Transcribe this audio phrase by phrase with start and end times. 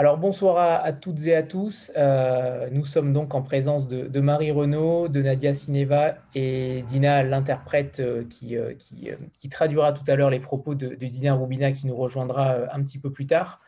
[0.00, 1.92] Alors bonsoir à, toutes et à tous.
[1.94, 8.00] Euh, nous sommes donc en présence de, Marie Renaud, de Nadia Sineva et Dina, l'interprète
[8.00, 11.94] euh, qui, euh, qui, traduira tout à l'heure les propos de, Dina Roubina qui nous
[11.94, 13.60] rejoindra un petit peu plus tard.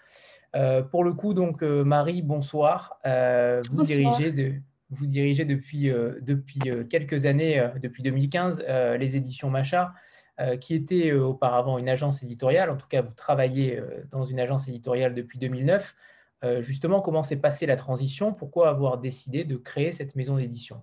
[0.91, 2.99] pour le coup, donc Marie, bonsoir.
[3.69, 4.55] vous, Dirigez de,
[4.89, 8.65] vous dirigez depuis, depuis quelques années, depuis 2015,
[8.99, 9.93] les éditions Macha.
[10.63, 12.71] qui était auparavant une agence éditoriale.
[12.71, 15.95] En tout cas, vous travaillez dans une agence éditoriale depuis 2009.
[16.45, 18.33] Euh, justement, comment s'est passée la transition?
[18.33, 20.83] Pourquoi avoir décidé de créer cette maison d'édition?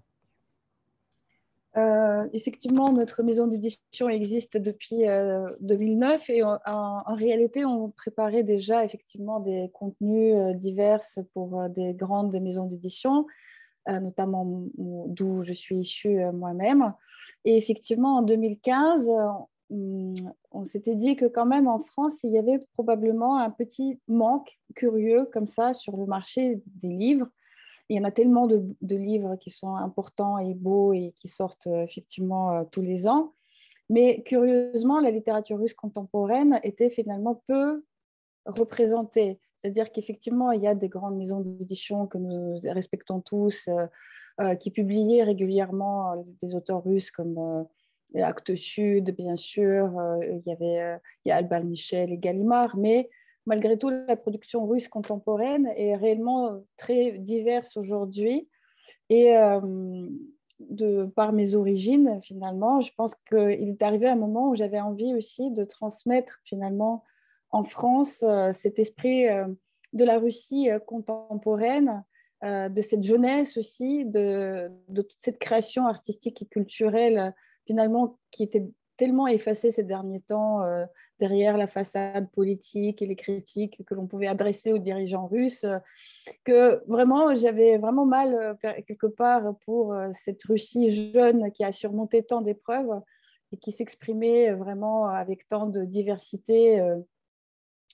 [1.78, 5.04] Euh, effectivement, notre maison d'édition existe depuis
[5.62, 11.02] 2009 euh, et en, réalité, on préparait déjà effectivement des contenus divers
[11.34, 13.28] pour des grandes maisons d'édition,
[13.88, 16.94] notamment d'où je suis issue moi-même.
[17.46, 22.38] Et effectivement, en 2015, Hum, on s'était dit que quand même en France, il y
[22.38, 27.28] avait probablement un petit manque curieux comme ça sur le marché des livres.
[27.90, 31.68] Il y en a tellement de, livres qui sont importants et beaux et qui sortent
[31.68, 33.34] euh, effectivement euh, tous les ans.
[33.90, 37.84] Mais curieusement, la littérature russe contemporaine était finalement peu
[38.46, 39.40] représentée.
[39.62, 43.68] C'est-à-dire qu'effectivement, il y a des grandes maisons d'édition que nous respectons tous,
[44.40, 47.68] euh, qui publiaient régulièrement des auteurs russes comme
[48.16, 52.18] Actes Sud, bien sûr, euh, il y avait euh, il y a Albert Michel et
[52.18, 53.10] Gallimard, mais
[53.46, 58.50] malgré tout, la production russe contemporaine est réellement très diverse aujourd'hui.
[59.10, 60.08] Et euh,
[60.60, 65.14] de par mes origines, finalement, je pense qu'il est arrivé un moment où j'avais envie
[65.14, 67.04] aussi de transmettre finalement
[67.52, 69.26] en France cet esprit
[69.94, 72.04] de la Russie contemporaine,
[72.44, 77.34] de cette jeunesse aussi, de, de, toute cette création artistique et culturelle
[77.70, 80.86] finalement qui était tellement effacé ces derniers temps euh,
[81.20, 85.78] derrière la façade politique et les critiques que l'on pouvait adresser aux dirigeants russes, euh,
[86.46, 92.24] que vraiment j'avais vraiment mal euh, quelque part pour cette Russie jeune qui a surmonté
[92.24, 93.02] tant d'épreuves
[93.52, 96.82] et qui s'exprimait vraiment avec tant de diversité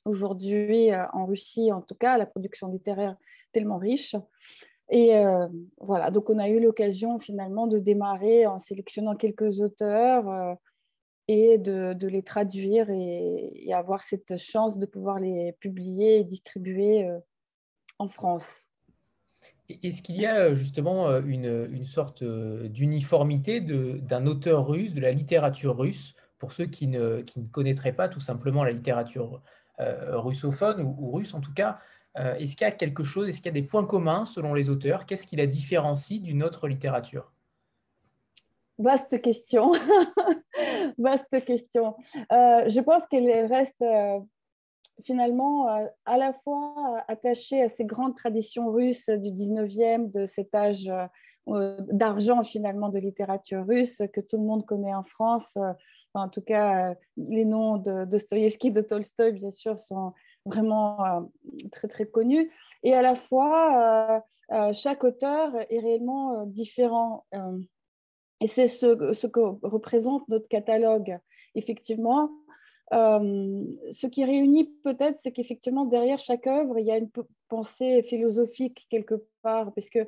[0.05, 3.15] aujourd'hui en Russie, en tout cas, la production littéraire
[3.51, 4.15] tellement riche.
[4.89, 5.47] Et euh,
[5.79, 10.53] voilà, donc on a eu l'occasion finalement de démarrer en sélectionnant quelques auteurs euh,
[11.27, 17.17] et de, les traduire et, avoir cette chance de pouvoir les publier et distribuer euh,
[17.97, 18.61] en France.
[19.67, 25.75] Est-ce qu'il y a justement une, une sorte d'uniformité d'un auteur russe, de la littérature
[25.75, 29.41] russe, pour ceux qui ne, qui ne connaîtraient pas tout simplement la littérature
[29.79, 31.79] russophone ou, russe en tout cas
[32.15, 34.69] est-ce qu'il y a quelque chose, est-ce qu'il y a des points communs selon les
[34.69, 35.05] auteurs?
[35.05, 37.33] Qu'est-ce qui la différencie d'une autre littérature?
[38.77, 39.71] Vaste question.
[40.97, 41.95] Vaste question.
[42.31, 44.19] Euh, je pense qu'elle reste euh,
[45.03, 45.67] finalement
[46.05, 50.89] à la fois attachée à ces grandes traditions russes du 19e, de cet âge
[51.47, 55.57] d'argent finalement de littérature russe que tout le monde connaît en France.
[56.13, 60.13] en tout cas, les noms de Dostoïevski, de Tolstoï, bien sûr, sont
[60.45, 61.21] vraiment euh,
[61.71, 62.51] très très connu.
[62.83, 67.25] Et à la fois, euh, euh, chaque auteur est réellement différent.
[68.41, 71.19] et c'est ce, que représente notre catalogue.
[71.55, 72.29] Effectivement,
[72.91, 77.09] ce qui réunit peut-être, c'est qu'effectivement, derrière chaque œuvre, il y a une
[77.49, 80.07] pensée philosophique quelque part, parce que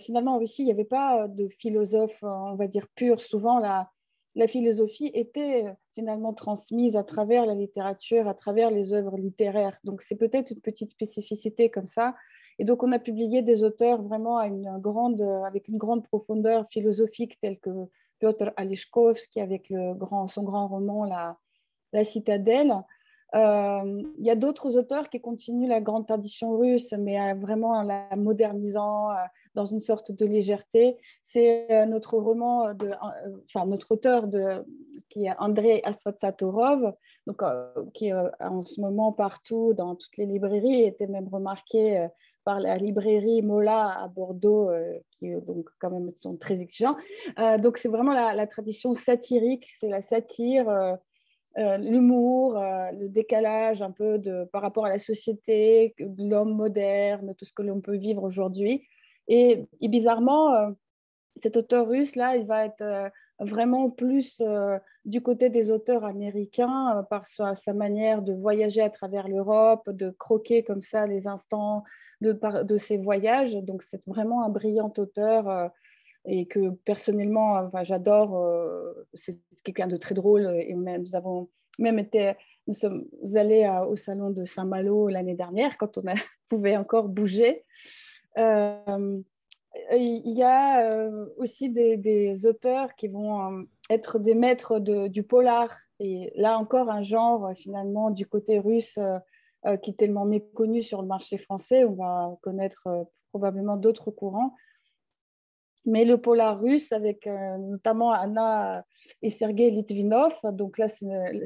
[0.00, 3.20] finalement, en Russie, il n'y avait pas de philosophe, on va dire, pur.
[3.20, 3.90] Souvent, la,
[4.36, 5.64] la philosophie était
[5.94, 9.78] finalement transmise à travers la littérature, à travers les œuvres littéraires.
[9.84, 12.14] Donc c'est peut-être une petite spécificité comme ça.
[12.58, 17.70] Et donc on a publié des auteurs vraiment avec une grande profondeur philosophique tels que
[18.18, 19.72] Piotr Alishkovski avec
[20.28, 21.04] son grand roman
[21.92, 22.74] la Citadelle.
[23.34, 27.82] Euh, il y a d'autres auteurs qui continuent la grande tradition russe, mais vraiment en
[27.82, 29.14] la modernisant euh,
[29.54, 30.98] dans une sorte de légèreté.
[31.24, 32.14] C'est euh, notre
[33.90, 34.64] auteur de,
[35.08, 36.92] qui est André Astratsatorov,
[37.26, 37.42] donc,
[37.94, 42.08] qui en ce moment partout dans toutes les librairies, était même remarqué
[42.44, 44.70] par la librairie Mola à Bordeaux,
[45.12, 46.96] qui donc quand même sont très exigeants.
[47.58, 50.98] donc c'est vraiment la, tradition satirique, c'est la satire
[51.58, 57.34] euh, l'humour, euh, le décalage un peu de, par rapport à la société, l'homme moderne,
[57.36, 58.86] tout ce que l'on peut vivre aujourd'hui.
[59.28, 60.70] Et, bizarrement, euh,
[61.36, 64.42] cet auteur russe-là, il va être vraiment plus
[65.06, 70.10] du côté des auteurs américains par sa, sa, manière de voyager à travers l'Europe, de
[70.10, 71.84] croquer comme ça les instants
[72.20, 73.54] de, de ses voyages.
[73.54, 75.70] Donc c'est vraiment un brillant auteur
[76.24, 78.36] et que personnellement, j'adore.
[78.36, 81.48] Euh, c'est quelqu'un de très drôle et même, nous avons
[81.78, 82.32] même été,
[82.66, 83.04] nous sommes
[83.34, 86.02] allés au salon de Saint-Malo l'année dernière quand on
[86.48, 87.64] pouvait encore bouger.
[88.36, 89.22] il
[90.24, 95.70] y a aussi des, auteurs qui vont être des maîtres du polar.
[96.00, 98.98] Et là encore, un genre finalement du côté russe
[99.82, 101.84] qui est tellement méconnu sur le marché français.
[101.84, 102.88] On va connaître
[103.30, 104.54] probablement d'autres courants.
[105.84, 108.84] Mais le polar russe, avec euh, notamment Anna
[109.20, 110.86] et Sergei Litvinov, donc là,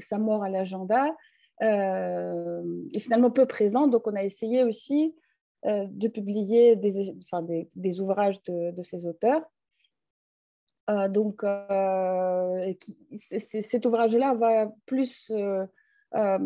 [0.00, 1.14] sa mort à l'agenda,
[1.62, 2.62] euh,
[2.94, 3.86] est finalement peu présent.
[3.86, 5.14] Donc, on a essayé aussi
[5.64, 9.42] euh, de publier des, ouvrages de, ces auteurs.
[11.08, 11.42] donc,
[13.40, 15.32] cet ouvrage-là va plus
[16.14, 16.38] euh,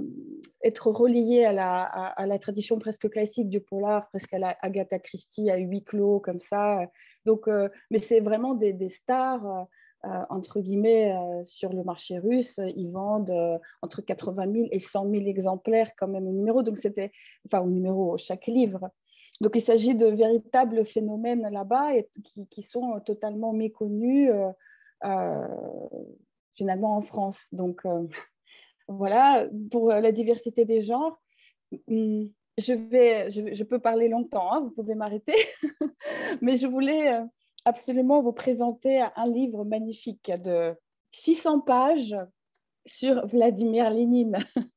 [0.65, 5.57] être relié à la, tradition presque classique du polar, presque à la Agatha Christie, à
[5.57, 6.87] huis clos, comme ça.
[7.27, 9.67] Donc, euh, mais c'est vraiment des, stars,
[10.05, 11.15] euh, entre guillemets,
[11.45, 12.59] sur le marché russe.
[12.77, 16.63] Ils vendent entre 80 000 et 100 000 exemplaires quand même au numéro.
[16.63, 17.13] Donc, c'était,
[17.47, 18.91] enfin, au numéro, chaque livre.
[19.41, 21.93] Donc, il s'agit de véritables phénomènes là-bas
[22.25, 24.31] qui, qui, sont totalement méconnus
[26.55, 27.47] finalement en France.
[27.53, 27.83] Donc,
[28.91, 31.21] voilà, pour euh, la diversité des genres.
[31.87, 32.25] Hmm,
[32.59, 35.35] je, vais, je, peux parler longtemps, hein, vous pouvez m'arrêter,
[36.41, 37.25] mais je voulais euh,
[37.65, 40.75] absolument vous présenter un livre magnifique de
[41.13, 42.17] 600 pages
[42.87, 44.39] sur Vladimir Lénine.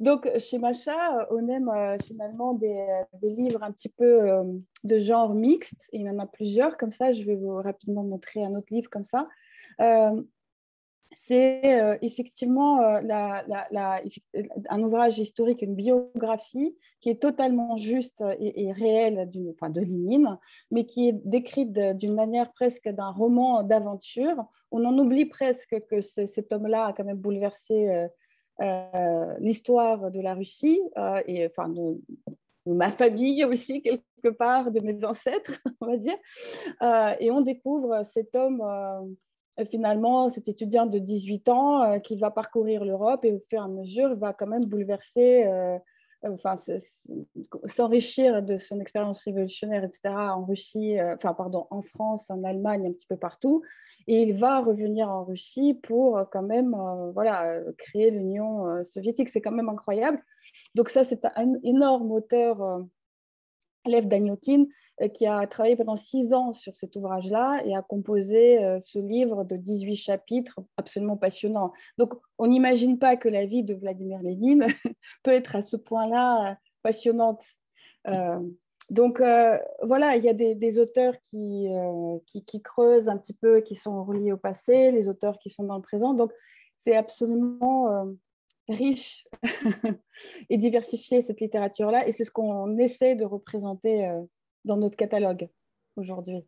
[0.00, 2.86] Donc, chez Macha, on aime euh, finalement des,
[3.22, 4.42] livres un petit peu
[4.84, 5.88] de genre mixte.
[5.92, 8.90] Il y en a plusieurs, comme ça, je vais vous rapidement montrer un autre livre
[8.90, 9.28] comme ça
[11.12, 13.00] c'est euh, effectivement euh,
[14.68, 20.38] un ouvrage historique, une biographie qui est totalement juste et, réelle enfin, de Lénine,
[20.70, 24.44] mais qui est décrite d'une manière presque d'un roman d'aventure.
[24.72, 28.08] On en oublie presque que cet homme-là a quand même bouleversé
[28.60, 30.80] euh, l'histoire de la Russie
[31.26, 32.00] et enfin de,
[32.66, 36.16] ma famille aussi quelque part, de mes ancêtres, on va dire.
[37.20, 38.60] et on découvre cet homme
[39.64, 43.64] finalement, cet étudiant de 18 ans euh, qui va parcourir l'Europe et au fur et
[43.64, 45.78] à mesure va quand même bouleverser, euh,
[46.24, 46.56] euh, enfin,
[47.64, 52.92] s'enrichir de son expérience révolutionnaire, etc., en Russie, enfin, pardon, en France, en Allemagne, un
[52.92, 53.62] petit peu partout.
[54.06, 56.76] Et il va revenir en Russie pour quand même
[57.12, 59.30] voilà, créer l'Union soviétique.
[59.30, 60.22] C'est quand même incroyable.
[60.76, 62.84] Donc ça, c'est un énorme auteur,
[63.84, 64.66] Lev Danyotin, euh,
[65.12, 69.44] qui a travaillé pendant six ans sur cet ouvrage-là et a composé euh, ce livre
[69.44, 71.72] de 18 chapitres absolument passionnant.
[71.98, 74.66] Donc, on n'imagine pas que la vie de Vladimir Lénine
[75.22, 77.44] peut être à ce point-là euh, passionnante.
[78.88, 79.20] donc,
[79.82, 81.66] voilà, il y a des, auteurs qui,
[82.46, 85.76] qui, creusent un petit peu, qui sont reliés au passé, les auteurs qui sont dans
[85.76, 86.14] le présent.
[86.14, 86.32] Donc,
[86.84, 88.06] c'est absolument
[88.68, 89.26] riche
[90.48, 92.06] et diversifié cette littérature-là.
[92.06, 94.08] Et c'est ce qu'on essaie de représenter
[94.66, 95.48] dans notre catalogue
[95.96, 96.44] aujourd'hui.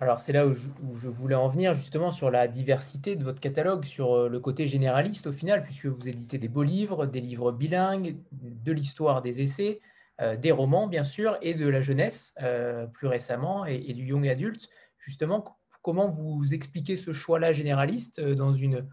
[0.00, 3.84] Alors c'est là où je, voulais en venir justement sur la diversité de votre catalogue,
[3.84, 7.52] sur euh, le côté généraliste au final, puisque vous éditez des beaux livres, des livres
[7.52, 9.80] bilingues, de l'histoire des essais,
[10.22, 14.26] euh, des romans bien sûr, et de la jeunesse euh, plus récemment, et, du young
[14.26, 14.70] adulte.
[14.98, 15.44] Justement,
[15.82, 18.88] comment vous expliquez ce choix-là généraliste dans, une,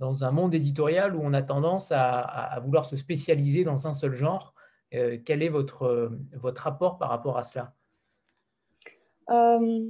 [0.00, 4.12] dans un monde éditorial où on a tendance à, vouloir se spécialiser dans un seul
[4.12, 4.54] genre?
[4.90, 7.74] Quel est votre, votre rapport par rapport à cela?
[9.30, 9.80] Euh,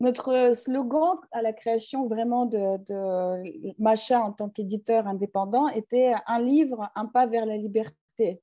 [0.00, 6.40] notre slogan à la création vraiment de, de Macha en tant qu'éditeur indépendant était un
[6.40, 8.40] livre, un pas vers la liberté.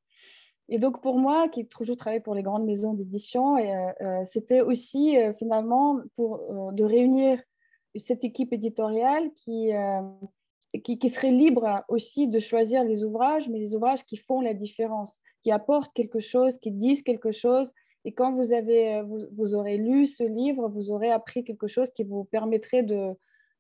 [0.70, 4.62] Et donc pour moi, qui toujours travaillé pour les grandes maisons d'édition, euh, euh, c'était
[4.62, 7.42] aussi finalement pour, de réunir
[7.96, 9.72] cette équipe éditoriale qui,
[10.84, 15.20] qui, serait libre aussi de choisir les ouvrages, mais les ouvrages qui font la différence,
[15.44, 17.74] qui apportent quelque chose, qui disent quelque chose,
[18.06, 21.90] et quand vous, avez, euh, vous, aurez lu ce livre, vous aurez appris quelque chose
[21.92, 23.12] qui vous permettrait de,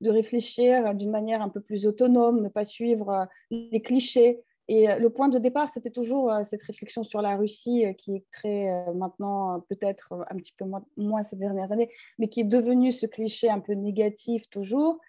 [0.01, 4.41] de réfléchir d'une manière un peu plus autonome, ne pas suivre euh, les clichés.
[4.69, 8.25] Et euh, le point de départ, c'était toujours cette réflexion sur la Russie qui est
[8.31, 10.65] très maintenant, peut-être un petit peu
[10.95, 14.99] moins, ces dernières années, mais qui est devenu ce cliché un peu négatif toujours.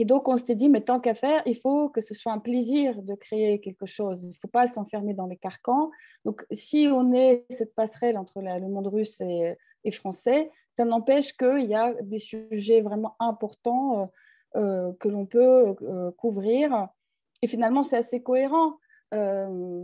[0.00, 2.38] Et donc, on s'était dit, mais tant qu'à faire, il faut que ce soit un
[2.38, 4.22] plaisir de créer quelque chose.
[4.22, 5.90] Il ne faut pas s'enfermer dans les carcans.
[6.24, 11.66] Donc, si on est cette passerelle entre le monde russe et, français, ça n'empêche qu'il
[11.66, 14.06] y a des sujets vraiment importants euh,
[14.56, 16.88] euh, que l'on peut euh, couvrir.
[17.42, 18.78] Et finalement, c'est assez cohérent,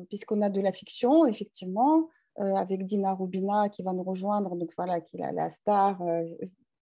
[0.09, 5.03] puisqu'on a de la fiction, effectivement, avec Dina Rubina qui va nous rejoindre, donc voilà,
[5.03, 6.03] qui est la star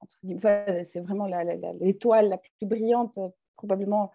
[0.09, 1.26] c'est vraiment
[1.80, 4.11] l'étoile la, plus brillante euh, probablement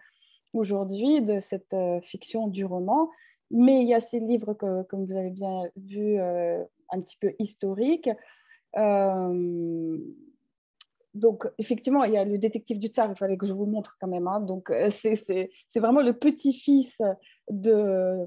[0.52, 3.10] aujourd'hui de cette euh, fiction du roman.
[3.50, 8.10] mais il y a ces livres, comme vous avez bien vu, un petit peu historiques.
[11.14, 13.96] donc, effectivement, il y a le détective du tsar, il fallait que je vous montre
[14.00, 14.26] quand même.
[14.26, 14.40] Hein.
[14.40, 17.00] Donc, c'est vraiment le petit-fils
[17.50, 18.26] de,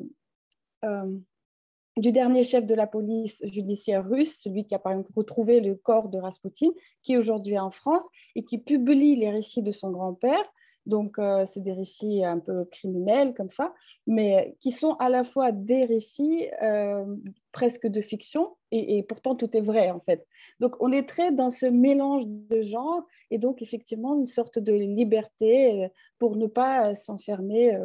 [2.00, 5.76] du dernier chef de la police judiciaire russe, celui qui a par exemple retrouvé le
[5.76, 6.70] corps de Rasputin,
[7.04, 8.04] qui est aujourd'hui en France
[8.36, 10.44] et qui publie les récits de son grand-père.
[10.86, 13.74] Donc, euh, c'est des récits un peu criminels comme ça,
[14.08, 17.06] mais qui sont à la fois des récits euh,
[17.52, 20.26] presque de fiction et, pourtant tout est vrai en fait.
[20.60, 24.74] Donc, on est très dans ce mélange de genres et donc effectivement une sorte de
[24.74, 25.88] liberté euh,
[26.18, 27.78] pour ne pas s'enfermer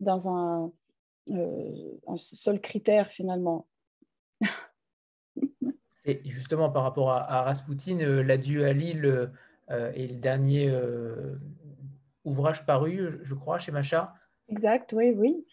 [0.00, 0.72] dans un,
[1.30, 3.66] un seul critère finalement.
[6.08, 9.30] Et justement, par rapport à, Rasputin, euh, L'adieu à Lille
[9.70, 11.36] euh, est le dernier euh,
[12.24, 14.14] ouvrage paru, je, crois, chez Macha.
[14.48, 15.44] Exact, oui, oui.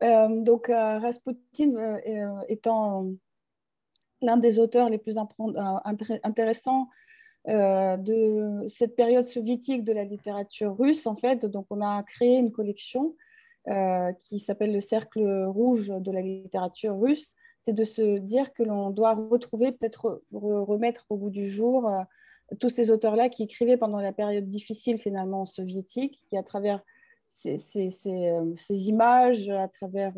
[0.00, 1.98] donc, Rasputin
[2.48, 3.08] étant
[4.22, 5.16] l'un des auteurs les plus
[6.22, 6.88] intéressants
[7.48, 12.52] de cette période soviétique de la littérature russe, en fait, donc on a créé une
[12.52, 13.16] collection euh,
[14.22, 18.90] qui s'appelle le cercle rouge de la littérature russe, c'est de se dire que l'on
[18.90, 22.02] doit retrouver, peut-être remettre au bout du jour euh,
[22.58, 26.82] tous ces auteurs-là qui écrivaient pendant la période difficile finalement soviétique, qui à travers
[27.28, 27.58] ces,
[28.06, 30.14] euh, images, à travers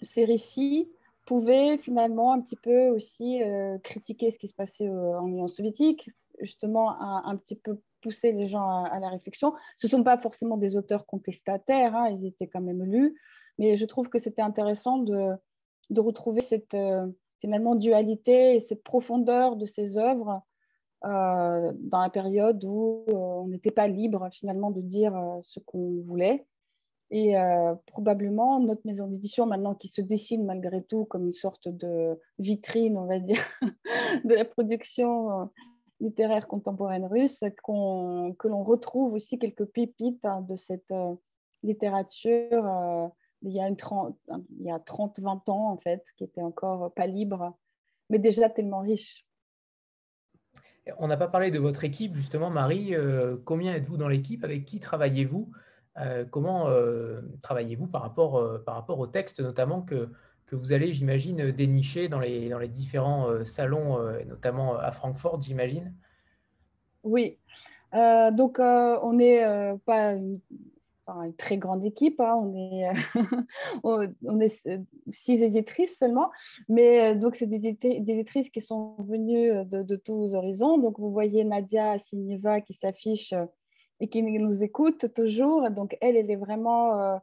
[0.00, 0.88] ces récits,
[1.24, 3.40] pouvaient finalement un petit peu aussi
[3.82, 6.10] critiquer ce qui se passait en Union soviétique,
[6.40, 9.52] justement un, un petit peu pousser les gens à, la réflexion.
[9.76, 13.20] Ce ne sont pas forcément des auteurs contestataires, hein, ils étaient quand même lus,
[13.58, 15.34] mais je trouve que c'était intéressant de,
[15.96, 17.08] retrouver cette euh,
[17.40, 20.40] finalement dualité et cette profondeur de ces œuvres
[21.04, 26.00] euh, dans la période où euh, on n'était pas libre finalement de dire ce qu'on
[26.00, 26.46] voulait.
[27.10, 27.34] Et
[27.86, 32.98] probablement notre maison d'édition maintenant qui se dessine malgré tout comme une sorte de vitrine,
[32.98, 33.38] on va dire,
[34.24, 35.48] de la production
[36.00, 41.14] littéraire contemporaine russe, que l'on retrouve aussi quelques pépites hein, de cette euh,
[41.62, 43.08] littérature euh,
[43.42, 47.56] il y a 30-20 ans, en fait, qui était encore pas libre,
[48.10, 49.26] mais déjà tellement riche.
[50.98, 52.94] On n'a pas parlé de votre équipe, justement, Marie.
[52.94, 54.42] Euh, combien êtes-vous dans l'équipe?
[54.42, 55.50] Avec qui travaillez-vous?
[56.30, 56.68] Comment
[57.40, 60.10] travaillez-vous par rapport, par rapport au texte, notamment que,
[60.46, 65.92] que vous allez, j'imagine, dénicher dans les, différents euh, salons, euh, notamment à Francfort, j'imagine
[67.02, 67.38] Oui.
[67.94, 69.42] Euh, donc, on n'est
[69.84, 70.40] pas une,
[71.38, 72.34] très grande équipe, hein.
[73.82, 74.62] on, est,
[75.12, 76.30] six éditrices seulement,
[76.68, 80.78] mais donc c'est des, éditrices qui sont venues de, de, tous horizons.
[80.78, 83.34] Donc, vous voyez Nadia Sineva qui s'affiche
[84.00, 85.70] et qui nous écoute toujours.
[85.70, 87.20] Donc, elle, elle est vraiment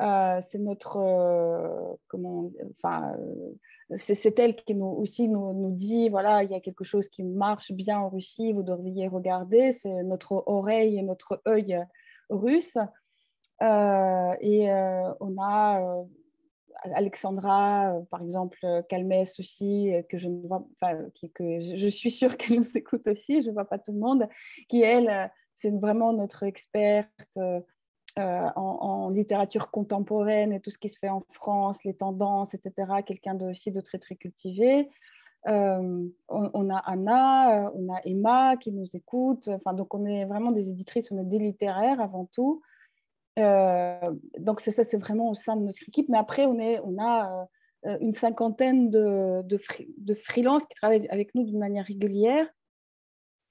[0.00, 6.08] euh, c'est notre, euh, comment, enfin, euh, c'est elle qui nous, aussi nous, nous, dit,
[6.10, 10.02] voilà, il y a quelque chose qui marche bien en Russie, vous devriez regarder, c'est
[10.02, 11.82] notre oreille et notre œil
[12.28, 12.76] russe.
[13.62, 14.70] et
[15.20, 16.04] on a
[16.94, 20.66] Alexandra, par exemple, Calmès aussi, que je ne vois,
[21.34, 24.28] que je suis sûre qu'elle nous écoute aussi, je ne vois pas tout le monde,
[24.68, 27.38] qui elle, c'est vraiment notre experte
[28.18, 33.02] euh, en, littérature contemporaine et tout ce qui se fait en France, les tendances, etc.
[33.04, 34.88] Quelqu'un aussi de très, très cultivé.
[35.48, 39.48] Euh, on, a Anna, euh, on a Emma qui nous écoute.
[39.48, 42.62] Enfin, donc, on est vraiment des éditrices, on est des littéraires avant tout.
[43.36, 46.08] donc, c'est ça, c'est vraiment au sein de notre équipe.
[46.08, 47.46] Mais après, on, est, on a
[48.00, 49.60] une cinquantaine de, de,
[49.98, 52.46] de freelances qui travaillent avec nous d'une manière régulière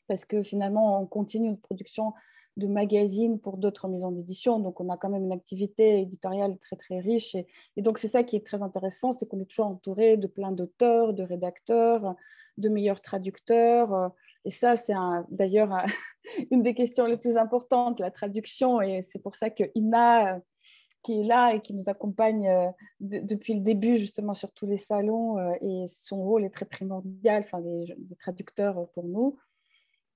[0.07, 2.13] parce que finalement, on continue notre production
[2.57, 4.59] de magazines pour d'autres maisons d'édition.
[4.59, 7.35] Donc, on a quand même une activité éditoriale très, très riche.
[7.35, 10.51] Et, donc, c'est ça qui est très intéressant, c'est qu'on est toujours entouré de plein
[10.51, 12.15] d'auteurs, de rédacteurs,
[12.57, 14.11] de meilleurs traducteurs.
[14.45, 14.93] Et ça, c'est
[15.29, 15.75] d'ailleurs
[16.51, 18.81] une des questions les plus importantes, la traduction.
[18.81, 20.39] Et c'est pour ça que Ina,
[21.03, 22.67] qui est là et qui nous accompagne euh,
[22.99, 27.43] depuis le début, justement, sur tous les salons, euh, et son rôle est très primordial,
[27.45, 29.37] enfin, les traducteurs pour nous.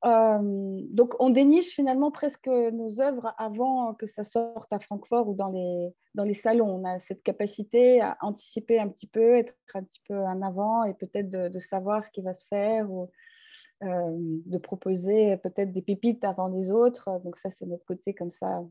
[0.05, 5.33] Euh, donc, on déniche finalement presque nos œuvres avant que ça sorte à Francfort ou
[5.33, 6.69] dans les, dans les salons.
[6.69, 10.83] On a cette capacité à anticiper un petit peu, être un petit peu en avant
[10.85, 13.09] et peut-être de, savoir ce qui va se faire ou
[13.83, 17.19] euh, de proposer peut-être des pépites avant les autres.
[17.23, 18.63] Donc, ça, c'est notre côté comme ça,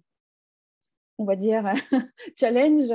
[1.19, 1.71] on va dire,
[2.37, 2.93] challenge.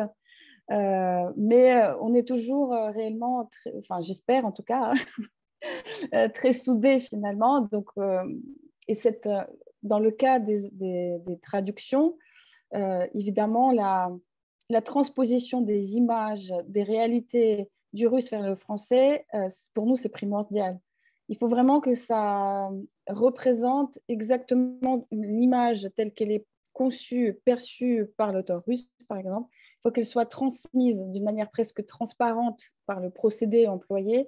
[0.72, 3.50] Euh, mais on est toujours réellement,
[3.80, 4.94] enfin j'espère en tout cas,
[6.34, 7.62] très soudés finalement.
[7.62, 8.24] Donc, euh,
[8.88, 9.44] et cette, euh,
[9.82, 10.72] dans le cas des,
[11.42, 12.18] traductions,
[13.14, 19.26] évidemment, la transposition des images, des réalités du russe vers le français,
[19.74, 20.80] pour nous, c'est primordial.
[21.30, 22.70] Il faut vraiment que ça
[23.08, 29.50] représente exactement l'image telle qu'elle est conçue, perçue par l'auteur russe, par exemple.
[29.52, 34.28] Il faut qu'elle soit transmise d'une manière presque transparente par le procédé employé,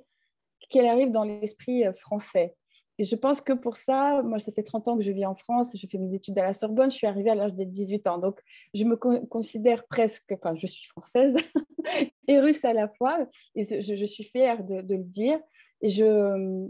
[0.69, 2.55] qu'elle arrive dans l'esprit français.
[2.97, 5.35] Et je pense que pour ça, moi, ça fait 30 ans que je vis en
[5.35, 8.07] France, je fais mes études à la Sorbonne, je suis arrivée à l'âge de 18
[8.07, 8.17] ans.
[8.19, 8.39] Donc,
[8.73, 11.35] je me considère presque, enfin, je suis française
[12.27, 15.39] et russe à la fois, et je, suis fière de, le dire.
[15.81, 16.67] Et je euh,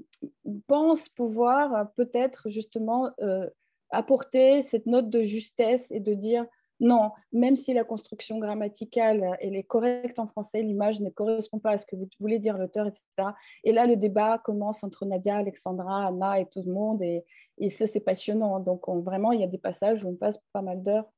[0.68, 3.48] pense pouvoir peut-être justement euh,
[3.92, 6.48] apporter cette note de justesse et de dire
[6.79, 11.72] non, même si la construction grammaticale elle est correcte en français, l'image ne correspond pas
[11.72, 13.29] à ce que vous voulez dire l'auteur, etc.
[13.63, 17.24] Et là, le débat commence entre Nadia, Alexandra, Anna et tout le monde, et,
[17.70, 18.60] ça, c'est passionnant.
[18.60, 21.10] Donc, vraiment, il y a des passages où on passe pas mal d'heures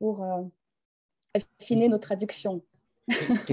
[0.00, 0.42] pour euh,
[1.60, 2.62] affiner nos traductions.
[3.10, 3.52] Ce qui,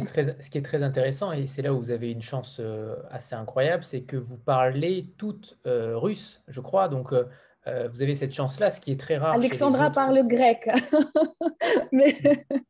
[0.58, 4.02] est très, intéressant, et c'est là où vous avez une chance euh, assez incroyable, c'est
[4.02, 6.90] que vous parlez toutes euh, russe, je crois.
[6.90, 7.26] Donc, euh,
[7.66, 9.34] vous avez cette chance-là, ce qui est très rare.
[9.34, 10.70] Alexandra parle grec,
[11.92, 12.18] mais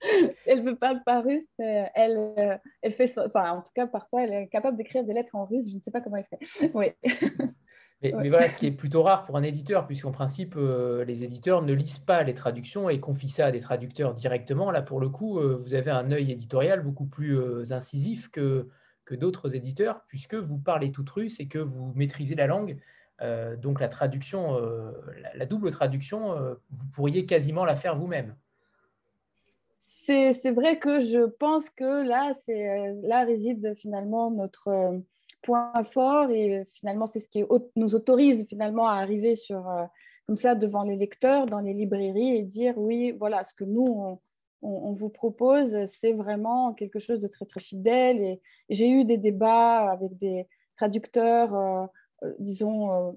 [0.45, 4.23] elle ne parle pas russe, mais elle, euh, elle fait, enfin, en tout cas, parfois,
[4.23, 5.65] elle est capable d'écrire des lettres en russe.
[5.69, 6.69] Je ne sais pas comment elle fait.
[6.73, 6.87] Oui.
[8.01, 11.63] Mais, voilà, ce qui est plutôt rare pour un éditeur, puisqu'en principe, euh, les éditeurs
[11.63, 14.69] ne lisent pas les traductions et confient ça à des traducteurs directement.
[14.69, 18.69] Là, pour le coup, vous avez un œil éditorial beaucoup plus incisif que,
[19.05, 22.77] que d'autres éditeurs, puisque vous parlez toute russe et que vous maîtrisez la langue.
[23.21, 24.91] Euh, donc la traduction, euh,
[25.35, 28.35] la, double traduction, euh, vous pourriez quasiment la faire vous-même.
[29.81, 32.35] C'est vrai que je pense que là,
[33.07, 35.01] là réside finalement notre
[35.41, 37.43] point fort et finalement c'est ce qui
[37.75, 39.65] nous autorise finalement à arriver sur
[40.27, 44.19] comme ça devant les lecteurs dans les librairies et dire oui voilà ce que nous
[44.61, 49.17] on, vous propose c'est vraiment quelque chose de très très fidèle et j'ai eu des
[49.17, 51.89] débats avec des traducteurs
[52.39, 53.11] disons, euh,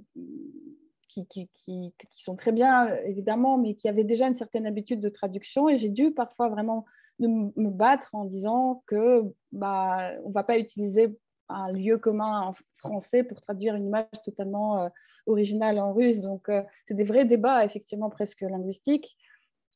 [1.08, 5.08] qui, qui, qui, sont très bien, évidemment, mais qui avaient déjà une certaine habitude de
[5.08, 5.68] traduction.
[5.68, 6.84] Et j'ai dû parfois vraiment
[7.18, 12.54] me battre en disant que bah, on ne va pas utiliser un lieu commun en
[12.76, 14.88] français pour traduire une image totalement euh,
[15.26, 16.20] originale en russe.
[16.20, 16.50] Donc,
[16.86, 19.16] c'est des vrais débats, effectivement, presque linguistiques.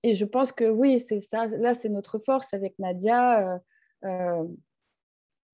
[0.05, 1.47] Et je pense que oui, c'est ça.
[1.47, 3.61] Là, c'est notre force avec Nadia.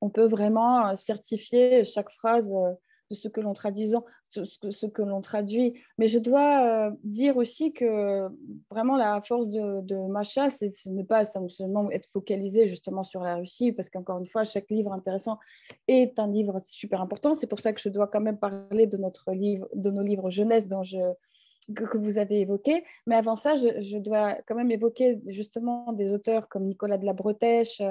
[0.00, 2.52] on peut vraiment certifier chaque phrase
[3.10, 5.80] de ce que l'on ce, que l'on traduit.
[5.96, 8.28] Mais je dois euh, dire aussi que
[8.70, 13.22] vraiment la force de, de Macha, c'est de ne pas seulement être focalisé justement sur
[13.22, 15.38] la Russie, parce qu'encore une fois, chaque livre intéressant
[15.86, 17.34] est un livre super important.
[17.34, 20.30] C'est pour ça que je dois quand même parler de notre livre, de nos livres
[20.30, 20.98] jeunesse dont je
[21.74, 22.84] que, vous avez évoqué.
[23.06, 27.12] Mais avant ça, je, dois quand même évoquer justement des auteurs comme Nicolas de la
[27.12, 27.82] Bretèche,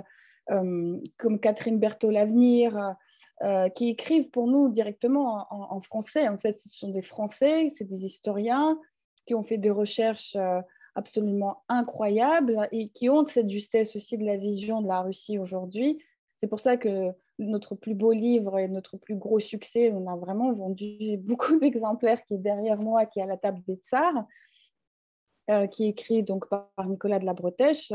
[0.52, 2.96] euh, comme Catherine Berthaud L'Avenir,
[3.44, 6.28] euh, qui écrivent pour nous directement en, français.
[6.28, 8.80] En fait, ce sont des Français, c'est des historiens
[9.28, 10.60] qui ont fait des recherches euh,
[10.96, 16.02] absolument incroyables et qui ont cette justesse aussi de la vision de la Russie aujourd'hui.
[16.40, 20.16] C'est pour ça que notre plus beau livre et notre plus gros succès, on a
[20.16, 24.26] vraiment vendu beaucoup d'exemplaires qui est derrière moi, qui est à la table des tsars.
[25.50, 27.94] Euh, qui est écrit donc par Nicolas de la Bretèche,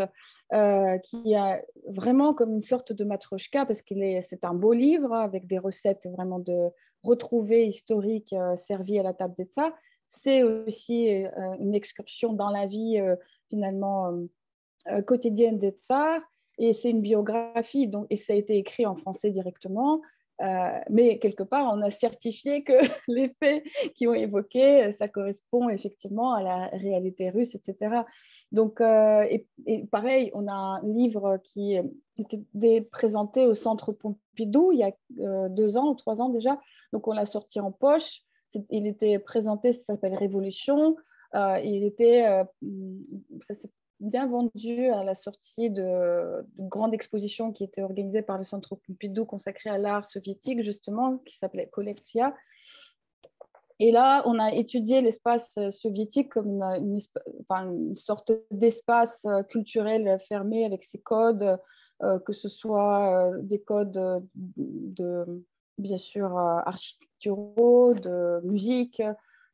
[0.55, 5.13] euh, qui a vraiment comme une sorte de matrochka, parce que c'est un beau livre
[5.13, 6.71] avec des recettes vraiment de
[7.03, 9.73] retrouvées historiques euh, servies à la table des tsars.
[10.09, 11.09] C'est aussi
[11.59, 13.01] une excursion dans la vie
[13.49, 14.13] finalement
[15.07, 16.21] quotidienne des tsars,
[16.59, 20.03] et c'est une biographie, donc, et ça a été écrit en français directement.
[20.43, 22.73] Euh, mais quelque part, on a certifié que
[23.09, 28.03] les faits qui ont évoqué, ça correspond effectivement à la réalité russe, etc.
[28.51, 29.27] Donc, euh,
[29.67, 31.77] et, pareil, on a un livre qui
[32.19, 36.59] était présenté au Centre Pompidou il y a euh, deux ans ou trois ans déjà.
[36.93, 38.23] Donc, on l'a sorti en poche.
[38.69, 40.97] Il était présenté, ça s'appelle Révolution.
[41.35, 42.27] il était,
[44.03, 49.25] bien vendu à la sortie de, grande exposition qui était organisée par le Centre Pompidou
[49.25, 52.35] consacré à l'art soviétique, justement, qui s'appelait Collectia.
[53.79, 60.99] Et là, on a étudié l'espace soviétique comme une, sorte d'espace culturel fermé avec ses
[60.99, 61.59] codes,
[62.03, 65.45] euh, que ce soit euh, des codes de,
[65.79, 69.03] bien sûr, euh, architecturaux, de musique,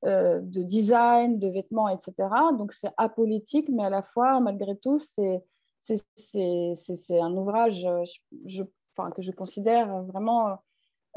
[0.04, 2.28] euh, de design, de vêtements, etc.
[2.56, 5.42] Donc c'est apolitique, mais à la fois, malgré tout, c'est
[7.20, 7.84] un ouvrage
[8.96, 10.58] enfin, que je considère vraiment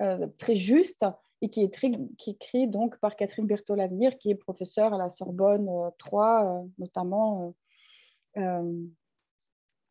[0.02, 1.06] euh, très juste
[1.41, 5.70] et qui est, qui écrit donc par Catherine Berthaud-Lavenir, qui est professeure à la Sorbonne
[6.00, 7.54] 3, euh, notamment.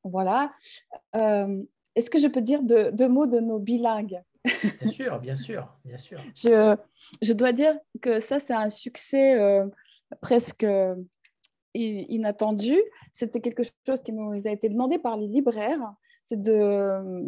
[0.03, 0.53] voilà.
[1.15, 4.21] Est-ce que je peux dire deux, mots de nos bilingues?
[4.45, 6.19] Bien sûr, bien sûr, bien sûr.
[6.35, 6.77] je,
[7.23, 9.39] je dois dire que ça, c'est un succès
[10.21, 10.67] presque
[11.75, 12.77] inattendu.
[13.13, 15.95] C'était quelque chose qui nous a été demandé par les libraires.
[16.25, 17.25] C'est de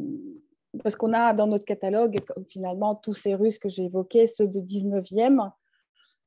[0.83, 4.61] parce qu'on a dans notre catalogue finalement tous ces Russes que j'ai évoqués, ceux du
[4.61, 5.51] 19e.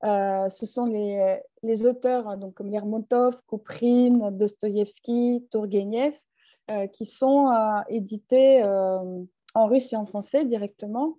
[0.03, 6.13] Euh, ce sont les, les, auteurs hein, donc, comme Lermontov, Kuprine, Dostoïevski, Tourgueniev,
[6.69, 8.61] euh, qui sont euh, édités
[9.55, 11.17] en russe et en français directement,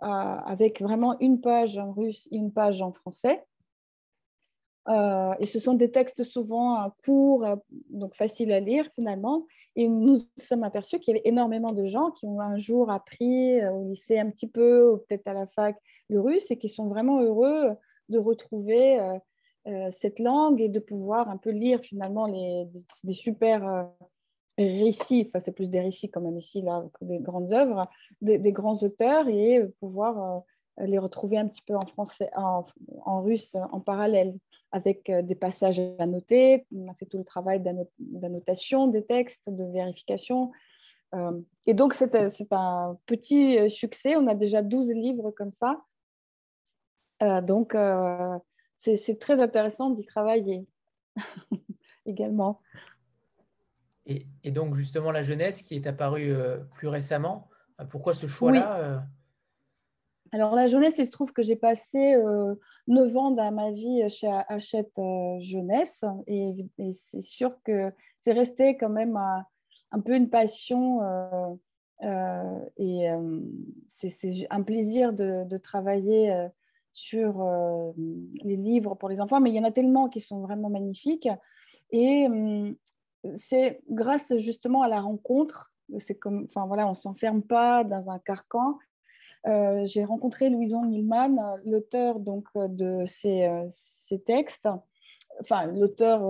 [0.00, 3.44] avec vraiment une page en russe et une page en français.
[4.88, 7.56] Euh, et ce sont des textes souvent euh, courts, euh,
[7.90, 9.46] donc faciles à lire finalement.
[9.76, 13.64] Et nous sommes aperçus qu'il y avait énormément de gens qui ont un jour appris
[13.66, 15.76] au lycée un petit peu, ou peut-être à la fac,
[16.08, 17.76] le russe, et qui sont vraiment heureux
[18.08, 18.98] de retrouver
[19.92, 22.66] cette langue et de pouvoir un peu lire finalement les,
[23.04, 23.88] des, super
[24.66, 27.88] récits, enfin c'est plus des récits quand même ici, là, que des grandes œuvres,
[28.20, 30.42] des, grands auteurs, et pouvoir
[30.80, 34.34] les retrouver un petit peu en français, en, russe en parallèle,
[34.72, 36.66] avec euh, des passages à noter.
[36.74, 37.60] On a fait tout le travail
[37.98, 40.52] d'annotation des textes, de vérification.
[41.14, 42.14] Euh, et donc, c'est
[42.52, 44.16] un petit euh, succès.
[44.16, 45.82] On a déjà 12 livres comme ça.
[47.42, 47.76] donc,
[48.76, 50.66] c'est très intéressant d'y travailler
[52.06, 52.60] également.
[54.08, 56.34] Et, et, donc, justement, la jeunesse qui est apparue
[56.74, 57.48] plus récemment,
[57.90, 59.04] pourquoi ce choix-là
[60.32, 62.54] alors, la jeunesse, il se trouve que j'ai passé euh,
[62.86, 66.04] 9 ans dans ma vie chez Hachette euh, Jeunesse.
[66.26, 66.54] Et,
[66.92, 67.92] c'est sûr que
[68.22, 71.54] c'est resté quand même un peu une passion euh,
[72.02, 73.08] euh, et
[73.88, 76.48] c'est un plaisir de, de travailler
[76.92, 77.44] sur
[77.96, 81.28] les livres pour les enfants, mais il y en a tellement qui sont vraiment magnifiques.
[81.90, 82.26] Et
[83.36, 88.18] c'est grâce justement à la rencontre c'est comme, enfin voilà, on s'enferme pas dans un
[88.18, 88.78] carcan,
[89.46, 94.68] euh, j'ai rencontré Louison Milman, l'auteur donc euh, de ces, euh, ces, textes,
[95.40, 96.20] enfin l'auteur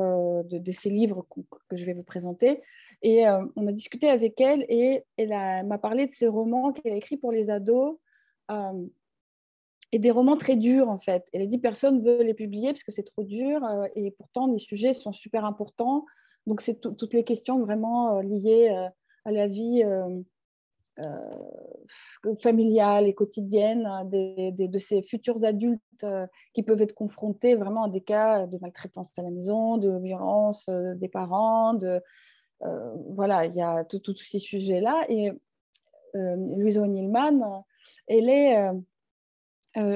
[0.45, 1.27] de, ces livres
[1.69, 2.63] que je vais vous présenter.
[3.03, 3.25] Et
[3.55, 5.31] on a discuté avec elle et elle
[5.67, 7.97] m'a parlé de ses romans qu'elle a écrits pour les ados
[9.93, 11.25] et des romans très durs en fait.
[11.33, 13.63] Elle a dit personne ne veut les publier parce que c'est trop dur
[13.95, 16.05] et pourtant les sujets sont super importants.
[16.49, 18.69] Donc c'est toutes les questions vraiment liées
[19.25, 19.85] à la vie
[21.01, 27.85] euh, familiale et quotidienne hein, de ces futurs adultes euh, qui peuvent être confrontés vraiment
[27.85, 31.79] à des cas de maltraitance à la maison, de violence euh, des parents,
[33.11, 35.05] voilà, il y a tous ces sujets-là.
[35.09, 35.31] Et
[36.15, 37.65] Louise O'Neillman,
[38.09, 38.71] elle est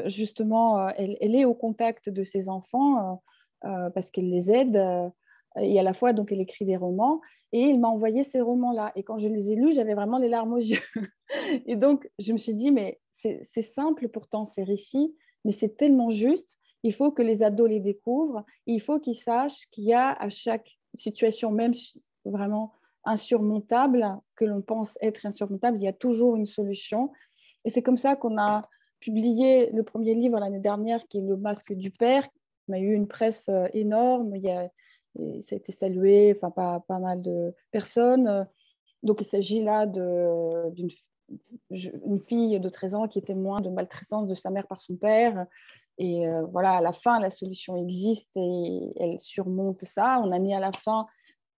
[0.06, 3.20] justement, elle, est au contact de ses enfants
[3.60, 4.80] parce qu'elle les aide
[5.56, 7.20] et à la fois, donc, elle écrit des romans
[7.52, 8.92] et il m'a envoyé ces romans-là.
[8.96, 10.80] Et quand je les ai lus, j'avais vraiment les larmes aux yeux.
[11.66, 16.10] et donc, je me suis dit, mais c'est simple pourtant ces récits, mais c'est tellement
[16.10, 16.58] juste.
[16.82, 18.44] Il faut que les ados les découvrent.
[18.66, 21.72] il faut qu'ils sachent qu'il y a à chaque situation, même
[22.24, 22.72] vraiment
[23.04, 27.10] insurmontable, que l'on pense être insurmontable, il y a toujours une solution.
[27.64, 28.68] Et c'est comme ça qu'on a
[29.00, 32.26] publié le premier livre l'année dernière, qui est Le masque du père.
[32.68, 34.36] On a eu une presse euh, énorme.
[34.36, 34.70] Il y a
[35.16, 38.46] ça a été salué, enfin, pas, pas mal de personnes.
[39.03, 40.88] Donc, il s'agit là d'une
[41.70, 44.96] une fille de 13 ans qui est témoin de maltraitance de sa mère par son
[44.96, 45.46] père.
[45.98, 50.20] Et euh, voilà, à la fin, la solution existe et elle surmonte ça.
[50.22, 51.07] On a mis à la fin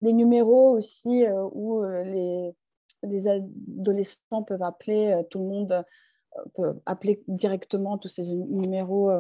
[0.02, 2.54] des numéros aussi euh, où euh, les,
[3.02, 5.84] les, adolescents peuvent appeler, tout le monde
[6.54, 9.10] peut appeler directement tous ces numéros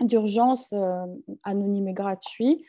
[0.00, 0.72] d'urgence
[1.42, 2.64] anonymes et gratuits.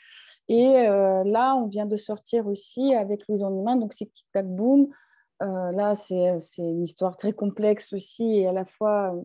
[0.47, 4.25] Et euh, là, on vient de sortir aussi avec Louise en humain, donc c'est Tic
[4.31, 4.89] Tac Boom.
[5.41, 9.21] Euh, là, c'est une histoire très complexe aussi et à la fois euh,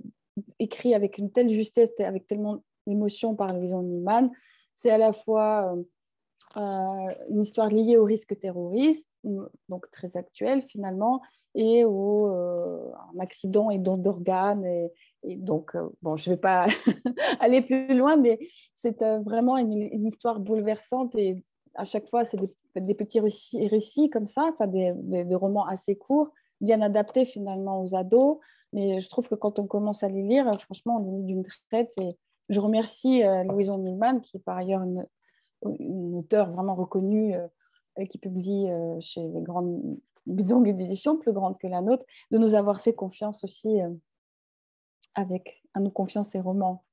[0.59, 4.31] écrit avec une telle justesse avec tellement d'émotion par Louise Niemann.
[4.77, 5.75] C'est à la fois
[6.57, 9.07] une histoire liée au risque terroriste,
[9.69, 11.21] donc très actuelle finalement,
[11.55, 14.91] et au un accident et don d'organes et,
[15.23, 16.67] et donc, euh, bon, je ne vais pas
[17.41, 18.39] aller plus loin, mais
[18.75, 22.39] c'est euh, vraiment une, histoire bouleversante et à chaque fois, c'est
[22.77, 26.31] des, petits récits, comme ça, enfin des, romans assez courts,
[26.61, 28.39] bien adaptés finalement aux ados.
[28.73, 31.45] Mais je trouve que quand on commence à les lire, franchement, on est mis d'une
[31.69, 31.93] traite.
[32.01, 32.17] Et
[32.49, 33.81] je remercie euh, Louison
[34.23, 35.07] qui est par ailleurs une,
[35.79, 37.35] une auteure vraiment reconnue,
[38.09, 38.67] qui publie
[39.01, 43.45] chez les grandes maisons d'édition, plus grandes que la nôtre, de nous avoir fait confiance
[43.45, 43.79] aussi
[45.15, 46.85] avec à nos confiances et romans.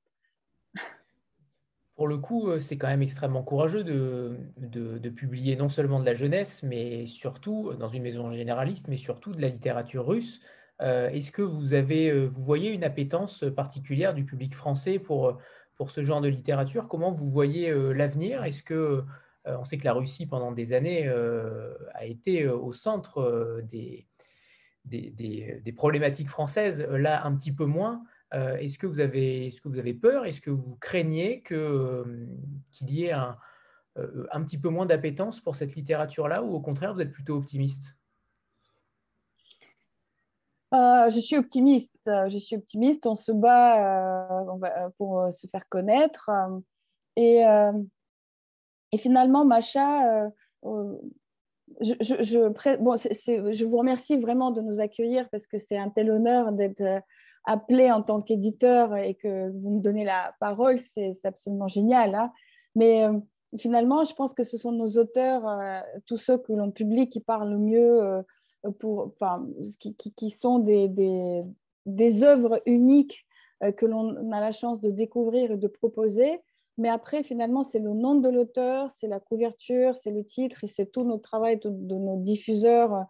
[1.96, 6.04] pour le coup, euh, c'est quand même extrêmement courageux de, de, publier non seulement de
[6.04, 10.40] la jeunesse, mais surtout, dans une maison généraliste, mais surtout de la littérature russe.
[10.80, 15.38] Euh, est-ce que vous, avez, euh, vous voyez une appétence particulière du public français pour,
[15.74, 16.86] pour ce genre de littérature?
[16.86, 18.44] Comment vous voyez l'avenir?
[18.44, 19.04] Est-ce que
[19.44, 24.06] on sait que la Russie, pendant des années, a été au centre des,
[24.88, 28.02] des, des, problématiques françaises, là un petit peu moins.
[28.34, 30.26] Euh, est-ce que, vous avez, est-ce que vous avez peur?
[30.26, 32.26] Est-ce que vous craignez euh,
[32.70, 33.38] qu'il y ait un,
[33.96, 37.36] euh, un petit peu moins d'appétence pour cette littérature-là ou au contraire, vous êtes plutôt
[37.36, 37.96] optimiste?
[40.70, 41.98] Je suis optimiste.
[42.04, 43.06] Je suis optimiste.
[43.06, 44.44] On se bat
[44.98, 46.30] pour se faire connaître.
[47.16, 47.42] et,
[48.92, 50.30] et, finalement, Macha,
[51.80, 57.02] je, vous remercie vraiment de nous accueillir parce que c'est un tel honneur d'être
[57.44, 62.14] appelé en tant qu'éditeur et que vous me donnez la parole, c'est absolument génial.
[62.14, 62.30] Hein.
[62.74, 63.18] Mais euh,
[63.58, 67.20] finalement, je pense que ce sont nos auteurs, euh, tous ceux que l'on publie, qui
[67.20, 68.22] parlent le mieux, euh,
[68.78, 69.14] pour,
[69.78, 70.88] qui, sont des,
[71.86, 73.24] des, œuvres uniques
[73.76, 76.40] que l'on a la chance de découvrir et de proposer.
[76.78, 80.68] Mais après, finalement, c'est le nom de l'auteur, c'est la couverture, c'est le titre et
[80.68, 83.04] c'est tout notre travail de nos diffuseurs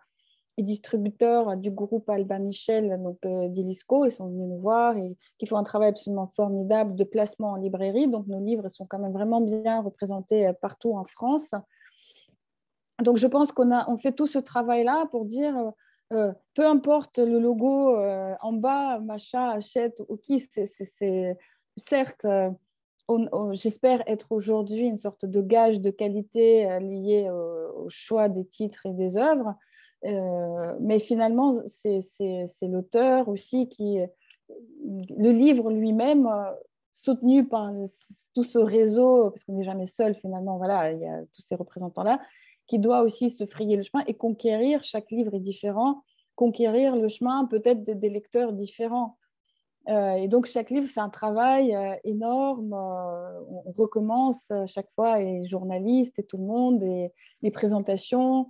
[0.59, 5.17] et distributeurs du groupe Alba Michel, donc euh, d'Ilisco, ils sont venus nous voir et
[5.39, 8.09] qui font un travail absolument formidable de placement en librairie.
[8.09, 11.53] Donc nos livres sont quand même vraiment bien représentés euh, partout en France.
[13.01, 15.55] Donc je pense qu'on on fait tout ce travail-là pour dire
[16.13, 21.39] euh, peu importe le logo en bas, Macha, achète ou qui, c'est
[21.77, 22.27] certes.
[23.53, 28.93] J'espère être aujourd'hui une sorte de gage de qualité lié au choix des titres et
[28.93, 29.55] des œuvres,
[30.05, 32.03] euh, mais finalement, c'est
[32.63, 33.99] l'auteur aussi qui,
[34.85, 36.53] le livre lui-même, euh,
[36.93, 37.73] soutenu par
[38.35, 41.55] tout ce réseau, parce qu'on n'est jamais seul finalement, voilà, il y a tous ces
[41.55, 42.21] représentants-là,
[42.67, 46.03] qui doit aussi se frayer le chemin et conquérir, chaque livre est différent,
[46.35, 49.18] conquérir le chemin peut-être des, lecteurs différents.
[49.89, 52.73] Euh, et donc, chaque livre, c'est un travail énorme.
[52.75, 58.47] on recommence chaque fois, les journalistes et tout le monde, et les présentations,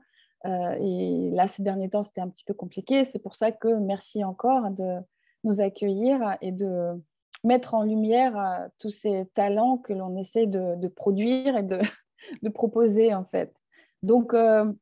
[0.46, 3.05] euh, et là, ces derniers temps, c'était un petit peu compliqué.
[3.05, 4.98] C'est pour ça que merci encore de
[5.44, 6.92] nous accueillir et de
[7.44, 11.62] mettre en lumière euh, tous ces talents que l'on essaie de, produire et
[12.42, 13.53] de, proposer, en fait.
[14.03, 14.72] Donc, euh,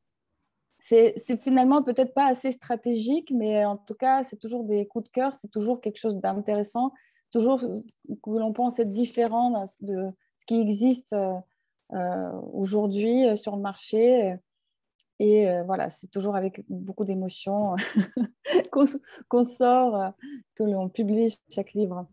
[0.88, 5.10] c'est finalement peut-être pas assez stratégique, mais en tout cas, c'est toujours des coups de
[5.10, 6.92] cœur, c'est toujours quelque chose d'intéressant,
[7.32, 11.14] toujours que l'on pense être différent de ce qui existe
[12.52, 14.38] aujourd'hui sur le marché.
[15.18, 17.76] Et euh, voilà, c'est toujours avec beaucoup d'émotion
[19.28, 20.10] qu'on sort, euh,
[20.54, 22.06] que l'on publie chaque livre.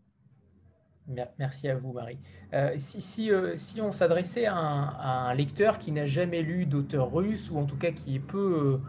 [1.38, 2.18] Merci à vous, Marie.
[2.54, 7.50] Euh, si, si, si, on s'adressait à, un lecteur qui n'a jamais lu d'auteur russe,
[7.50, 8.80] ou en tout cas qui est peu,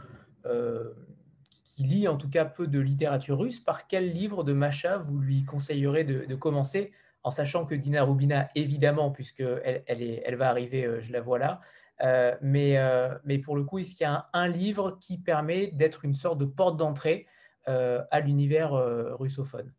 [1.70, 5.20] qui lit en tout cas peu de littérature russe, par quel livre de Macha vous
[5.20, 11.02] lui conseillerez de, commencer, en sachant que Dina Rubina, évidemment, puisqu'elle elle, elle va arriver,
[11.02, 11.60] je la vois là,
[12.02, 15.68] euh, mais, euh, mais pour le coup, est-ce qu'il y a un, livre qui permet
[15.68, 17.28] d'être une sorte de porte d'entrée
[17.68, 18.74] euh, à l'univers
[19.18, 19.72] russophone?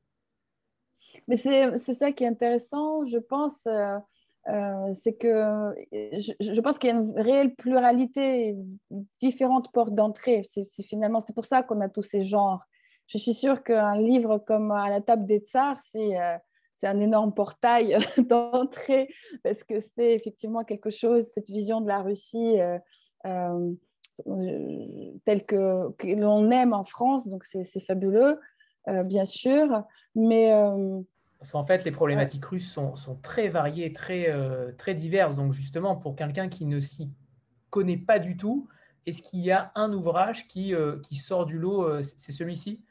[1.29, 3.66] Mais c'est ça qui est intéressant, je pense.
[5.02, 8.57] c'est que je, pense qu'il y a une réelle pluralité,
[9.20, 10.42] différentes portes d'entrée.
[10.44, 12.62] C'est finalement c'est pour ça qu'on a tous ces genres.
[13.07, 16.16] Je suis sûre qu'un livre comme À la table des tsars, c'est
[16.76, 19.09] c'est un énorme portail d'entrée
[19.42, 22.79] parce que c'est effectivement quelque chose, cette vision de la Russie euh,
[23.26, 23.72] euh,
[25.24, 28.37] telle que, l'on aime en France, donc c'est fabuleux, euh,
[29.05, 30.53] bien sûr, mais...
[31.38, 34.33] parce qu'en fait, les problématiques russes sont, sont, très variées, très,
[34.77, 37.11] très diverses, donc justement, pour quelqu'un qui ne s'y
[37.70, 38.68] connaît pas du tout,
[39.07, 42.83] est-ce qu'il y a un ouvrage qui, qui sort du lot C'est celui-ci?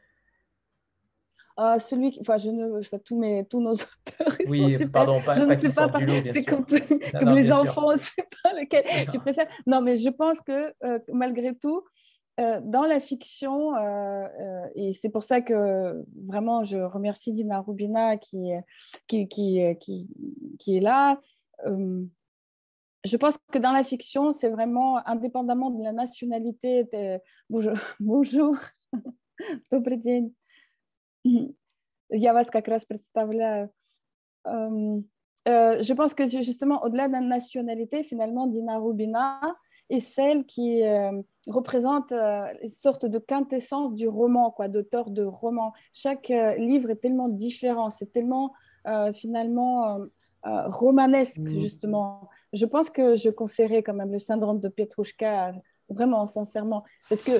[1.58, 4.38] Ah, celui qui, enfin, je ne, je tous mes, tous nos auteurs.
[4.48, 6.46] Oui, pardon, pas, pas qui sort du lot, bien sûr.
[6.46, 9.48] Comme, comme les enfants, c'est pas lequel tu préfères.
[9.66, 11.84] Non, mais je pense que euh, malgré tout,
[12.41, 18.17] euh, dans la fiction, euh, et c'est pour ça que vraiment je remercie Dina Rubina
[18.17, 18.53] qui,
[19.07, 20.09] qui, qui, qui,
[20.59, 21.21] qui est là.
[21.67, 26.85] je pense que dans la fiction, c'est vraiment indépendamment de la nationalité.
[26.85, 27.21] De...
[27.51, 27.77] Bonjour.
[28.01, 28.57] Bonjour.
[29.71, 30.35] Добрый день.
[32.13, 33.71] Я вас как раз представляю.
[34.47, 39.41] je pense que justement, au-delà de la nationalité, finalement, Dina Rubina
[39.90, 41.12] est celle qui euh,
[41.48, 45.74] représente euh, une sorte de quintessence du roman, quoi, d'auteur de roman.
[45.94, 48.54] Chaque euh, livre est tellement différent, c'est tellement
[49.16, 49.98] finalement
[50.44, 51.58] romanesque, mm.
[51.58, 52.30] justement.
[52.54, 55.56] Je pense que je conseillerais quand même le syndrome de Petrushka,
[55.90, 57.32] vraiment, sincèrement, parce que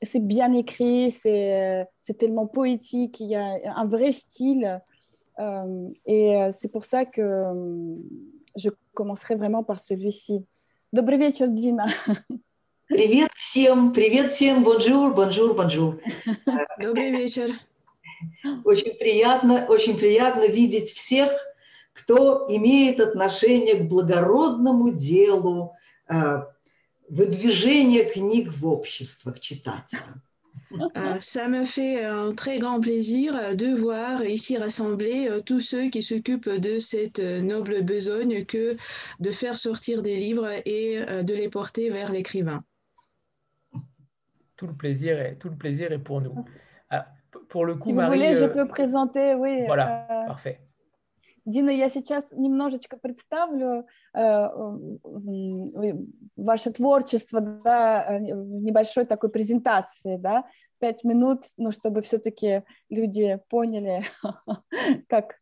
[0.00, 1.86] c'est bien écrit, c'est
[2.18, 4.80] tellement poétique, il y a un vrai style.
[6.06, 7.44] et c'est pour ça que
[8.56, 10.46] je commencerai vraiment par celui-ci.
[10.92, 11.86] Добрый вечер, Дина.
[12.88, 16.02] Привет всем, привет всем, бонжур, бонжур, бонжур.
[16.82, 17.50] Добрый вечер.
[18.64, 21.30] Очень приятно, очень приятно видеть всех,
[21.92, 25.76] кто имеет отношение к благородному делу
[26.08, 26.42] э,
[27.08, 30.22] выдвижения книг в обществах читателям.
[30.72, 35.88] Euh, ça me fait un très grand plaisir de voir ici rassemblés euh, tous ceux
[35.88, 38.76] qui s'occupent de cette noble besogne que
[39.18, 42.62] de faire sortir des livres et euh, de les porter vers l'écrivain.
[44.56, 46.34] Tout le plaisir est, tout le plaisir est pour nous.
[46.90, 47.06] Ah,
[47.48, 49.64] pour le coup, si Marie, vous voulez, je peux présenter, oui.
[49.66, 50.60] Voilà, parfait.
[51.44, 54.48] Дина, я сейчас немножечко представлю э,
[56.36, 60.44] ваше творчество да, в небольшой такой презентации, да,
[60.78, 64.04] пять минут, ну, чтобы все-таки люди поняли,
[65.08, 65.36] как,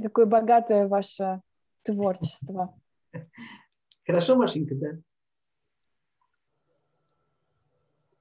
[0.00, 1.40] какое богатое ваше
[1.82, 2.74] творчество.
[4.06, 4.88] Хорошо, Машенька, да?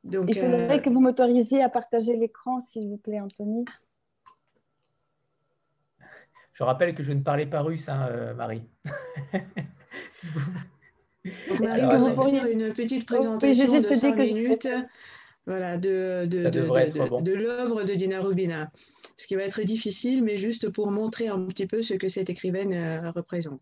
[0.03, 0.79] Donc, Il faudrait euh...
[0.79, 3.65] que vous m'autorisiez à partager l'écran, s'il vous plaît, Anthony.
[6.55, 8.63] Je rappelle que je ne parlais pas russe, hein, euh, Marie.
[10.13, 10.39] si vous...
[11.59, 12.51] Marie, Alors, vous pourriez...
[12.51, 14.67] une petite présentation oh, de 5 minutes
[15.45, 17.21] voilà, de, de, de, bon.
[17.21, 18.71] de l'œuvre de Dina Rubina.
[19.17, 22.29] Ce qui va être difficile, mais juste pour montrer un petit peu ce que cette
[22.29, 23.61] écrivaine euh, représente.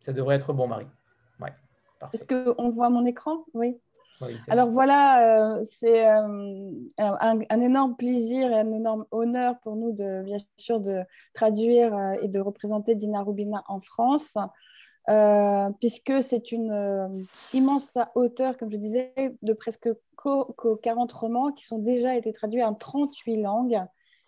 [0.00, 0.86] Ça devrait être bon, Marie.
[1.40, 1.52] Ouais,
[2.12, 3.44] Est-ce qu'on voit mon écran?
[3.54, 3.76] Oui.
[4.48, 10.22] Alors voilà, euh, c'est euh, un, énorme plaisir et un énorme honneur pour nous, de,
[10.22, 11.02] bien sûr, de
[11.34, 14.36] traduire euh, et de représenter Dina Rubina en France,
[15.80, 19.88] puisque c'est une immense auteure, comme je disais, de presque
[20.82, 23.80] 40 romans qui sont déjà été traduits en 38 langues.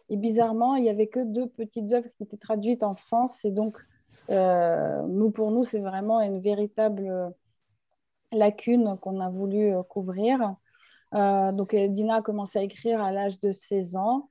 [0.09, 3.45] Et bizarrement, il n'y avait que deux petites œuvres qui étaient traduites en France.
[3.45, 3.77] Et donc,
[4.31, 7.35] nous, pour nous, c'est vraiment une véritable
[8.33, 10.57] lacune qu'on a voulu euh, couvrir.
[11.15, 14.31] Euh, donc, euh, Dina a commencé à écrire à l'âge de 16 ans.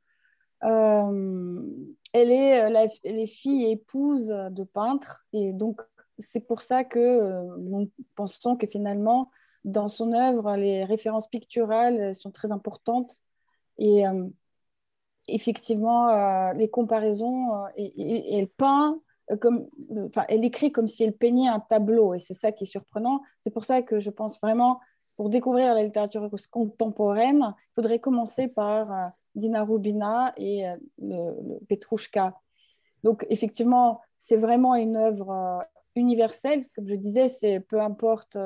[0.62, 2.88] elle, est, la,
[3.28, 5.82] fille et épouse de peintre et donc
[6.18, 9.32] c'est pour ça que nous pensons que finalement,
[9.64, 13.22] dans son œuvre, les références picturales sont très importantes
[13.78, 14.04] et
[15.30, 19.00] effectivement, les comparaisons, et, elle peint
[19.38, 22.68] comme, euh, elle écrit comme si elle peignait un tableau, et c'est ça qui est
[22.68, 23.22] surprenant.
[23.42, 24.80] C'est pour ça que je pense vraiment,
[25.16, 30.66] pour découvrir la littérature contemporaine, il faudrait commencer par euh, Dina Rubina et
[31.70, 32.36] Petrushka.
[33.04, 35.64] Donc, effectivement, c'est vraiment une œuvre
[35.96, 36.64] universelle.
[36.76, 38.38] Comme je disais, c'est peu importe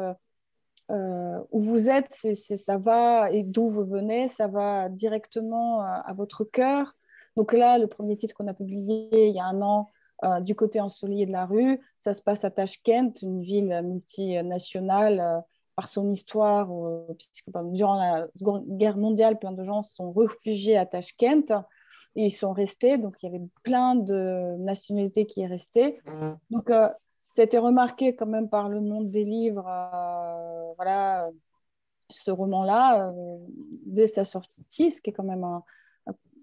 [0.89, 2.15] où vous êtes,
[2.57, 6.95] ça va et d'où vous venez, ça va directement à votre cœur.
[7.37, 9.89] Donc là, le premier titre qu'on a publié il y a un an,
[10.23, 11.79] euh, du côté ensoleillé de la rue.
[11.99, 15.39] Ça se passe à Tashkent, une ville multinationale euh,
[15.75, 16.69] par son histoire,
[17.17, 21.51] puisque durant la Seconde Guerre mondiale, plein de gens sont réfugiés à Tashkent
[22.15, 22.99] et ils sont restés.
[22.99, 25.99] Donc, il y avait plein de nationalités qui est restées.
[26.51, 26.87] Donc, euh,
[27.35, 29.63] ça a été remarqué quand même par le monde des livres.
[30.77, 31.29] voilà,
[32.11, 33.11] ce roman-là,
[33.87, 35.43] dès sa sortie, ce qui est quand même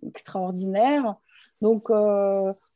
[0.02, 1.14] extraordinaire.
[1.60, 1.88] Donc,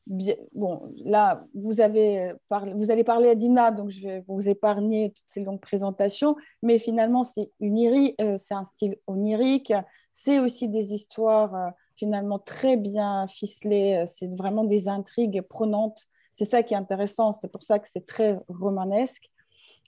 [0.07, 5.11] bon, là, vous, avez parlé, vous allez parler à Dina, donc je vais vous épargner
[5.11, 9.73] toutes ces longues présentations, mais finalement, c'est euh, un style onirique,
[10.13, 16.05] c'est aussi des histoires euh, finalement très bien ficelées, c'est vraiment des intrigues prenantes.
[16.35, 19.31] C'est ça qui est intéressant, c'est pour ça que c'est très romanesque.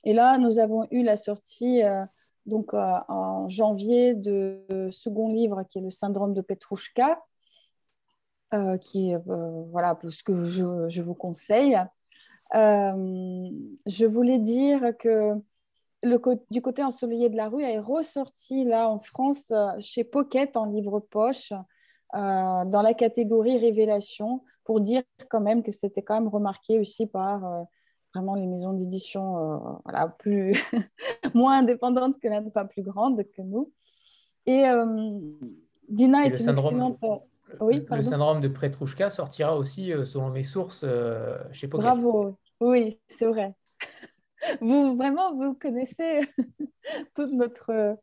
[0.05, 2.05] Et là, nous avons eu la sortie euh,
[2.47, 7.19] donc en janvier de second livre qui est le syndrome de Petrouchka,
[8.55, 11.77] euh, qui est euh, voilà, ce que je, je vous conseille.
[12.55, 13.51] Euh,
[13.87, 15.33] je voulais dire que
[16.05, 16.21] le,
[16.53, 21.01] du côté ensoleillé de la rue est ressorti là en France chez Pocket en livre
[21.01, 21.53] poche
[22.13, 27.67] dans la catégorie révélation pour dire quand même que c'était quand même remarqué aussi par
[28.15, 30.53] vraiment les maisons d'édition voilà, plus
[31.35, 33.73] moins indépendantes que la pas plus grande que nous.
[34.47, 34.63] Et
[35.89, 37.01] Dina est une excellente
[37.60, 41.86] le syndrome de Petrouchka sortira aussi, euh, selon mes sources, euh, chez Pocket.
[41.86, 43.56] Bravo, oui, c'est vrai.
[44.60, 46.22] Vous, vraiment, vous connaissez
[47.16, 47.96] toute notre euh,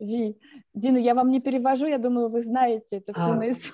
[0.00, 0.36] vie.
[0.74, 3.72] Дина, я вам не перевожу, я думаю, вы знаете это все наизусть.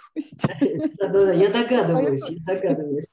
[0.99, 3.09] Да, да, я догадываюсь, я догадываюсь.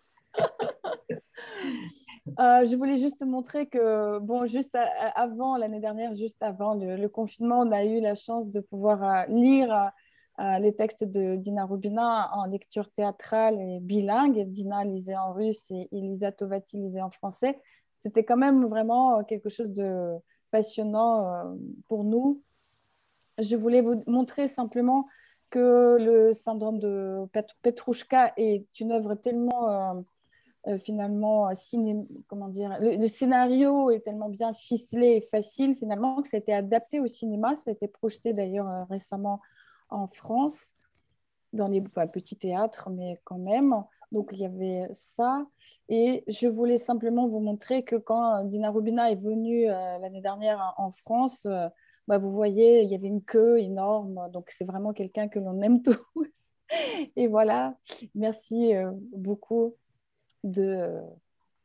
[2.39, 4.77] Euh, je voulais juste montrer que, bon, juste
[5.15, 9.23] avant, l'année dernière, juste avant le, confinement, on a eu la chance de pouvoir euh,
[9.29, 9.91] lire
[10.40, 14.48] euh, les textes de Dina Rubina en lecture théâtrale et bilingue.
[14.48, 17.60] Dina lisait en russe et Elisa Tovati lisait en français.
[18.02, 20.14] C'était quand même vraiment quelque chose de
[20.50, 21.56] passionnant
[21.88, 22.42] pour nous.
[23.38, 25.06] Je voulais vous montrer simplement
[25.50, 27.20] que le syndrome de
[27.62, 30.02] Petrouchka est une œuvre tellement
[30.68, 31.54] euh, finalement, euh,
[32.28, 36.54] comment dire, le, scénario est tellement bien ficelé et facile finalement que ça a été
[36.54, 37.56] adapté au cinéma.
[37.56, 39.40] Ça a été projeté d'ailleurs euh, récemment
[39.92, 40.74] en France,
[41.52, 43.74] dans les petits théâtres, mais quand même.
[44.10, 45.46] Donc il y avait ça.
[45.88, 50.92] Et je voulais simplement vous montrer que quand Dina Rubina est venue l'année dernière en
[50.92, 51.46] France,
[52.08, 54.28] bah, vous voyez, il y avait une queue énorme.
[54.32, 55.98] Donc c'est vraiment quelqu'un que l'on aime tous.
[57.16, 57.76] Et voilà,
[58.14, 58.72] merci
[59.14, 59.76] beaucoup
[60.44, 61.00] de,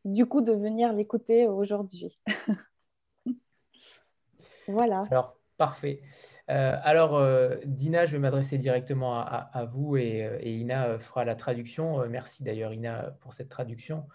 [0.06, 2.22] du coup, de venir l'écouter aujourd'hui.
[4.68, 5.06] voilà.
[5.10, 6.02] Alors, parfait.
[6.50, 11.36] Euh, alors, euh, Dina, je vais m'adresser directement à, vous et, euh, Ina fera la
[11.36, 12.08] traduction.
[12.08, 14.08] merci d'ailleurs, Ina, pour cette traduction.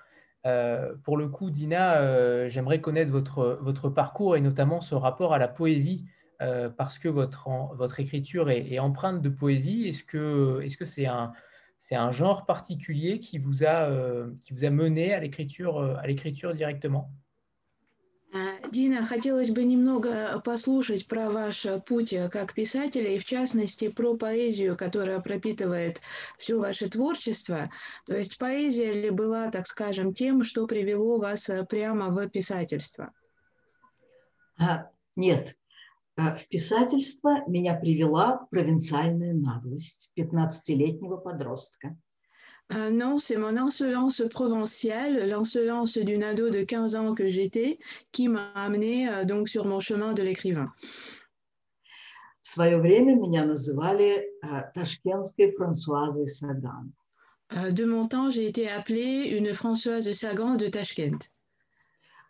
[1.04, 6.06] pour le coup, Dina, j'aimerais connaître votre, parcours et notamment ce rapport à la poésie.
[6.76, 9.88] parce que votre, écriture est, empreinte de poésie.
[9.88, 11.06] Est-ce que c'est
[11.96, 13.88] un, genre particulier qui vous a,
[14.42, 17.12] qui vous a mené à l'écriture directement?
[18.70, 24.76] Дина, хотелось бы немного послушать про ваш путь как писателя и, в частности, про поэзию,
[24.76, 26.00] которая пропитывает
[26.38, 27.70] все ваше творчество.
[28.06, 33.12] То есть поэзия ли была, так скажем, тем, что привело вас прямо в писательство?
[34.58, 35.56] А, нет,
[36.16, 41.96] Э, в писательство меня привела провинциальная наглость 15-летнего подростка.
[42.73, 47.79] Euh, non, c'est mon insolence provinciale, l'insolence d'une ado de 15 ans que j'étais,
[48.11, 50.73] qui m'a amené euh, donc sur mon chemin de l'écrivain.
[52.41, 56.93] В свое время меня называли э, ташкентской Франсуазой Саган.
[57.53, 61.29] Euh, de mon temps, j'ai été appelée une Françoise Sagan de Tashkent.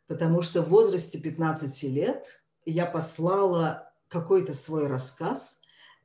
[0.07, 5.59] Потому что в возрасте 15 лет я послала какой-то свой рассказ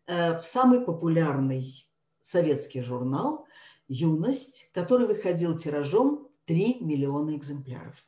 [0.07, 1.89] э, в самый популярный
[2.23, 3.45] советский журнал–
[3.89, 8.05] «Юность», который выходил тиражом 3 millions d'exemplaires.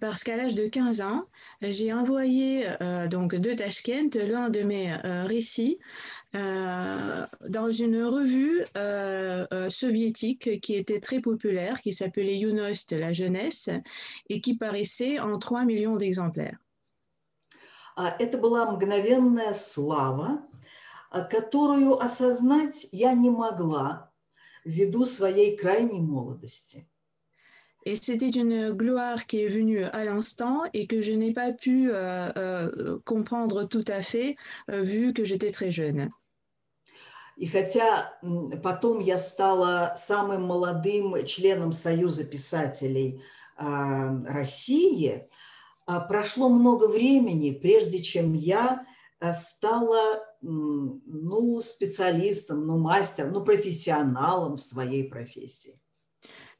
[0.00, 1.26] Parce qu'à l'âge de 15 ans,
[1.60, 5.78] j'ai envoyé euh, donc de Tashkent l'un de mes euh, récits
[6.34, 13.12] euh, dans une revue euh, euh, soviétique qui était très populaire, qui s'appelait Yunost, la
[13.12, 13.68] jeunesse,
[14.30, 16.58] et qui paraissait en 3 millions d'exemplaires.
[18.18, 20.42] Это была мгновенная слава,
[21.30, 24.09] которую осознать я не могла
[24.65, 26.87] ввиду своей крайней молодости.
[27.83, 31.89] Et c'était une gloire qui est venue à l'instant et que je n'ai pas pu
[31.89, 34.35] euh, euh, comprendre tout à fait
[34.69, 36.09] euh, vu que j'étais très jeune.
[37.37, 38.13] И хотя
[38.61, 43.19] потом я стала самым молодым членом Союза писателей
[43.57, 45.27] России,
[46.07, 48.85] прошло много времени, прежде чем я
[49.33, 55.78] стала ну, специалистом, ну, мастером, ну, профессионалом в своей профессии.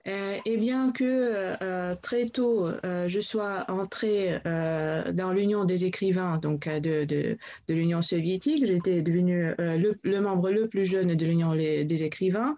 [0.06, 6.38] et bien que euh, très tôt euh, je sois entrée euh, dans l'Union des écrivains,
[6.38, 7.36] donc de, de,
[7.68, 12.54] de l'Union soviétique, j'étais devenue le, le, membre le plus jeune de l'Union des écrivains,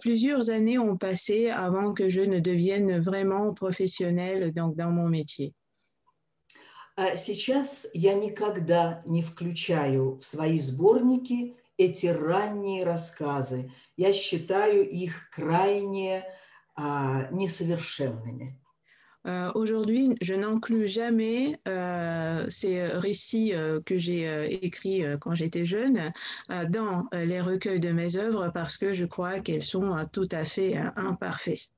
[0.00, 5.54] plusieurs années ont passé avant que je ne devienne vraiment professionnelle donc, dans mon métier.
[7.16, 13.72] Сейчас я никогда не включаю в свои сборники эти ранние рассказы.
[13.96, 16.24] Я считаю их крайне
[16.76, 18.60] а, несовершенными.
[19.54, 26.12] Aujourd'hui, je n'inclus jamais euh, ces récits euh, que j'ai euh, écrits quand j'étais jeune
[26.48, 30.76] dans les recueils de mes œuvres parce que je crois qu'elles sont tout à fait
[30.96, 31.68] imparfaites.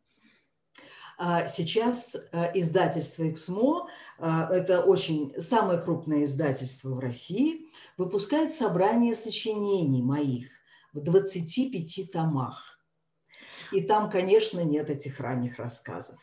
[1.19, 2.15] Сейчас
[2.53, 3.87] издательство «Эксмо»,
[4.19, 10.47] это очень самое крупное издательство в России, выпускает собрание сочинений моих
[10.93, 12.79] в 25 томах.
[13.71, 16.17] И там, конечно, нет этих ранних рассказов.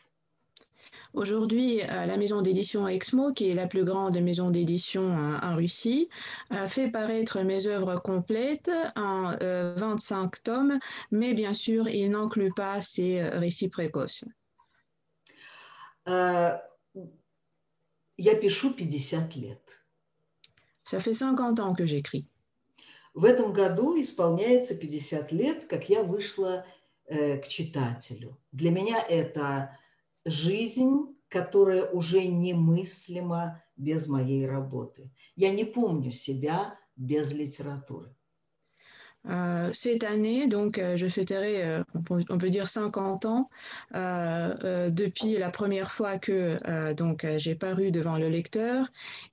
[1.13, 6.09] Aujourd'hui, la maison d'édition Exmo, qui est la plus grande maison d'édition en Russie,
[6.67, 10.79] fait paraître mes œuvres complètes en 25 tomes,
[11.11, 14.25] mais bien sûr, il n'inclut pas ces récits précoces.
[16.05, 16.61] Я
[18.17, 19.61] пишу 50 лет.
[20.83, 22.27] Ça fait 50 ans que j'écris.
[23.15, 26.65] В этом году исполняется 50 лет, как я вышла
[27.05, 28.37] э, к читателю.
[28.51, 29.79] Для меня это
[30.25, 35.11] жизнь, которое уже немыслимо без моей работы.
[35.35, 38.14] Я не помню себя без литературы.
[39.28, 43.50] Euh, cette année, donc, euh, je fêterai, euh, on, peut, dire 50 ans,
[43.92, 48.86] depuis la première fois que donc j'ai paru devant le lecteur.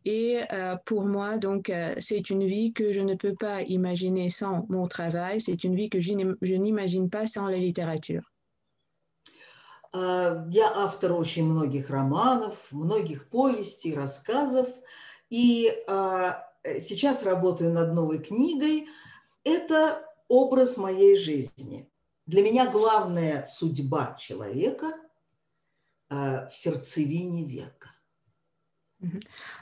[0.06, 0.42] Et
[0.86, 5.42] pour moi, donc, c'est une vie que je ne peux pas imaginer sans mon travail.
[5.42, 8.32] C'est une vie que je n'imagine pas sans la littérature.
[9.94, 14.68] Я автор очень многих романов, многих повестей, рассказов.
[15.30, 15.74] И
[16.80, 18.98] сейчас работаю над новой книгой –
[19.44, 21.90] это образ моей жизни.
[22.26, 24.94] Для меня главная судьба человека
[26.10, 27.98] э, в сердцевине века.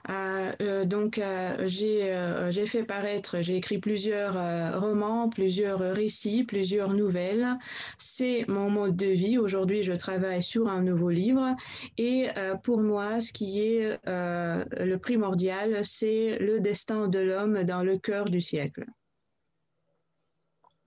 [0.10, 4.34] Euh, euh, donc, euh, j'ai fait paraître, j'ai écrit plusieurs
[4.80, 7.58] romans, plusieurs récits, plusieurs nouvelles.
[7.98, 9.38] C'est mon mode de vie.
[9.38, 11.56] Aujourd'hui, je travaille sur un nouveau livre.
[11.98, 12.30] Et
[12.64, 18.30] pour moi, ce qui est le primordial, c'est le destin de l'homme dans le cœur
[18.30, 18.86] du siècle.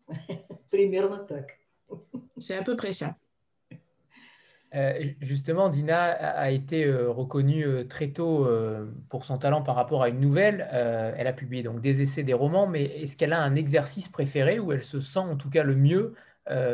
[0.71, 1.59] Примерно так.
[2.39, 3.17] C'est à peu près ça.
[4.75, 8.47] Euh, justement, Dina a été euh, reconnue euh, très tôt
[9.09, 10.69] pour son talent par rapport à une nouvelle.
[10.71, 14.59] elle a publié donc des essais, des romans, mais est-ce qu'elle a un exercice préféré
[14.59, 16.15] où elle se sent en tout cas le mieux,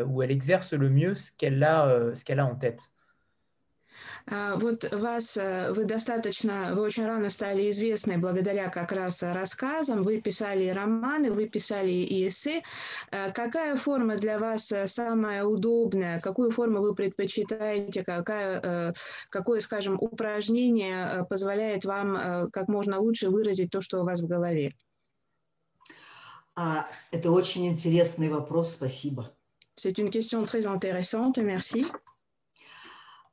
[0.06, 2.90] où elle exerce le mieux ce qu'elle a, ce qu'elle a en tête
[4.31, 10.69] Вот вас, вы достаточно, вы очень рано стали известны благодаря как раз рассказам, вы писали
[10.69, 12.61] романы, вы писали и эссе.
[13.09, 18.93] Какая форма для вас самая удобная, какую форму вы предпочитаете, какая,
[19.31, 24.75] какое, скажем, упражнение позволяет вам как можно лучше выразить то, что у вас в голове?
[26.55, 29.33] Это очень интересный вопрос, спасибо.
[29.75, 31.87] C'est une question très intéressante, merci.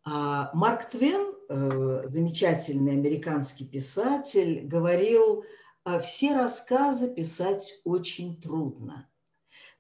[0.08, 5.44] А, Марк Твен, э, замечательный американский писатель, говорил,
[5.82, 9.10] «А все рассказы писать очень трудно.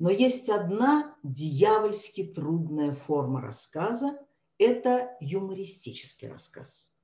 [0.00, 4.18] Но есть одна дьявольски трудная форма рассказа–
[4.58, 6.95] это юмористический рассказ.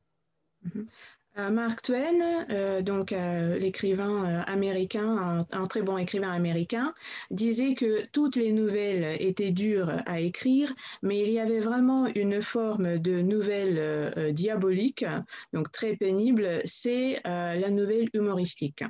[1.37, 6.95] Euh, Mark Twain, euh, donc euh, l'écrivain américain, un, très bon écrivain américain,
[7.29, 12.41] disait que toutes les nouvelles étaient dures à écrire, mais il y avait vraiment une
[12.41, 15.05] forme de nouvelle diabolique,
[15.53, 18.83] donc très pénible, c'est la nouvelle humoristique.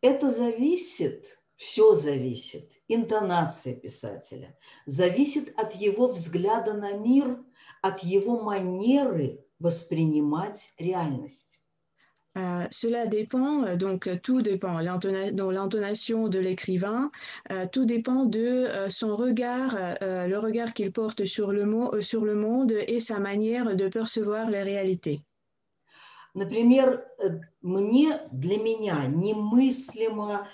[0.00, 4.56] Это зависит, все зависит, интонация писателя,
[4.86, 7.38] зависит от его взгляда на мир,
[7.82, 11.64] от его манеры воспринимать реальность.
[12.38, 17.10] Euh, cela dépend, euh, donc tout dépend, l'intonation de l'écrivain,
[17.50, 22.00] euh, tout dépend de euh, son regard, euh, le regard qu'il porte sur le, mot,
[22.00, 25.22] sur le monde et sa manière de percevoir les réalités.
[26.34, 27.02] Например,
[27.62, 30.46] мне, для меня немыслимо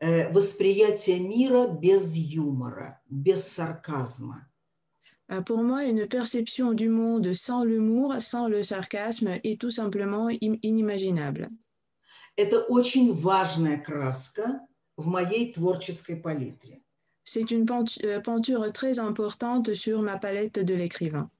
[0.00, 4.45] восприятие мира без юмора, без сарказма.
[5.30, 10.28] Euh, pour moi, une perception du monde sans l'humour, sans le sarcasme est tout simplement
[10.28, 11.50] inimaginable.
[12.36, 14.66] Это очень важная краска
[14.96, 16.82] в моей творческой палитре.
[17.24, 17.66] C'est une
[18.04, 21.30] euh, peinture très importante sur ma palette de l'écrivain.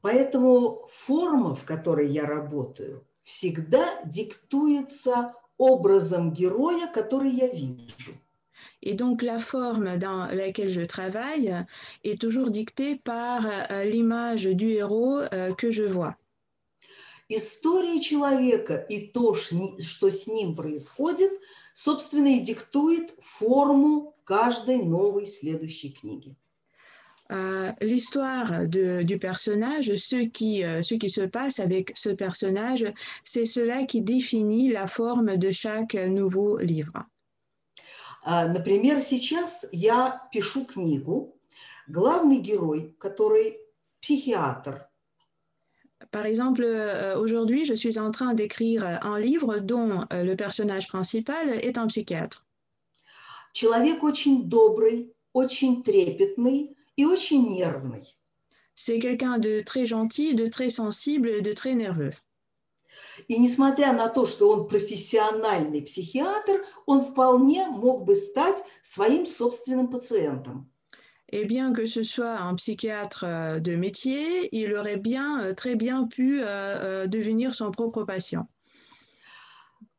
[0.00, 8.14] Поэтому форма, в которой я работаю, всегда диктуется образом героя, который я вижу.
[8.86, 11.54] Et donc la forme dans laquelle je travaille
[12.04, 16.16] est toujours dictée par euh, l'image du héros euh, que je vois.
[17.28, 21.30] История человека и то, что с ним происходит,
[21.72, 26.36] собственно, и диктует форму каждой новой следующей книги.
[27.32, 32.84] Euh, l'histoire du personnage, ce qui, euh, ce qui se passe avec ce personnage,
[33.24, 37.06] c'est cela qui définit la forme de chaque nouveau livre.
[38.26, 41.36] Например, сейчас я пишу книгу,
[41.88, 43.58] главный герой, который
[44.00, 44.88] психиатр.
[46.10, 46.64] Par exemple,
[47.16, 52.44] aujourd'hui, je suis en train d'écrire un livre dont le personnage principal est un psychiatre.
[53.54, 58.16] Человек очень добрый, очень трепетный и очень нервный.
[58.74, 62.12] C'est quelqu'un de très gentil, de très sensible, de très nerveux.
[63.27, 69.87] И несмотря на то, что он профессиональный психиатр, он вполне мог бы стать своим собственным
[69.87, 70.69] пациентом.
[71.29, 75.75] Et bien que ce soit un psychiatre euh, de métier, il aurait bien, euh, très
[75.75, 78.47] bien pu euh, devenir son propre patient.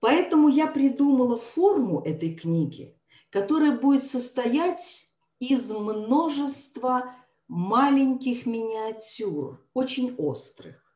[0.01, 2.95] Поэтому я придумала форму этой книги,
[3.31, 7.15] которая будет состоять из множества
[7.49, 10.88] маленьких миниатюр, очень острых.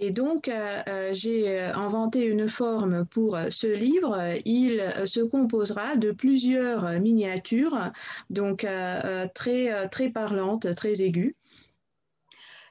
[0.00, 4.18] Et donc, euh, euh, j'ai inventé une forme pour ce livre.
[4.44, 7.92] Il se composera de plusieurs miniatures,
[8.28, 11.34] donc euh, très, très parlantes, très aiguës.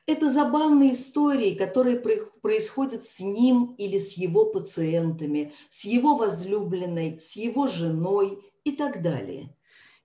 [0.06, 1.98] Это забавные истории, которые
[2.42, 9.02] происходят с ним или с его пациентами, с его возлюбленной, с его женой и так
[9.02, 9.48] далее.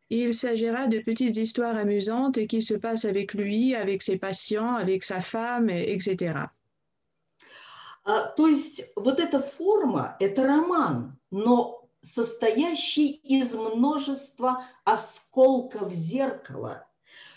[0.09, 5.03] Il s'agira de petites histoires amusantes qui se passent avec lui, avec ses patients, avec
[5.03, 6.49] sa femme, etc.
[8.06, 16.86] А, то есть вот эта форма– это роман, но состоящий из множества осколков зеркала,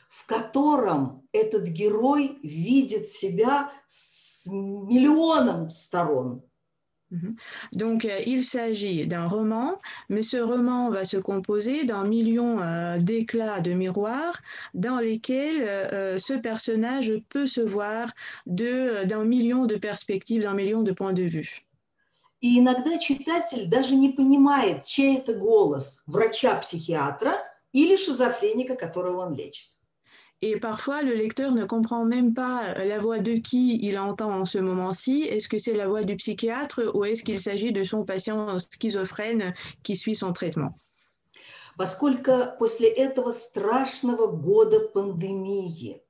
[0.09, 6.43] в котором этот герой видит себя с миллионом сторон.
[7.74, 9.80] Donc, euh, il s'agit d'un roman,
[10.10, 14.42] mais ce roman va se composer d'un million euh, d'éclats de miroirs
[14.74, 18.12] dans lesquels euh, ce personnage peut se voir
[18.46, 21.66] d'un million de perspectives, d'un million de points de vue.
[22.44, 27.34] И иногда читатель даже не понимает, чей это голос, врача-психиатра
[27.72, 29.68] или шизофреника, которого он лечит.
[30.44, 34.46] Et parfois, le lecteur ne comprend même pas la voix de qui il entend en
[34.46, 35.22] ce moment-ci.
[35.30, 39.54] Est-ce que c'est la voix du psychiatre ou est-ce qu'il s'agit de son patient schizophrène
[39.84, 40.74] qui suit son traitement
[41.78, 46.02] Поскольку после этого страшного года пандемии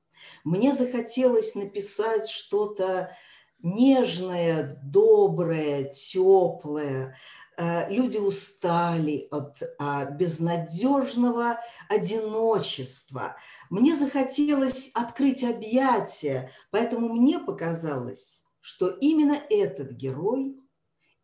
[0.44, 3.16] мне захотелось написать что-то
[3.62, 7.14] нежное, доброе, теплое,
[7.45, 7.45] Э,
[7.89, 13.35] люди устали от а, безнадежного одиночества.
[13.69, 20.55] Мне захотелось открыть объятия, поэтому мне показалось, что именно этот герой,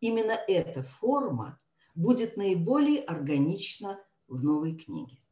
[0.00, 1.60] именно эта форма
[1.94, 5.23] будет наиболее органична в новой книге.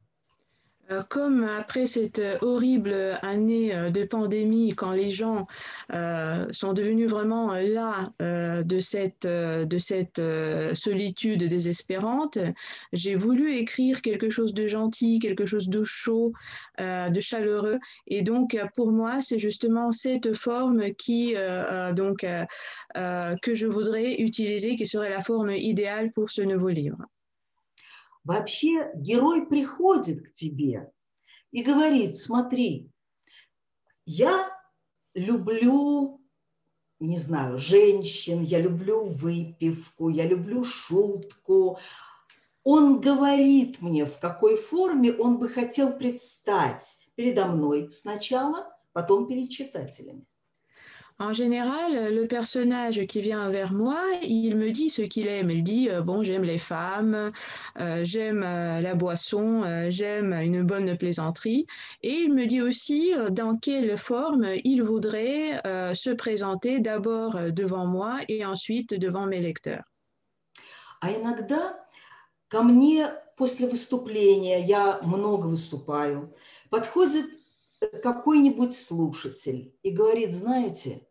[0.93, 5.47] Euh, comme après cette horrible année euh, de pandémie, quand les gens
[5.93, 10.21] euh, sont devenus vraiment là de cette, de cette
[10.75, 12.39] solitude désespérante,
[12.93, 16.33] j'ai voulu écrire quelque chose de gentil, quelque chose de chaud,
[16.79, 17.79] de chaleureux.
[18.07, 21.35] Et donc, pour moi, c'est justement cette forme qui,
[21.95, 22.27] donc,
[22.95, 26.99] que je voudrais utiliser, qui serait la forme idéale pour ce nouveau livre.
[28.25, 30.93] Вообще герой приходит к тебе
[31.51, 32.91] и говорит, смотри,
[34.07, 34.49] я
[35.15, 36.21] люблю,
[37.01, 41.79] не знаю, женщин, я люблю выпивку, я люблю шутку.
[42.63, 49.51] Он говорит мне, в какой форме он бы хотел предстать передо мной сначала, потом перед
[49.51, 50.27] читателями.
[51.22, 55.50] En général, le personnage qui vient vers moi, il me dit ce qu'il aime.
[55.50, 57.32] Il dit, euh, bon, j'aime les femmes,
[57.80, 61.66] euh, j'aime euh, la boisson, j'aime une bonne plaisanterie.
[62.04, 65.60] Et il me dit aussi dans quelle forme il voudrait
[65.96, 69.84] se présenter d'abord devant moi et ensuite devant mes lecteurs.
[71.00, 71.80] А иногда
[72.48, 76.34] ко мне после выступления, я много выступаю,
[76.72, 77.28] подходит
[78.02, 81.08] какой-нибудь слушатель и говорит, знаете,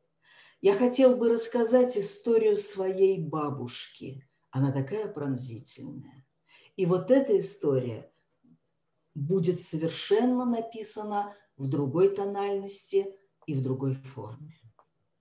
[0.62, 4.28] я хотел бы рассказать историю своей бабушки.
[4.52, 6.26] Она такая пронзительная.
[6.76, 8.12] И вот эта история
[9.16, 13.16] будет совершенно написана в другой тональности
[13.48, 14.61] и в другой форме.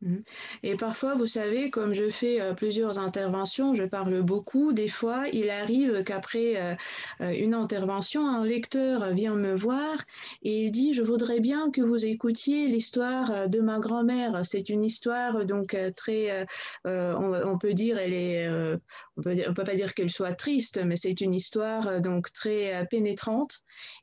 [0.02, 0.22] Mhm.
[0.62, 4.72] Et parfois, vous savez, comme je fais euh, plusieurs interventions, je parle beaucoup.
[4.72, 6.74] Des fois, il arrive qu'après euh,
[7.20, 9.98] euh, une intervention, un lecteur vient me voir
[10.42, 14.40] et il dit Je voudrais bien que vous écoutiez l'histoire de ma grand-mère.
[14.44, 16.46] C'est une histoire donc très,
[16.84, 18.80] on, peut dire, elle est, on
[19.16, 23.60] on peut pas dire qu'elle soit triste, mais c'est une histoire donc très pénétrante.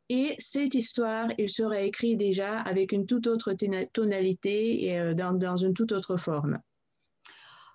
[0.10, 3.54] Et cette histoire, il serait écrit déjà avec une toute autre
[3.92, 6.62] tonalité et euh, dans, dans une toute autre forme.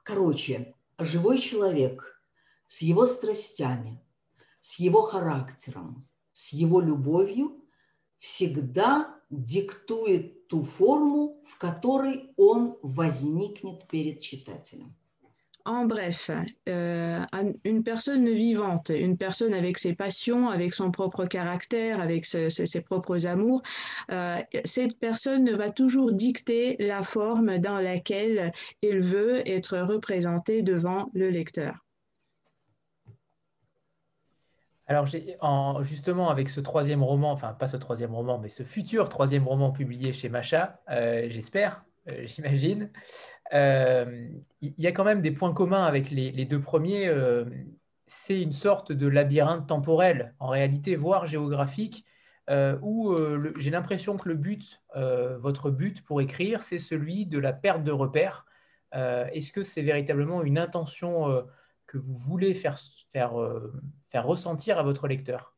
[0.05, 2.03] Короче, живой человек
[2.67, 4.01] с его страстями,
[4.61, 7.63] с его характером, с его любовью
[8.19, 14.95] всегда диктует ту форму, в которой он возникнет перед читателем.
[15.65, 16.31] En bref,
[16.69, 17.25] euh,
[17.65, 23.27] une personne vivante, une personne avec ses passions, avec son propre caractère, avec ses, propres
[23.27, 23.63] amours,
[24.11, 28.51] euh, cette personne va toujours dicter la forme dans laquelle
[28.83, 31.77] elle veut être représentée devant le lecteur.
[34.89, 35.07] Alors,
[35.85, 39.71] justement, avec ce troisième roman, enfin pas ce troisième roman, mais ce futur troisième roman
[39.71, 41.85] publié chez Macha, euh, j'espère,
[42.25, 42.91] j'imagine,
[43.53, 47.09] il y a quand même des points communs avec les, deux premiers.
[47.09, 47.45] Euh,
[48.07, 52.05] c'est une sorte de labyrinthe temporel, en réalité, voire géographique,
[52.83, 53.17] où
[53.57, 57.93] j'ai l'impression que le but, votre but pour écrire, c'est celui de la perte de
[57.93, 58.45] repères.
[58.93, 61.47] Est-ce que c'est véritablement une intention
[61.87, 62.77] que vous voulez faire
[64.13, 65.52] ressentir à votre lecteur?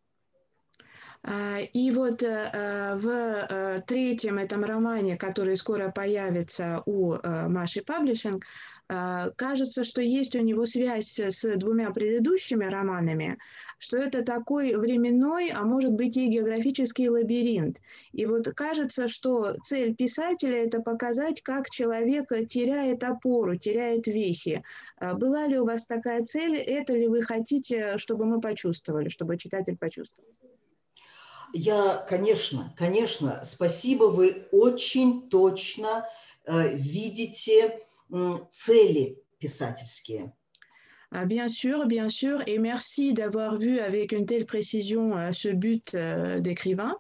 [1.72, 8.45] И вот в третьем этом романе, который скоро появится у Маши Паблишинг,
[8.89, 13.39] кажется, что есть у него связь с двумя предыдущими романами,
[13.79, 17.81] что это такой временной, а может быть и географический лабиринт.
[18.12, 24.62] И вот кажется, что цель писателя– это показать, как человек теряет опору, теряет вехи.
[25.01, 26.57] Была ли у вас такая цель?
[26.57, 30.29] Это ли вы хотите, чтобы мы почувствовали, чтобы читатель почувствовал?
[31.57, 36.05] Я, конечно, конечно, спасибо, вы очень точно
[36.46, 37.78] э, видите
[38.50, 40.32] цели писательские.
[41.12, 45.94] Bien sûr, bien sûr, et merci d'avoir vu avec une telle précision euh, ce but
[45.94, 46.96] euh, d'écrivain.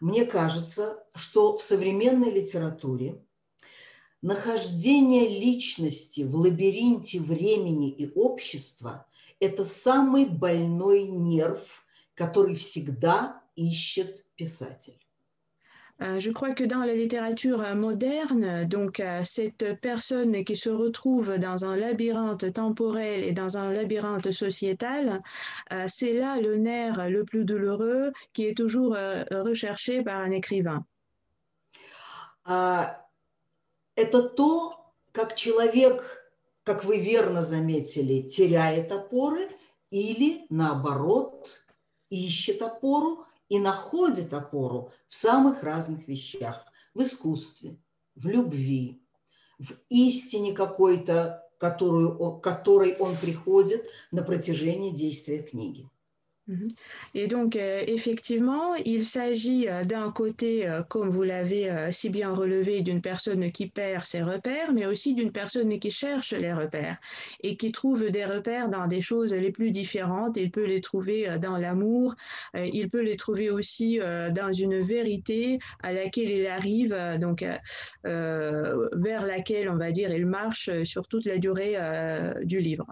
[0.00, 3.22] Мне кажется, что в современной литературе
[4.20, 9.06] нахождение личности в лабиринте времени и общества–
[9.38, 11.84] это самый больной нерв–
[12.17, 14.99] который всегда ищет писатель.
[16.01, 21.37] Euh, je crois que dans la littérature moderne, donc euh, cette personne qui se retrouve
[21.37, 25.21] dans un labyrinthe temporel et dans un labyrinthe sociétal,
[25.71, 28.97] euh, c'est là le nerf le plus douloureux qui est toujours
[29.31, 30.83] recherché par un écrivain.
[33.95, 36.25] Это то, как человек,
[36.63, 39.49] как вы верно заметили, теряет опоры
[39.91, 41.63] или наоборот
[42.10, 46.64] ищет опору и находит опору в самых разных вещах.
[46.94, 47.78] В искусстве,
[48.14, 49.02] в любви,
[49.58, 55.88] в истине какой-то, которую, которой он приходит на протяжении действия книги.
[56.47, 56.67] Mhm.
[57.15, 62.33] Et donc, euh, effectivement, il s'agit euh, d'un côté, euh, comme vous l'avez si bien
[62.33, 66.97] relevé, d'une personne qui perd ses repères, mais aussi d'une personne qui cherche les repères
[67.41, 70.35] et qui trouve des repères dans des choses les plus différentes.
[70.35, 72.15] Il peut les trouver dans l'amour,
[72.55, 73.99] il peut les trouver aussi
[74.31, 77.45] dans une vérité à laquelle il arrive, donc
[78.03, 81.77] vers laquelle, on va dire, il marche sur toute la durée
[82.43, 82.85] du livre.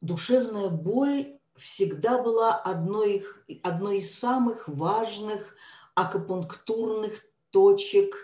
[0.00, 3.23] Душевная боль всегда была одной,
[3.61, 5.55] одной из самых важных
[5.95, 8.15] акупунктурных точек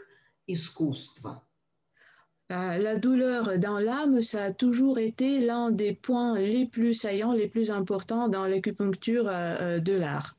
[0.48, 1.44] искусства.
[2.50, 7.48] La douleur dans l'âme, ça a toujours été l'un des points les plus saillants, les
[7.48, 10.36] plus importants dans l'acupuncture de l'art.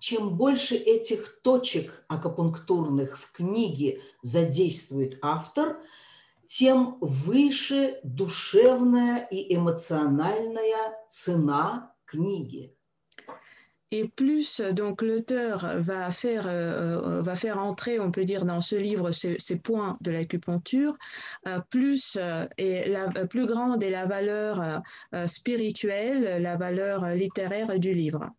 [0.00, 5.80] Чем больше этих точек акупунктурных в книге задействует автор,
[6.45, 12.73] тем выше душевная и эмоциональная цена книги.
[13.89, 18.75] Et plus donc l'auteur va faire euh, va faire entrer, on peut dire, dans ce
[18.75, 20.97] livre ces, ces points de l'acupuncture,
[21.47, 27.79] euh, plus euh, et la plus grande est la valeur euh, spirituelle, la valeur littéraire
[27.79, 28.31] du livre.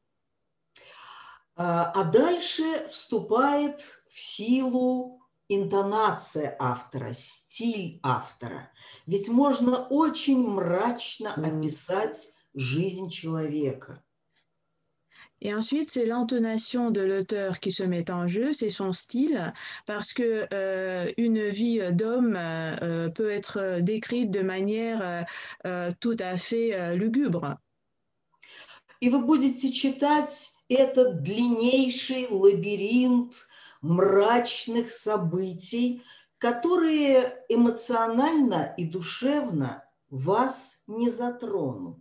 [1.61, 5.21] А дальше вступает в силу
[5.56, 8.72] интонация автора, стиль автора.
[9.06, 14.04] Ведь можно очень мрачно описать жизнь человека.
[15.42, 19.54] Et ensuite, c'est l'intonation de l'auteur qui se met en jeu, c'est son style,
[19.86, 25.26] parce que euh, une vie d'homme euh, peut être décrite de manière
[25.66, 27.58] euh, tout à fait lugubre.
[29.02, 33.36] И вы будете читать этот длиннейший лабиринт
[33.84, 36.02] мрачных событий,
[36.40, 42.00] которые эмоционально и душевно вас не затронут.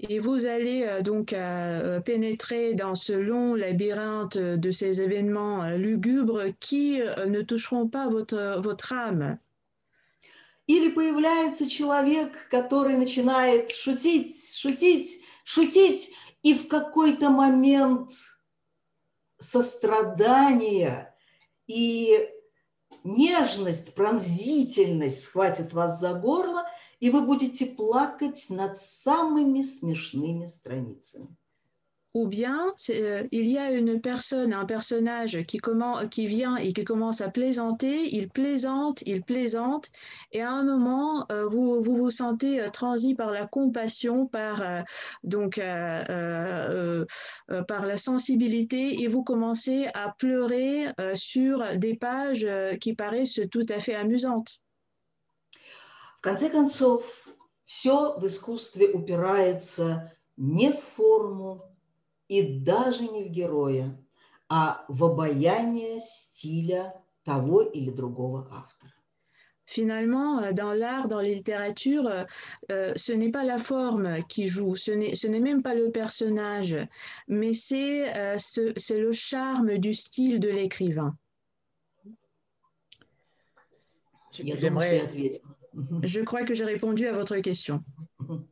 [0.00, 5.76] Et vous allez euh, donc euh, pénétrer dans ce long labyrinthe de ces événements euh,
[5.76, 9.38] lugubres qui euh, ne toucheront pas votre, votre âme.
[10.68, 16.14] Или появляется человек, который начинает шутить, шутить, шутить,
[16.44, 18.12] и в какой-то момент
[19.38, 21.14] сострадание
[21.66, 22.28] и
[23.04, 26.66] нежность, пронзительность схватит вас за горло,
[27.00, 31.36] и вы будете плакать над самыми смешными страницами.
[32.13, 35.59] ou bien euh, il y a une personne, un personnage qui,
[36.11, 39.89] qui vient et qui commence à plaisanter, il plaisante, il plaisante,
[40.31, 44.63] et à un moment, euh, vous, vous, sentez euh, transi par la compassion, par,
[45.23, 45.59] donc,
[47.67, 52.47] par la sensibilité, et vous commencez à pleurer sur des pages
[52.79, 54.59] qui paraissent tout à fait amusantes.
[56.17, 57.27] В конце концов,
[57.65, 61.66] все в искусстве упирается не в форму,
[62.27, 63.97] и даже не в героя,
[64.49, 68.91] а в обаяние стиля того или другого автора.
[69.65, 72.25] Finalement, euh, dans l'art, dans la littérature, euh,
[72.69, 76.75] euh, ce n'est pas la forme qui joue, ce n'est même pas le personnage,
[77.27, 78.37] mais c'est euh,
[78.89, 81.15] le charme du style de l'écrivain.
[84.31, 85.07] J'aimerais.
[86.03, 87.83] Je crois que j'ai répondu à votre question.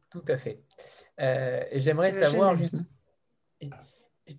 [0.09, 0.63] Tout à fait.
[1.19, 2.81] Euh, J'aimerais savoir juste.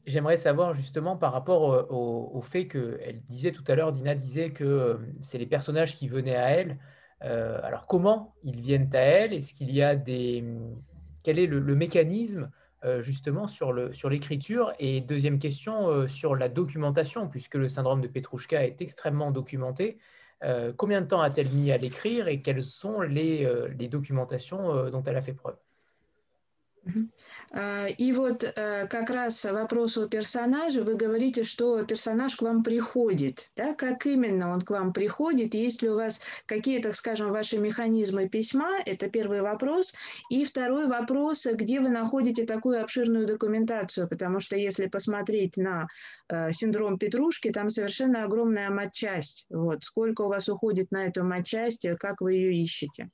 [0.05, 4.51] J'aimerais savoir justement par rapport euh, au, fait qu'elle disait tout à l'heure, Dina disait
[4.51, 6.78] que euh, c'est les personnages qui venaient à elle.
[7.24, 9.34] Euh, alors comment ils viennent à elle?
[9.34, 10.43] Est-ce qu'il y a des...
[11.24, 12.51] Quel est le, mécanisme
[12.99, 18.65] justement sur l'écriture sur Et deuxième question, sur la documentation, puisque le syndrome de Petrouchka
[18.65, 19.97] est extrêmement documenté.
[20.78, 25.22] combien de temps a-t-elle mis à l'écrire et quelles sont les documentations dont elle a
[25.22, 25.57] fait preuve?
[27.97, 33.73] И вот как раз вопрос о персонаже, вы говорите, что персонаж к вам приходит, да,
[33.73, 38.27] как именно он к вам приходит, есть ли у вас какие, так скажем, ваши механизмы
[38.27, 39.93] письма, это первый вопрос,
[40.29, 45.88] и второй вопрос, где вы находите такую обширную документацию, потому что если посмотреть на
[46.29, 51.88] э, синдром Петрушки, там совершенно огромная матчасть, вот, сколько у вас уходит на эту матчасть,
[51.99, 53.09] как вы ее ищете?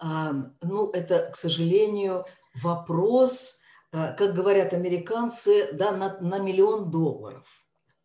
[0.00, 2.24] Ну, это, к сожалению,
[2.54, 3.60] вопрос,
[3.92, 7.46] э, как говорят американцы, да, на, на миллион долларов.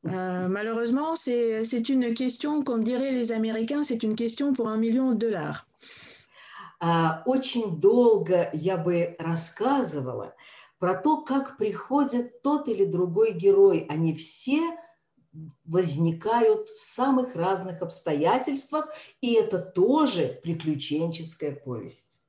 [0.06, 5.12] Euh, malheureusement, c'est une question, comme diraient les Américains, c'est une question pour un million
[5.12, 5.66] de dollars.
[6.82, 10.36] Uh, очень долго я бы рассказывала
[10.78, 13.88] про то, как приходит тот или другой герой.
[13.90, 14.60] Они все
[15.65, 18.89] возникают в самых разных обстоятельствах,
[19.21, 22.21] и это тоже приключенческая повесть.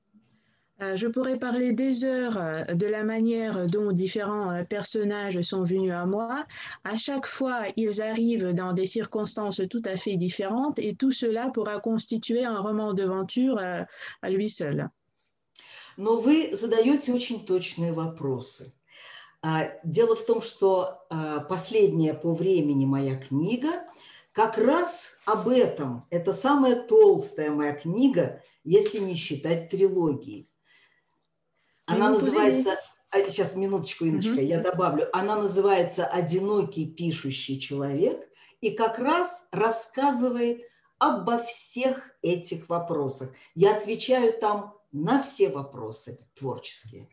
[0.82, 5.64] Euh, je pourrais parler des heures euh, de la manière dont différents euh, personnages sont
[5.64, 6.45] venus à moi.
[6.84, 11.49] À chaque fois, ils arrivent dans des circonstances tout à fait différentes et tout cela
[11.49, 14.89] pourra constituer un roman d'aventure à lui seul.
[15.97, 18.74] Но вы задаете очень точные вопросы.
[19.84, 21.07] Дело в том, что
[21.49, 23.84] последняя по времени моя книга
[24.32, 26.07] как раз об этом.
[26.11, 30.51] Это самая толстая моя книга, если не считать трилогии.
[31.86, 32.78] Она называется...
[33.14, 35.09] Сейчас, минуточку, Иночка, я добавлю.
[35.16, 38.28] Она называется «Одинокий пишущий человек»
[38.61, 40.62] и как раз рассказывает
[40.99, 43.30] обо всех этих вопросах.
[43.55, 47.09] Я отвечаю там на все вопросы творческие.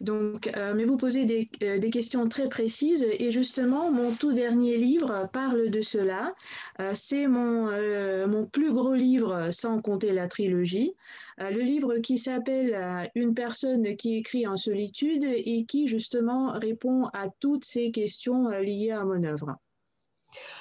[0.00, 4.32] Donc, euh, mais vous posez des, euh, des, questions très précises et justement, mon tout
[4.32, 6.34] dernier livre parle de cela.
[6.80, 10.94] Euh, c'est mon, euh, mon plus gros livre sans compter la trilogie.
[11.40, 16.52] Euh, le livre qui s'appelle euh, Une personne qui écrit en solitude et qui justement
[16.52, 19.56] répond à toutes ces questions liées à mon œuvre,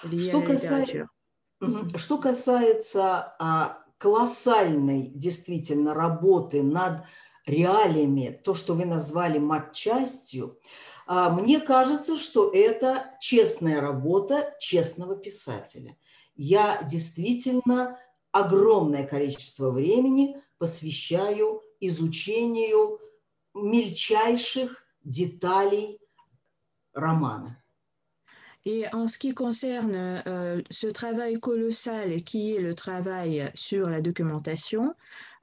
[0.09, 1.07] liées что à la littérature.
[1.95, 7.03] Что касается а, колоссальной действительно работы над
[7.48, 10.58] реалиями, то, что вы назвали матчастью,
[11.08, 15.96] мне кажется, что это честная работа честного писателя.
[16.36, 17.98] Я действительно
[18.30, 23.00] огромное количество времени посвящаю изучению
[23.54, 25.98] мельчайших деталей
[26.92, 27.62] романа.
[28.64, 32.74] Et en ce qui concerne euh, ce travail colossal qui est le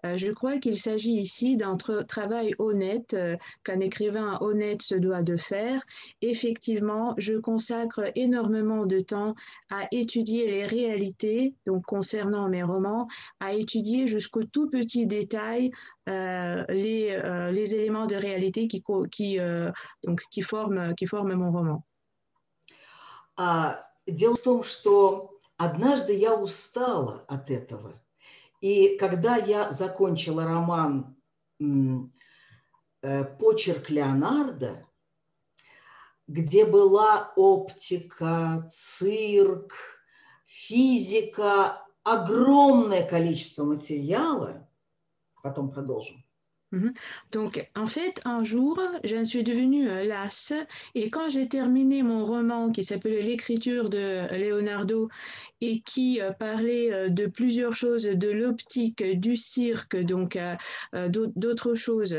[0.05, 5.37] je crois qu'il s'agit ici d'un travail honnête euh, qu'un écrivain honnête se doit de
[5.37, 5.83] faire.
[6.23, 9.35] Effectivement, je consacre énormément de temps
[9.71, 13.09] à étudier les réalités, donc concernant mes romans,
[13.41, 15.71] à étudier jusqu'au tout petit détail
[16.09, 17.21] euh, les,
[17.53, 19.39] les, éléments de réalité qui, qui,
[20.05, 21.85] donc, qui, forment, qui forment mon roman.
[23.37, 28.01] А, дело в том, что однажды я устала от этого.
[28.62, 31.16] И когда я закончила роман
[31.60, 34.88] э, «Почерк Леонардо»,
[36.28, 39.74] где была оптика, цирк,
[40.46, 44.68] физика, огромное количество материала,
[45.44, 46.25] потом продолжим.
[47.33, 50.53] Donc, en fait, un jour, je suis devenue euh, lasse
[50.95, 55.09] et quand j'ai terminé mon roman qui s'appelait L'écriture de Leonardo
[55.61, 60.39] et qui euh, parlait euh, de plusieurs choses, de l'optique, du cirque, donc
[60.93, 62.17] d'autres choses.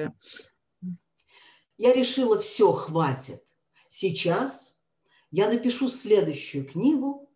[1.77, 3.41] Я решила, все, хватит.
[3.87, 4.77] Сейчас
[5.31, 7.29] я напишу следующую книгу,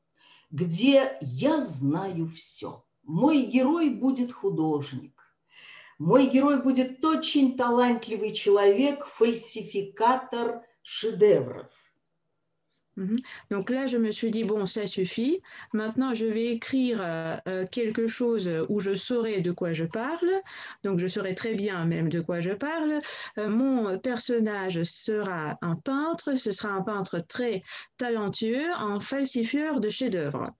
[0.51, 2.85] где я знаю все.
[3.03, 5.15] Мой герой будет художник
[5.99, 11.71] Мой герой будет очень талантливый человек, фальсификатор шедевров.
[12.97, 13.17] Mhm.
[13.51, 15.41] Donc là, je me suis dit, bon, ça suffit.
[15.73, 20.31] Maintenant, je vais écrire euh, euh, quelque chose où je saurai de quoi je parle.
[20.83, 23.01] Donc, je saurai très bien même de quoi je parle.
[23.37, 26.35] Euh, mon personnage sera un peintre.
[26.35, 27.63] Ce sera un peintre très
[27.97, 30.51] talentueux, un falsifieur de chefs-d'œuvre.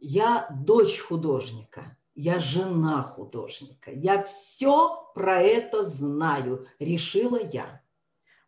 [0.00, 3.91] Я дочь художника, Я жена художника.
[3.91, 7.81] Я все про это знаю, решила я.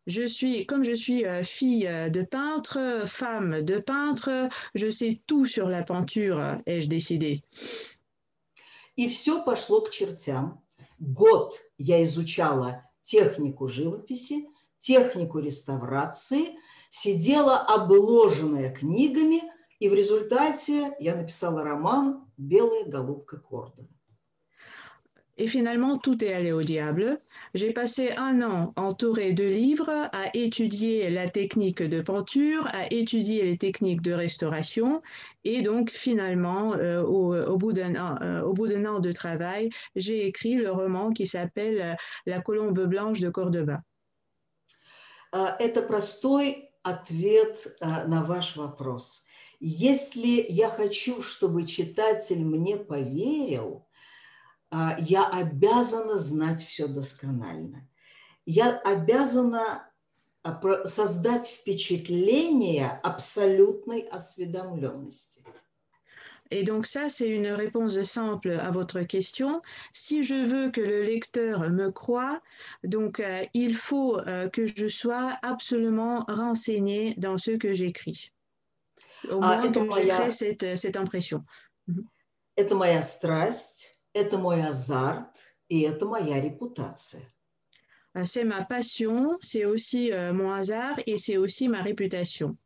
[0.07, 5.21] Je suis, comme je suis euh, fille euh, de peintre, femme de peintre, je sais
[5.27, 7.43] tout sur la peinture, ai-je décidé.
[8.95, 10.63] И все пошло к чертям.
[10.97, 14.47] Год я изучала технику живописи,
[14.79, 16.57] технику реставрации,
[16.89, 19.43] сидела обложенная книгами,
[19.80, 23.88] и в результате я написала роман «Белая голубка Кордова».
[25.36, 27.20] Et finalement, tout est allé au diable.
[27.54, 33.42] J'ai passé un an entouré de livres à étudier la technique de peinture, à étudier
[33.42, 35.02] les techniques de restauration.
[35.42, 39.70] Et donc, finalement, euh, au, bout d'un an, euh, au bout d'un an de travail,
[39.96, 41.94] j'ai écrit le roman qui s'appelle euh,
[42.26, 43.82] La colombe blanche de Cordoba.
[45.58, 49.24] Это простой ответ на ваш вопрос.
[49.59, 53.85] Если я хочу, чтобы читатель мне поверил,
[54.71, 57.87] я обязана знать все досконально.
[58.45, 59.89] Я обязана
[60.85, 65.43] создать впечатление абсолютной осведомленности.
[66.51, 69.61] Et donc ça, c'est une réponse simple à votre question.
[69.91, 72.41] Si je veux que le lecteur me croie,
[72.83, 78.31] donc euh, il faut euh, que je sois absolument renseigné dans ce que j'écris.
[79.30, 81.44] Au moins ah, que j'ai créé cette, cette impression.
[82.56, 87.22] Это моя страсть, это мой азарт и это моя репутация.
[88.24, 92.56] C'est ma passion, c'est aussi euh, mon hasard et c'est aussi ma réputation.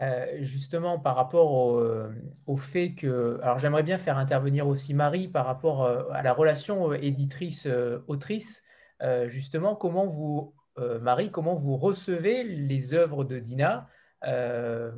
[0.00, 2.12] Euh, justement, par rapport au, euh,
[2.46, 3.40] au fait que.
[3.42, 8.62] Alors, j'aimerais bien faire intervenir aussi Marie par rapport euh, à la relation éditrice-autrice.
[9.26, 13.87] justement, comment vous, Marie, comment vous recevez les œuvres de Dina
[14.25, 14.91] euh,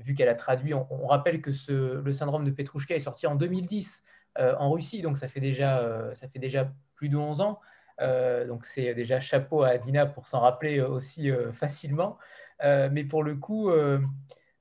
[0.00, 4.04] vu qu'elle a traduit, on, rappelle que le syndrome de Petrouchka est sorti en 2010
[4.38, 6.12] euh, en Russie, donc ça fait déjà, euh,
[6.94, 7.60] plus de 11 ans.
[8.46, 12.18] donc c'est déjà chapeau à Dina pour s'en rappeler aussi facilement.
[12.62, 13.70] mais pour le coup,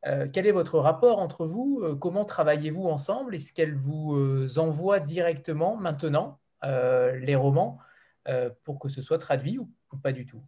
[0.03, 3.36] quel est votre rapport entre vous Comment travaillez-vous ensemble?
[3.36, 7.80] Est-ce qu'elle vous envoie directement maintenant les romans
[8.64, 9.59] pour que ce soit traduit
[10.01, 10.41] pas du tout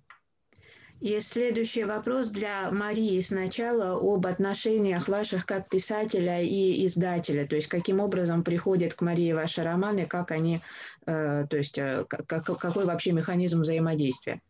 [1.01, 7.67] И следующий вопрос для Марии сначала об отношениях ваших как писателя и издателя, то есть
[7.67, 10.61] каким образом приходят к Марии ваши романы, как они,
[11.05, 14.41] э, то есть э, как, какой вообще механизм взаимодействия.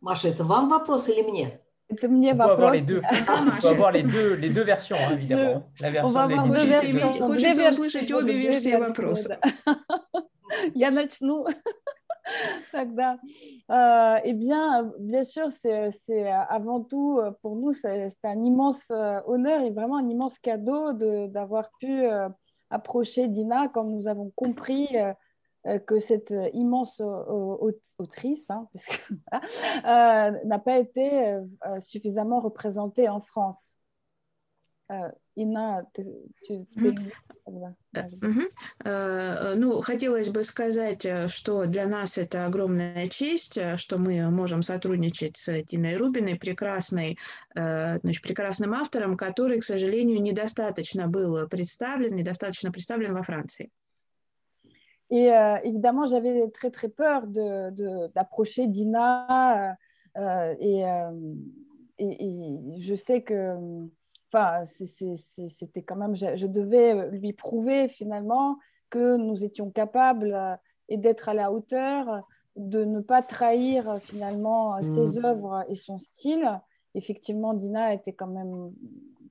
[0.00, 1.60] Маша, это вам вопрос или мне?
[1.88, 2.80] Это мне вопрос.
[2.80, 5.70] On peut avoir les deux, les deux versions, hein, évidemment.
[5.80, 9.38] La version de Хочется, хочется услышать обе версии вопроса.
[10.74, 11.46] Я начну.
[13.70, 19.20] Euh, eh bien, bien sûr, c'est avant tout, euh, pour nous, c'est un immense euh,
[19.26, 20.92] honneur et vraiment un immense cadeau
[21.28, 22.04] d'avoir pu
[22.70, 24.88] approcher Dina, quand nous avons compris
[25.86, 27.00] que cette immense
[27.98, 28.68] autrice hein,
[30.44, 31.38] n'a pas été
[31.80, 33.74] suffisamment représentée en France.
[35.34, 36.04] Инна, ты,
[36.46, 36.66] ты,
[37.46, 38.42] угу.
[38.84, 44.62] Ну, хотелось бы сказать, э, что для нас это огромная честь, э, что мы можем
[44.62, 47.18] сотрудничать с Тиной Рубиной, прекрасной,
[47.54, 53.70] значит, прекрасным автором, который, к сожалению, недостаточно был представлен, недостаточно представлен во Франции.
[55.12, 59.76] Et euh, évidemment, j'avais très très peur d'approcher de, de, Dina
[60.16, 61.10] euh, et, euh,
[61.98, 63.58] et, et, je sais que
[64.32, 68.58] enfin, c'était quand même, je, devais lui prouver finalement
[68.90, 70.54] que nous étions capables euh,
[70.88, 72.26] et d'être à la hauteur,
[72.56, 75.24] de ne pas trahir finalement ses mmh.
[75.24, 76.60] œuvres et son style.
[76.94, 78.72] Effectivement, Dina était quand même,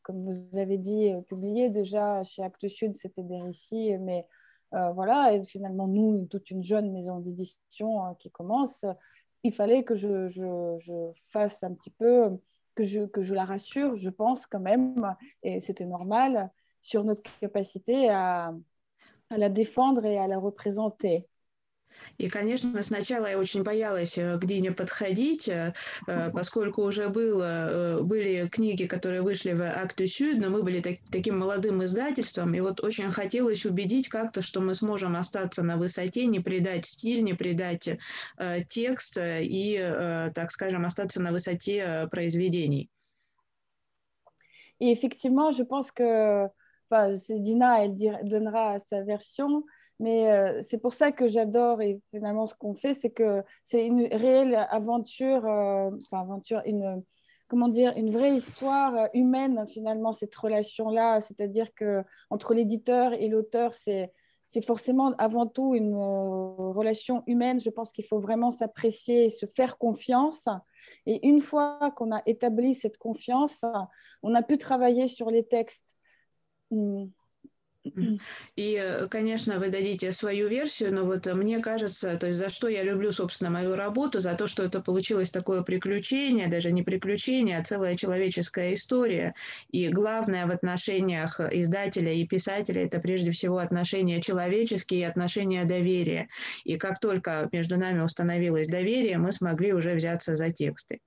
[0.01, 4.27] comme vous avez dit, euh, publiée déjà chez Actes Sud, c'était des récits, mais
[4.73, 8.85] euh, voilà, et finalement, nous, toute une jeune maison d'édition qui commence,
[9.43, 12.37] il fallait que je, je, je, fasse un petit peu
[12.75, 16.51] que je, la rassure, je pense quand même, et c'était normal,
[16.81, 18.53] sur notre capacité à
[19.29, 21.27] la défendre et à la représenter.
[22.17, 25.73] И, конечно, сначала я очень боялась э, к Дине подходить, э,
[26.07, 30.97] э, поскольку уже было, были книги, которые вышли в Акту Сюд, но мы были так,
[31.11, 36.25] таким молодым издательством, и вот очень хотелось убедить как-то, что мы сможем остаться на высоте,
[36.25, 37.97] не предать стиль, не предать э,
[38.69, 42.89] текст и, э, так скажем, остаться на высоте произведений.
[44.79, 46.49] Et effectivement, je pense que
[46.89, 49.63] enfin, Dina, elle donnera sa version,
[50.01, 53.85] Mais euh, c'est pour ça que j'adore et finalement ce qu'on fait, c'est que c'est
[53.85, 55.91] une réelle aventure, euh,
[56.65, 57.03] une
[57.47, 63.27] comment dire, une vraie histoire euh, humaine finalement cette relation-là, c'est-à-dire que entre l'éditeur et
[63.27, 64.11] l'auteur, c'est
[64.45, 67.59] c'est forcément avant tout une relation humaine.
[67.59, 70.49] Je pense qu'il faut vraiment s'apprécier et se faire confiance.
[71.05, 73.63] Et une fois qu'on a établi cette confiance,
[74.23, 75.95] on a pu travailler sur les textes.
[76.71, 77.05] Hmm.
[77.83, 82.67] И, э, конечно, вы дадите свою версию, но вот мне кажется, то есть за что
[82.67, 87.57] я люблю, собственно, мою работу, за то, что это получилось такое приключение, даже не приключение,
[87.57, 89.33] а целая человеческая история.
[89.71, 96.27] И главное в отношениях издателя и писателя– это прежде всего отношения человеческие и отношения доверия.
[96.63, 100.99] И как только между нами установилось доверие, мы смогли уже взяться за тексты.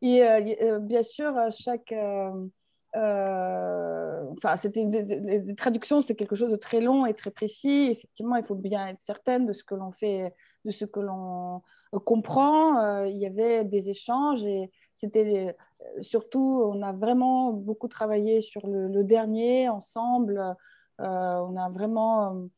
[0.00, 2.50] И, bien sûr, chaque
[2.94, 7.88] enfin, c'était les traductions, c'est quelque chose de très long et très précis.
[7.90, 10.34] Effectivement, il faut bien être certaine de ce que l'on fait,
[10.64, 11.62] de ce que l'on
[12.04, 12.78] comprend.
[12.78, 15.56] Euh, il y avait des échanges et c'était
[16.00, 20.38] surtout, on a vraiment beaucoup travaillé sur le, dernier ensemble.
[20.38, 22.48] Euh, on a vraiment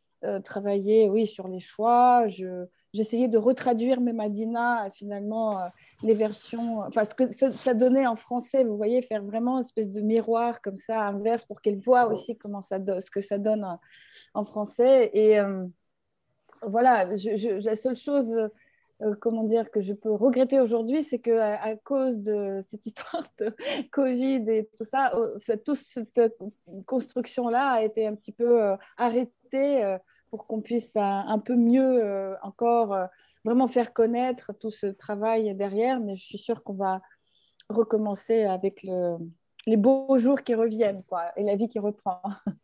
[0.45, 2.27] travaillé, oui, sur les choix.
[2.93, 5.69] J'essayais de retraduire mes Madina, finalement, euh,
[6.03, 9.91] les versions, enfin, ce que ça, donnait en français, vous voyez, faire vraiment une espèce
[9.91, 13.67] de miroir comme ça, inverse, pour qu'elle voit aussi comment ça ce que ça donne
[14.35, 15.11] en, français.
[15.15, 15.65] Et euh,
[16.63, 18.51] voilà, la seule chose,
[19.03, 23.27] euh, comment dire, que je peux regretter aujourd'hui, c'est qu'à à cause de cette histoire
[23.39, 23.55] de
[23.93, 25.13] Covid et tout ça,
[25.65, 26.21] toute cette
[26.87, 29.99] construction-là a été un petit peu arrêtée
[30.33, 33.07] pour qu'on puisse euh, un peu mieux euh, encore euh,
[33.45, 36.01] vraiment faire connaître tout ce travail derrière.
[36.01, 37.03] Mais je suis sûre qu'on va
[37.69, 39.19] recommencer avec le,
[39.67, 42.23] les beaux jours qui reviennent quoi, et la vie qui reprend.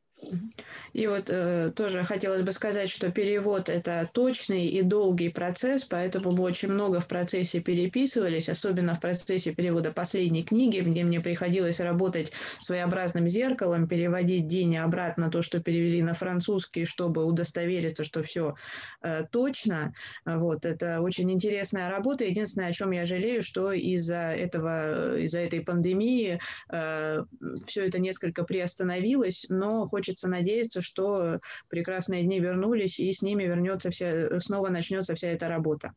[0.93, 6.33] И вот э, тоже хотелось бы сказать, что перевод это точный и долгий процесс, поэтому
[6.33, 11.81] мы очень много в процессе переписывались, особенно в процессе перевода последней книги, где мне приходилось
[11.81, 18.55] работать своеобразным зеркалом, переводить день обратно то, что перевели на французский, чтобы удостовериться, что все
[19.03, 19.93] э, точно.
[20.25, 22.25] Вот это очень интересная работа.
[22.25, 26.41] Единственное, о чем я жалею, что из-за этого, из-за этой пандемии
[26.71, 27.25] э,
[27.67, 33.45] все это несколько приостановилось, но хочется хочется надеяться, что прекрасные дни вернулись, и с ними
[33.45, 35.93] вернется вся, снова начнется вся эта работа.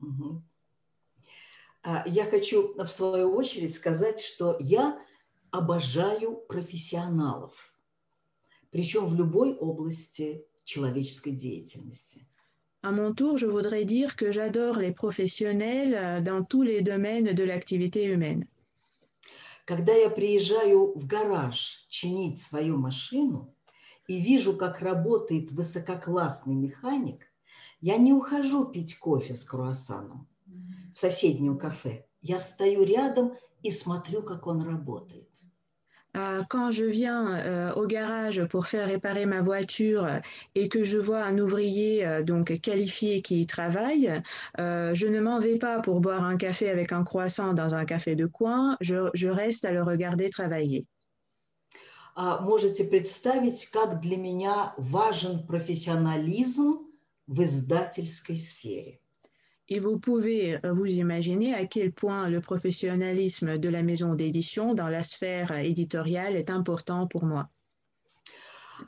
[0.00, 0.42] Угу.
[2.06, 4.98] Я хочу в свою очередь сказать, что я
[5.50, 7.74] обожаю профессионалов,
[8.70, 12.26] причем в любой области человеческой деятельности.
[12.80, 17.42] À mon tour, je voudrais dire que j'adore les professionnels dans tous les domaines de
[17.42, 18.46] l'activité humaine.
[19.68, 23.54] Когда я приезжаю в гараж чинить свою машину
[24.06, 27.26] и вижу, как работает высококлассный механик,
[27.82, 30.26] я не ухожу пить кофе с круассаном
[30.94, 32.06] в соседнем кафе.
[32.22, 35.27] Я стою рядом и смотрю, как он работает.
[36.15, 40.07] Euh, quand je viens euh, au garage pour faire réparer ma voiture
[40.53, 44.21] et que je vois un ouvrier euh, donc qualifié qui y travaille,
[44.57, 48.15] je ne m'en vais pas pour boire un café avec un croissant dans un café
[48.15, 50.85] de coin, je, je reste à le regarder travailler.
[52.15, 56.85] Можете представить, как для меня важен профессионализм
[57.25, 58.99] в издательской сфере.
[59.69, 64.73] Et vous pouvez euh, vous imaginer à quel point le professionnalisme de la maison d'édition
[64.73, 67.49] dans la sphère éditoriale est important pour moi.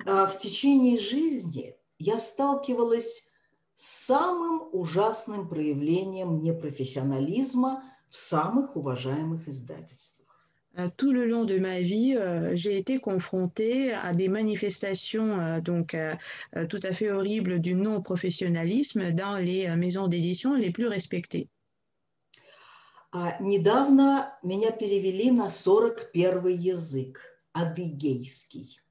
[0.06, 3.32] В течение жизни я сталкивалась
[3.76, 10.26] с самым ужасным проявлением непрофессионализма в самых уважаемых издательствах.
[10.78, 15.62] Euh, tout le long de ma vie, euh, j'ai été confrontée à des manifestations euh,
[15.62, 15.96] donc
[16.70, 21.48] tout à fait horribles du non-professionnalisme dans les maisons d'édition les plus respectées.
[23.40, 27.18] Недавно меня перевели на 41 язык,
[27.54, 28.82] адыгейский.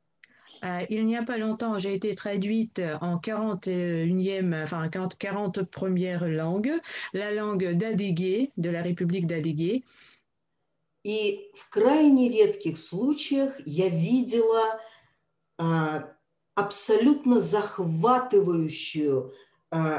[0.89, 6.73] il n'y a pas longtemps, j'ai été traduite en 41e, enfin 40, 40 première langue,
[7.13, 9.85] la langue d'Adégué, de la République d'Adégué.
[11.04, 14.80] И в крайне редких случаях я видела
[15.58, 16.14] а,
[16.56, 19.34] абсолютно захватывающую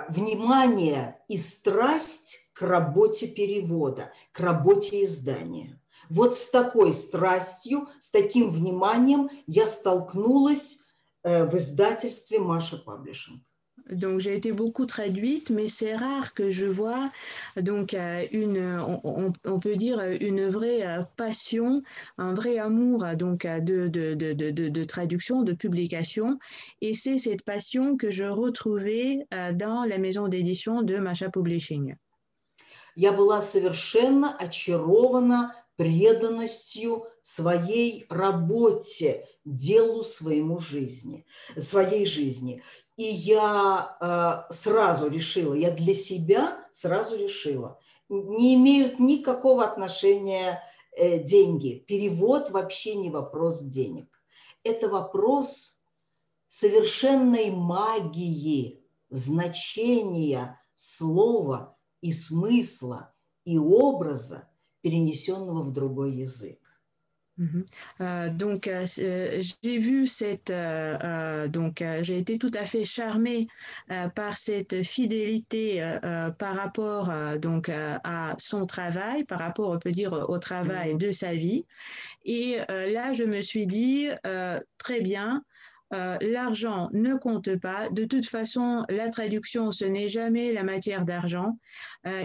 [0.09, 5.81] внимание и страсть к работе перевода, к работе издания.
[6.09, 10.81] Вот с такой страстью, с таким vниманием я столкнулась
[11.23, 13.45] в издательстве Маша Паблишинг.
[13.92, 17.12] Donc j'ai été beaucoup traduite, mais c'est rare que je vois
[17.56, 21.84] donc euh, une, on, on, peut dire une vraie euh, passion,
[22.18, 26.40] un vrai amour donc de, de, de, de, de traduction, de publication,
[26.82, 31.96] et c'est cette passion que je retrouvais euh, dans la maison d'édition de Masha Publishing.
[32.98, 41.26] Я была совершенно очарована преданностью своей работе, делу своему жизни,
[41.58, 42.64] своей жизни.
[43.01, 50.63] И я э, сразу решила, я для себя сразу решила, не имеют никакого отношения
[50.93, 51.83] э, деньги.
[51.89, 54.23] Перевод вообще не вопрос денег.
[54.65, 55.83] Это вопрос
[56.49, 63.15] совершенной магии, значения слова и смысла
[63.47, 64.51] и образа,
[64.83, 66.59] перенесенного в другой язык.
[67.41, 67.65] Mhm.
[68.03, 70.53] Euh, donc euh, euh, j'ai vu cette
[71.49, 73.49] donc j'ai été tout à fait charmée
[74.15, 75.81] par cette fidélité
[76.39, 80.99] par rapport donc à son travail par rapport on peut dire au travail mhm.
[80.99, 81.65] de sa vie
[82.25, 84.09] et là je me suis dit
[84.79, 85.43] très bien
[85.91, 87.89] l'argent ne compte pas.
[87.91, 91.59] De toute façon, la traduction, ce n'est jamais la matière d'argent.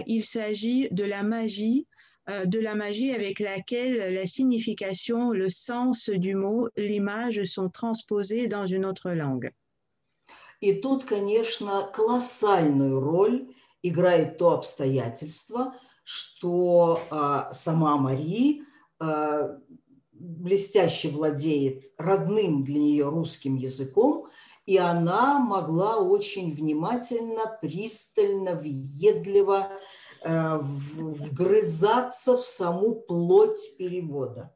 [0.06, 1.86] il s'agit de la magie
[2.28, 8.66] de la magie avec laquelle la signification, le sens du mot, l'image sont transposés dans
[8.66, 9.52] une autre langue.
[10.60, 18.62] И тут, конечно, колоссальную роль играет то обстоятельство, что а, сама Мари
[18.98, 19.58] а,
[20.12, 24.28] блестяще владеет родным для нее русским языком,
[24.64, 34.53] и она могла очень внимательно, пристально, въедливо Э, вгрызаться в саму плоть перевода.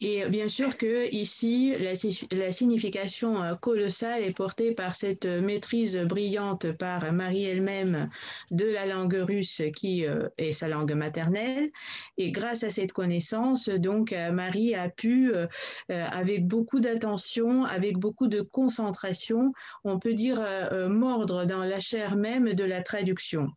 [0.00, 1.92] Et bien sûr que ici, la,
[2.30, 8.10] la, signification euh, colossale est portée par cette maîtrise brillante par Marie elle-même
[8.52, 11.70] de la langue russe qui euh, est sa langue maternelle.
[12.16, 15.32] Et grâce à cette connaissance, donc, euh, Marie a pu,
[15.88, 19.52] avec beaucoup d'attention, avec beaucoup de concentration,
[19.82, 20.40] on peut dire
[20.88, 23.48] mordre dans la chair même de la traduction.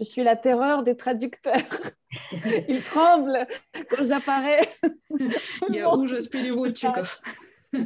[0.00, 1.62] Je suis la terreur des traducteurs.
[2.68, 3.46] Ils tremblent
[3.88, 4.68] quand j'apparais.
[5.70, 7.20] Я ужас переводчиков.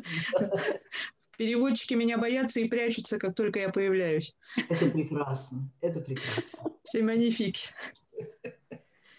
[1.39, 4.35] Переводчики меня боятся и прячутся, как только я появляюсь.
[4.69, 5.71] Это прекрасно.
[5.81, 6.73] Это прекрасно.
[6.83, 7.73] C'est magnifique.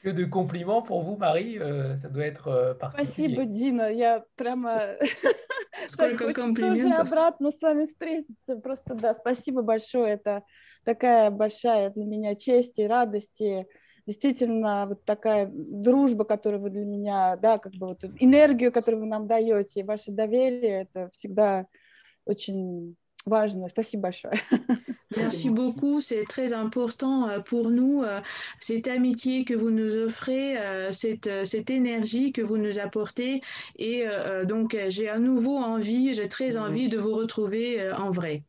[0.03, 1.57] Que de compliments pour vous, Marie.
[1.59, 3.05] Euh, ça doit être euh, particulier.
[3.05, 3.89] Спасибо, Дина.
[3.89, 4.97] Я прямо...
[5.87, 6.99] Сколько комплиментов.
[6.99, 8.57] обратно с вами встретиться.
[8.57, 10.13] Просто, да, спасибо большое.
[10.13, 10.43] Это
[10.89, 13.67] такая большая для меня честь и радость, и
[14.07, 19.05] действительно вот такая дружба, которую вы для меня, да, как бы вот энергию, которую вы
[19.07, 21.67] нам даете, ваше доверие, это всегда
[22.25, 23.69] очень важно.
[23.69, 24.33] Спасибо большое.
[25.15, 28.21] Merci beaucoup, c'est très important euh, pour nous, euh,
[28.59, 33.41] cette amitié que vous nous offrez, euh, cette, cette énergie que vous nous apportez.
[33.75, 34.05] Et
[34.45, 38.43] donc, j'ai à nouveau envie, j'ai très envie de vous retrouver en vrai.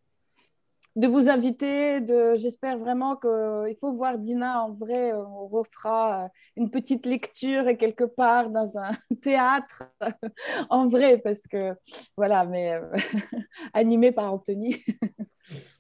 [0.95, 2.01] de vous inviter.
[2.01, 5.13] De, j'espère vraiment qu'il faut voir Dina en vrai.
[5.13, 8.91] On refera une petite lecture et quelque part dans un
[9.21, 9.83] théâtre
[10.69, 11.73] en vrai, parce que
[12.17, 12.81] voilà, mais euh,
[13.73, 14.83] animé par Anthony.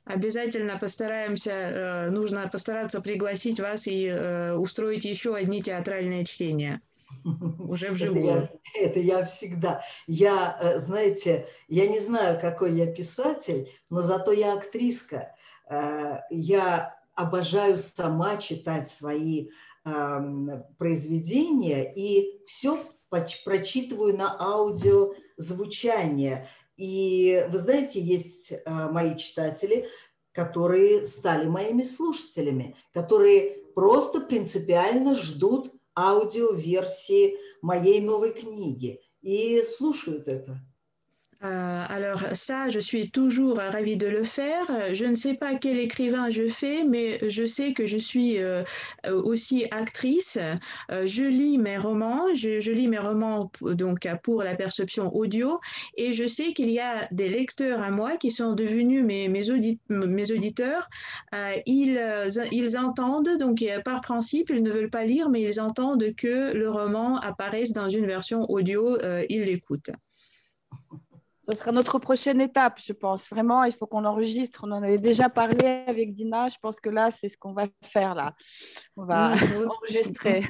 [0.05, 6.81] Обязательно постараемся, э, нужно постараться пригласить вас и э, устроить еще одни театральные чтения.
[7.58, 8.24] Уже вживую.
[8.24, 9.82] Это я, это я всегда.
[10.06, 15.34] Я, э, знаете, я не знаю, какой я писатель, но зато я актриска.
[15.68, 19.48] Э, я обожаю сама читать свои
[20.76, 22.78] произведения и все
[23.08, 26.48] прочитываю на аудио звучание.
[26.76, 28.58] И вы знаете, есть э,
[28.90, 29.88] мои читатели,
[30.32, 35.72] которые стали моими слушателями, которые просто принципиально ждут
[36.08, 40.60] аудиоверсии моей новой книги и слушают это.
[41.42, 44.66] Euh, alors ça, je suis toujours ravie de le faire.
[44.92, 48.62] Je ne sais pas quel écrivain je fais, mais je sais que je suis euh,
[49.06, 50.38] aussi actrice.
[50.90, 55.60] Euh, je lis mes romans, je, lis mes romans donc pour la perception audio,
[55.96, 59.50] et je sais qu'il y a des lecteurs à moi qui sont devenus mes
[60.30, 60.88] auditeurs.
[61.66, 62.00] ils,
[62.52, 66.70] ils entendent, donc par principe, ils ne veulent pas lire, mais ils entendent que le
[66.70, 68.98] roman apparaisse dans une version audio,
[69.28, 69.90] ils l'écoutent.
[71.43, 73.29] Ce sera notre prochaine étape, je pense.
[73.29, 74.61] Vraiment, il faut qu'on enregistre.
[74.63, 76.49] On en avait déjà parlé avec Dina.
[76.49, 78.35] Je pense que là, c'est ce qu'on va faire là.
[78.97, 79.35] On va
[79.67, 80.43] enregistrer.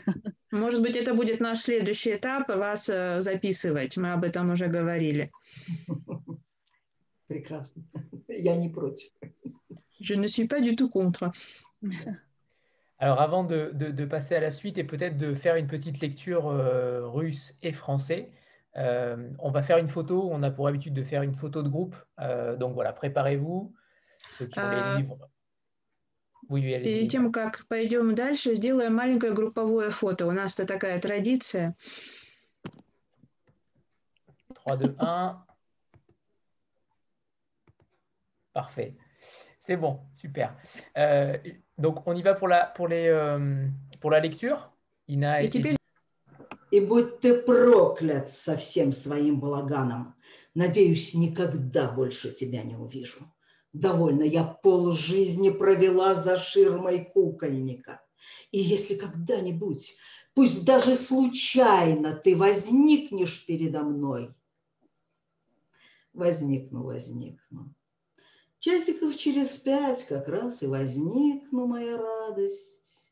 [0.54, 3.98] Может быть, это будет наш следующий этап, вас э, записывать.
[3.98, 5.32] Мы об этом уже говорили.
[7.28, 7.84] Прекрасно.
[8.30, 9.12] Я не против.
[10.00, 11.30] Je ne suis pas du tout contre.
[13.00, 16.00] Alors, avant de, de, de passer à la suite et peut-être de faire une petite
[16.00, 18.30] lecture euh, russe et français,
[18.78, 20.30] euh, on va faire une photo.
[20.32, 21.96] On a pour habitude de faire une photo de groupe.
[22.20, 23.74] Euh, donc voilà, préparez-vous.
[24.32, 25.30] Ceux qui ont les livres.
[26.50, 30.28] Oui, oui, Перед тем, как пойдем дальше, сделаем маленькое групповое фото.
[30.28, 31.76] У нас это такая традиция.
[34.54, 35.46] 3, 2, 1.
[38.54, 38.96] Parfait.
[39.60, 40.56] C'est bon, super.
[40.98, 41.38] Euh,
[41.78, 43.68] donc, on y va pour la, pour les, euh,
[44.00, 44.72] pour la lecture.
[45.08, 45.76] Ina et, et,
[46.71, 50.15] и будь ты проклят со всем своим балаганом.
[50.55, 53.33] Надеюсь, никогда больше тебя не увижу.
[53.73, 58.03] Довольно я полжизни провела за ширмой кукольника.
[58.51, 59.97] И если когда-нибудь,
[60.35, 64.35] пусть даже случайно, ты возникнешь передо мной,
[66.13, 67.73] возникну, возникну.
[68.59, 73.11] Часиков через пять как раз и возникну, моя радость.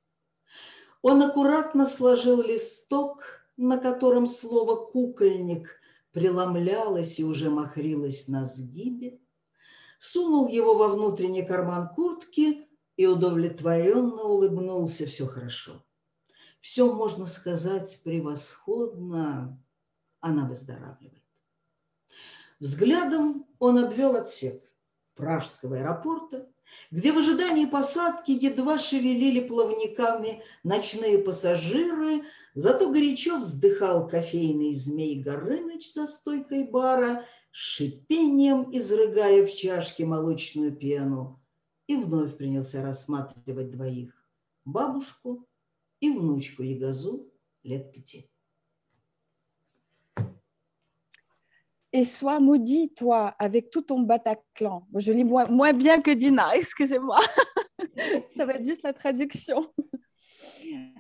[1.01, 5.81] Он аккуратно сложил листок, на котором слово «кукольник»
[6.13, 9.21] преломлялось и уже махрилось на сгибе,
[9.99, 12.67] сунул его во внутренний карман куртки
[12.97, 15.07] и удовлетворенно улыбнулся.
[15.07, 15.85] Все хорошо.
[16.61, 19.63] Все, можно сказать, превосходно.
[20.21, 21.23] Она выздоравливает.
[22.61, 24.73] Взглядом он обвел отсек
[25.15, 26.49] пражского аэропорта,
[26.91, 32.25] где в ожидании посадки едва шевелили плавниками ночные пассажиры,
[32.55, 41.43] зато горячо вздыхал кофейный змей Горыныч за стойкой бара– шипением изрыгая в чашке молочную пену,
[41.89, 44.29] и вновь принялся рассматривать двоих–
[44.65, 45.49] бабушку
[46.01, 47.33] и внучку Ягазу
[47.65, 48.31] лет пяти.
[51.93, 54.87] Et sois maudit, toi, avec tout ton Bataclan.
[54.95, 57.19] Je lis moins, bien que Dina, excusez-moi.
[58.37, 59.67] Ça va être juste la traduction.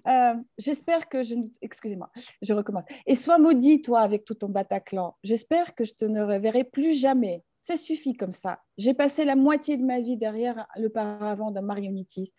[0.07, 1.35] Euh, j'espère que je.
[1.61, 2.11] Excusez-moi,
[2.41, 2.85] je recommence.
[3.07, 5.15] Et sois maudit, toi, avec tout ton Bataclan.
[5.23, 7.43] J'espère que je te ne reverrai plus jamais.
[7.61, 8.61] Ça suffit comme ça.
[8.79, 12.39] J'ai passé la moitié de ma vie derrière le paravent d'un marionnettiste.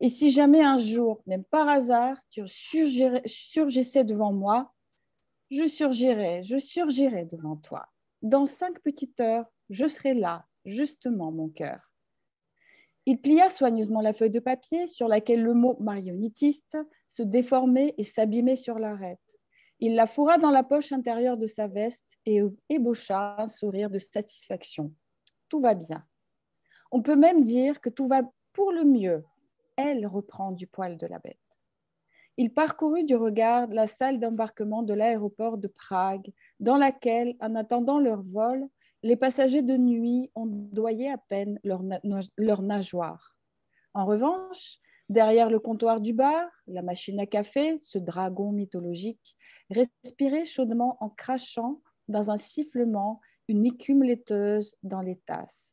[0.00, 4.72] Et si jamais un jour, même par hasard, tu surgissais devant moi,
[5.50, 7.88] je surgirais, je surgirais devant toi.
[8.22, 11.80] Dans cinq petites heures, je serai là, justement, mon cœur.
[13.06, 16.76] Il plia soigneusement la feuille de papier sur laquelle le mot marionnettiste
[17.08, 19.38] se déformait et s'abîmait sur l'arête.
[19.80, 23.98] Il la fourra dans la poche intérieure de sa veste et ébaucha un sourire de
[23.98, 24.92] satisfaction.
[25.48, 26.04] Tout va bien.
[26.90, 28.22] On peut même dire que tout va
[28.52, 29.24] pour le mieux.
[29.76, 31.38] Elle reprend du poil de la bête.
[32.40, 37.98] Il parcourut du regard la salle d'embarquement de l'aéroport de Prague, dans laquelle, en attendant
[37.98, 38.64] leur vol,
[39.02, 41.82] les passagers de nuit ondoyaient à peine leurs
[42.36, 43.36] leur nageoires.
[43.92, 44.76] En revanche,
[45.08, 49.36] derrière le comptoir du bar, la machine à café, ce dragon mythologique,
[49.70, 55.72] respirait chaudement en crachant dans un sifflement une écume laiteuse dans les tasses.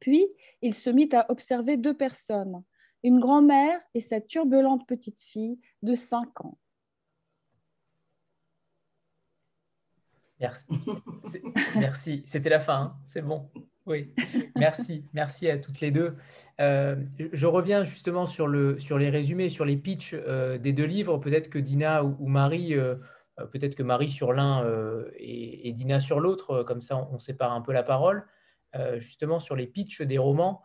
[0.00, 0.26] Puis,
[0.60, 2.64] il se mit à observer deux personnes,
[3.02, 6.58] une grand-mère et sa turbulente petite fille de cinq ans.
[10.40, 10.66] Merci.
[11.76, 12.22] Merci.
[12.26, 12.96] C'était la fin, hein.
[13.06, 13.48] c'est bon.
[13.86, 14.12] Oui,
[14.56, 15.04] merci.
[15.12, 16.16] Merci à toutes les deux.
[16.60, 16.96] Euh,
[17.32, 21.18] je reviens justement sur, le, sur les résumés, sur les pitchs euh, des deux livres.
[21.18, 22.96] Peut-être que Dina ou, Marie, euh,
[23.52, 24.64] peut-être que Marie sur l'un
[25.16, 28.24] et, Dina sur l'autre, comme ça on, sépare un peu la parole.
[28.96, 30.62] justement sur les pitchs des romans,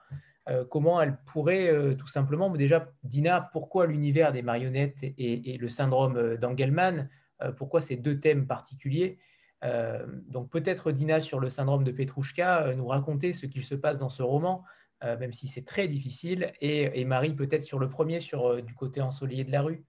[0.69, 7.09] comment elle pourrait tout simplement, déjà Dina, pourquoi l'univers des marionnettes et, le syndrome d'Engelmann
[7.57, 9.19] Pourquoi ces deux thèmes particuliers
[9.63, 13.75] euh, donc peut-être Dina sur le syndrome de Petrouchka euh, nous raconter ce qu'il se
[13.75, 14.63] passe dans ce roman,
[15.03, 19.43] euh, même si c'est très difficile, et, Marie peut-être sur le premier, du côté ensoleillé
[19.43, 19.85] de la rue.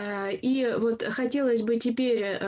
[0.00, 2.38] И вот хотелось бы теперь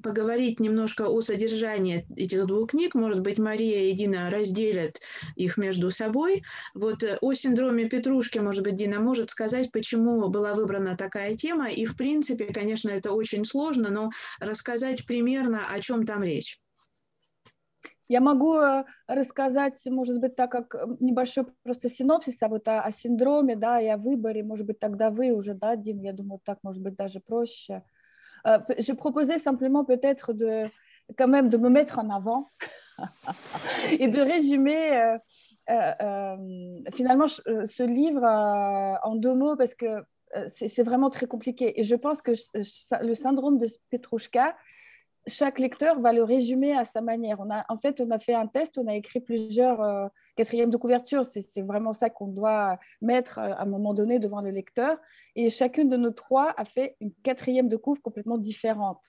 [0.00, 2.94] поговорить немножко о содержании этих двух книг.
[2.94, 5.00] Может быть, Мария и Дина разделят
[5.36, 6.42] их между собой.
[6.74, 11.70] Вот о синдроме Петрушки, может быть, Дина может сказать, почему была выбрана такая тема.
[11.70, 14.10] И, в принципе, конечно, это очень сложно, но
[14.40, 16.60] рассказать примерно, о чем там речь.
[18.07, 22.91] Я могу э, рассказать, может быть, так как небольшой просто синопсис а вот о, о
[22.91, 26.59] синдроме, да, и о выборе, может быть, тогда вы уже, да, Дим, я думаю, так
[26.63, 27.83] может быть даже проще.
[28.45, 30.69] Euh, je proposais simplement peut-être de,
[31.17, 32.47] quand même de me mettre en avant
[33.99, 35.17] et de résumer euh,
[35.69, 36.35] euh, euh,
[36.93, 38.23] finalement ce livre
[39.03, 40.03] en deux mots parce que
[40.49, 41.79] c'est vraiment très compliqué.
[41.79, 42.31] Et je pense que
[43.01, 44.55] le syndrome de Petrouchka,
[45.26, 47.40] chaque lecteur va le résumer à sa manière.
[47.40, 50.76] On a, en fait, on a fait un test, on a écrit plusieurs quatrièmes de
[50.76, 51.24] couverture.
[51.24, 54.98] C'est vraiment ça qu'on doit mettre à un moment donné devant le lecteur.
[55.34, 59.04] Et chacune de nos trois a fait une quatrième de couve complètement différente.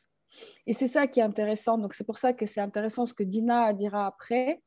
[0.65, 1.77] Et c'est ça qui est intéressant.
[1.77, 4.61] Donc, c'est pour ça que c'est intéressant ce que Dina dira après.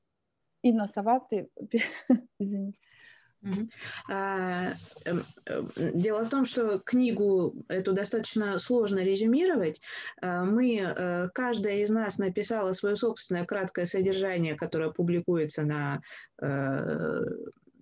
[0.63, 1.27] Inna, ça va?
[5.77, 9.81] Дело в том, что книгу эту достаточно сложно резюмировать.
[10.21, 16.03] Мы, каждая из нас написала свое собственное краткое содержание, которое публикуется на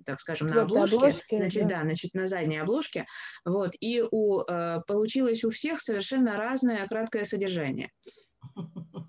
[0.08, 1.76] так скажем, на обложке, значит, да.
[1.76, 3.04] да, значит, на задней обложке,
[3.44, 7.90] вот, и у, э, получилось у всех совершенно разное краткое содержание.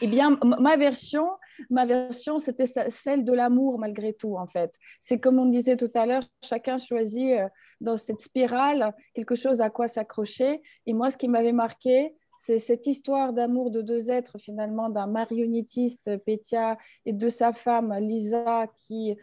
[0.00, 1.28] Eh bien, ma version,
[1.70, 4.74] ma version, c'était celle de l'amour malgré tout, en fait.
[5.00, 7.48] C'est comme on disait tout à l'heure, chacun choisit euh,
[7.80, 10.62] dans cette spirale quelque chose à quoi s'accrocher.
[10.86, 15.06] Et moi, ce qui m'avait marqué, c'est cette histoire d'amour de deux êtres, finalement, d'un
[15.06, 16.76] marionnettiste, Petia,
[17.06, 19.16] et de sa femme, Lisa, qui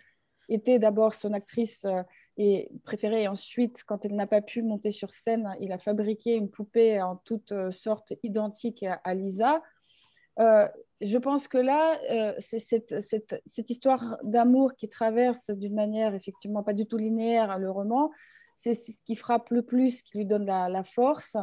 [0.49, 2.01] était d'abord son actrice euh,
[2.37, 3.23] et préférée.
[3.23, 7.01] Et ensuite, quand elle n'a pas pu monter sur scène, il a fabriqué une poupée
[7.01, 9.61] en toutes euh, sortes identique à, Lisa.
[10.39, 10.67] Euh,
[11.01, 11.97] je pense que là,
[12.39, 18.11] c'est cette, histoire d'amour qui traverse d'une manière effectivement pas du tout linéaire le roman.
[18.55, 21.37] C'est ce qui frappe le plus, qui lui donne la, force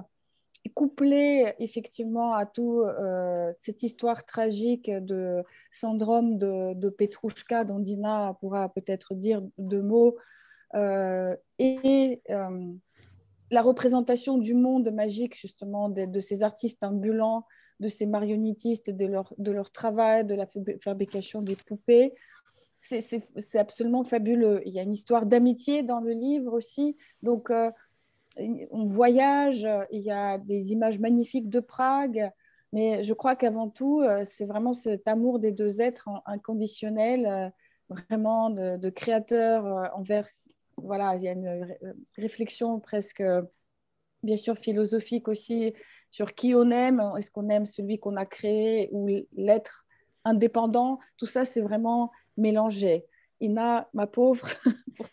[0.74, 8.36] couplé effectivement à tout euh, cette histoire tragique de syndrome de, de, Petrouchka, dont Dina
[8.40, 10.16] pourra peut-être dire deux mots,
[10.74, 12.72] euh, et euh,
[13.50, 17.44] la représentation du monde magique justement de, ces artistes ambulants,
[17.80, 20.46] de ces marionnettistes, de leur, de leur travail, de la
[20.80, 22.14] fabrication des poupées.
[22.80, 24.62] C'est absolument fabuleux.
[24.64, 26.96] Il y a une histoire d'amitié dans le livre aussi.
[27.22, 27.50] Donc,
[28.38, 32.30] on voyage, il y a des images magnifiques de Prague,
[32.72, 37.48] mais je crois qu'avant tout, euh, c'est vraiment cet amour des deux êtres inconditionnel, euh,
[37.88, 40.26] vraiment de, créateur euh, envers.
[40.76, 41.74] Voilà, il y a une
[42.18, 43.22] réflexion presque,
[44.22, 45.72] bien sûr, philosophique aussi
[46.10, 47.02] sur qui on aime.
[47.18, 49.86] Est-ce qu'on aime celui qu'on a créé ou l'être
[50.24, 53.06] indépendant Tout ça, c'est vraiment mélangé.
[53.38, 54.48] Ина, ma pauvre,
[54.96, 55.08] pour.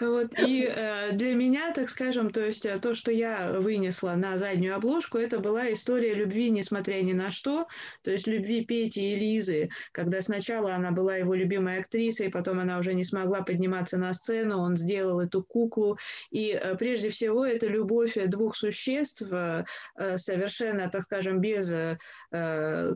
[0.00, 4.38] Вот, и э, для меня, так скажем, то есть э, то, что я вынесла на
[4.38, 7.66] заднюю обложку, это была история любви, несмотря ни на что,
[8.02, 12.78] то есть любви Пети и Лизы, когда сначала она была его любимой актрисой, потом она
[12.78, 15.98] уже не смогла подниматься на сцену, он сделал эту куклу,
[16.30, 19.64] и э, прежде всего это любовь двух существ, э,
[19.96, 21.98] э совершенно, так скажем, без э,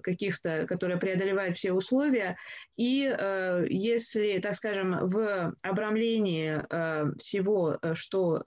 [0.02, 2.36] каких-то, которые преодолевают все условия,
[2.76, 3.37] и э, Э,
[3.68, 8.42] если, так скажем, в обрамлении э, всего, э, что,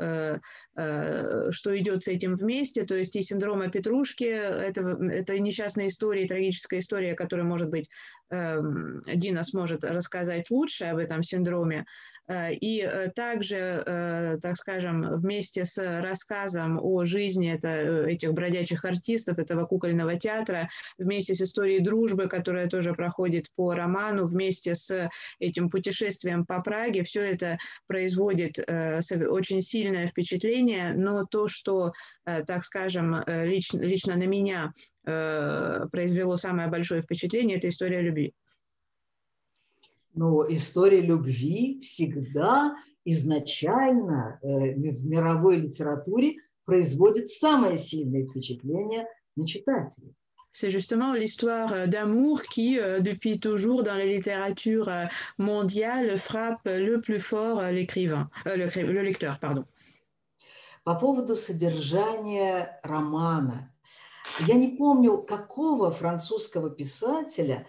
[1.52, 4.82] что идет с этим вместе, то есть и синдрома Петрушки, это,
[5.12, 7.90] это несчастная история, трагическая история, которая, может быть,
[8.30, 12.11] эм, Дина сможет рассказать лучше об этом синдроме, Э,
[12.52, 17.70] и э, также, э, так скажем, вместе с рассказом о жизни это,
[18.08, 24.28] этих бродячих артистов, этого кукольного театра, вместе с историей дружбы, которая тоже проходит по роману,
[24.28, 25.10] вместе с
[25.40, 31.94] этим путешествием по Праге, все это производит очень сильное впечатление, но то, что,
[32.24, 34.72] так скажем, лично, лично на меня
[35.04, 38.34] произвело самое большое впечатление, это история любви.
[40.14, 42.76] Но история любви всегда
[43.06, 46.36] изначально э, в мировой литературе
[46.66, 50.14] производит самое сильное впечатление на читателя.
[50.54, 55.06] C'est justement l'histoire d'amour qui, euh, depuis toujours dans la littérature euh,
[55.38, 59.66] mondiale, frappe le plus fort l'écrivain, euh, le, le lecteur, pardon.
[60.84, 63.72] По поводу содержания романа.
[64.48, 67.68] Я не помню, какого французского писателя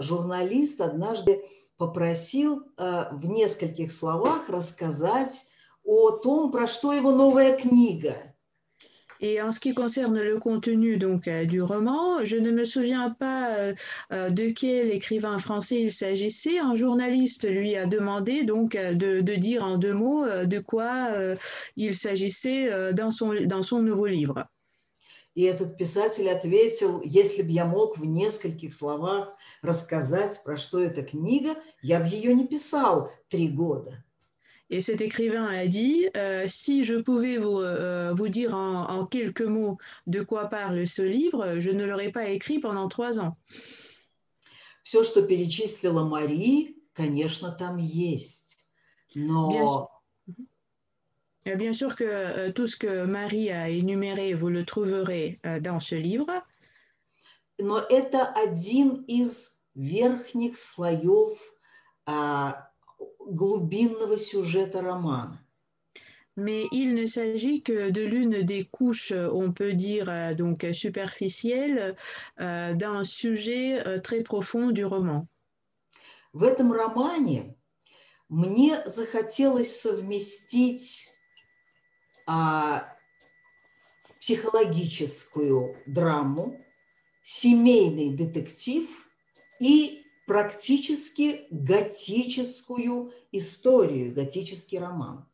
[0.00, 1.42] журналист однажды
[1.81, 5.47] попросил э, в нескольких словах рассказать
[5.83, 8.15] о том, про что его новая книга.
[9.19, 13.09] Et en ce qui concerne le contenu donc euh, du roman, je ne me souviens
[13.09, 13.73] pas euh,
[14.11, 16.59] euh, de quel écrivain français il s'agissait.
[16.59, 21.09] Un journaliste lui a demandé donc de, de dire en deux mots de quoi
[21.75, 24.45] il s'agissait dans son, dans son nouveau livre.
[25.34, 31.02] И этот писатель ответил, если бы я мог в нескольких словах рассказать, про что эта
[31.02, 34.04] книга, я бы ее не писал три года.
[34.68, 39.04] Et cet écrivain a dit, euh, si je pouvais vous, euh, vous dire en, en,
[39.04, 39.76] quelques mots
[40.06, 43.36] de quoi parle ce livre, je ne l'aurais pas écrit pendant trois ans.
[44.82, 48.66] Все, что перечислила Мари, конечно, там есть.
[49.14, 49.91] Но...
[51.45, 55.59] Bien, bien sûr que euh, tout ce que Marie a énuméré, vous le trouverez euh,
[55.59, 56.27] dans ce livre.
[57.59, 61.39] Но это один из верхних слоев
[62.05, 62.69] а,
[63.19, 65.43] глубинного сюжета романа.
[66.37, 71.95] Mais il ne s'agit que de l'une des couches, on peut dire euh, donc superficielles,
[72.39, 75.27] euh, d'un sujet euh, très profond du roman.
[76.33, 77.55] В этом романе
[78.29, 81.07] мне захотелось совместить
[82.26, 82.88] А,
[84.20, 86.56] психологическую драму,
[87.24, 88.88] семейный детектив
[89.60, 95.26] и практически готическую историю, готический роман.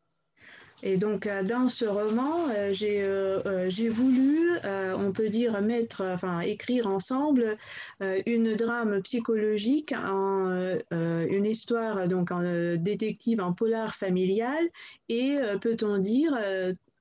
[0.86, 6.42] Et donc, euh, dans ce roman, euh, euh, j'ai voulu, on peut dire, mettre, enfin,
[6.42, 7.58] écrire ensemble
[8.02, 12.42] une drame psychologique, en, une histoire, donc, en
[12.78, 14.70] détective, en polar familial,
[15.08, 16.38] et, peut-on dire,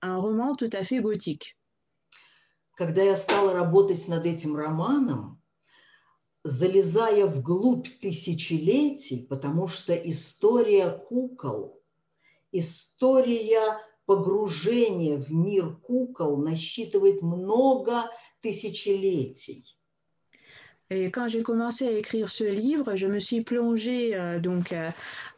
[0.00, 1.56] un roman tout à fait gothique.
[2.74, 5.38] Когда я стала работать над этим романом,
[6.42, 11.75] залезая вглубь тысячелетий, потому что история кукол –
[12.52, 18.10] история погружения в мир кукол насчитывает много
[18.40, 19.76] тысячелетий.
[20.90, 24.90] Et quand j'ai commencé à écrire ce livre, je me suis plongée euh, donc euh,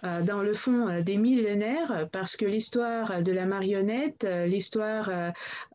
[0.03, 5.11] euh, dans le fond euh, des millénaires parce que l'histoire de la marionnette, euh, l'histoire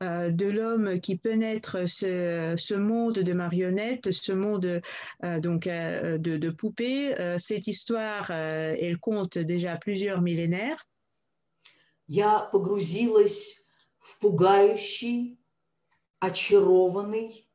[0.01, 4.81] euh, de l'homme qui pénètre ce, ce, monde de marionnettes, ce monde
[5.23, 10.85] donc de, de poupées, cette histoire, elle compte déjà plusieurs millénaires.
[12.15, 13.65] Я погрузилась
[13.99, 15.41] в пугающий,
[16.20, 17.49] очарованный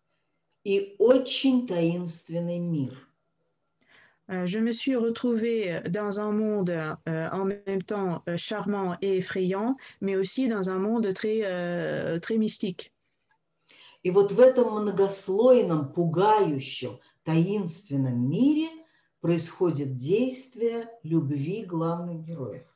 [0.66, 3.08] и очень таинственный мир.
[4.28, 9.76] Je me suis retrouvée dans un monde euh, en même temps euh, charmant et effrayant,
[10.02, 12.92] mais aussi dans un monde très, euh, très mystique.
[14.04, 18.70] И вот в этом многослойном, пугающем, таинственном мире
[19.20, 22.69] происходит действие любви главных героев.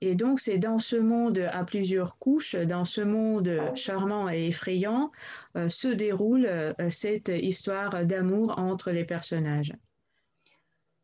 [0.00, 5.12] Et donc, c'est dans ce monde à plusieurs couches, dans ce monde charmant et effrayant,
[5.56, 9.72] euh, se déroule euh, cette histoire d'amour entre les personnages.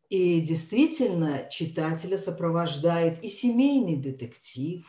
[0.09, 4.83] И действительно, читателя сопровождает и семейный детектив,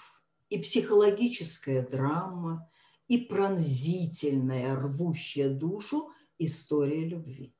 [0.48, 2.68] и психологическая драма,
[3.06, 7.53] и пронзительная, рвущая душу история любви.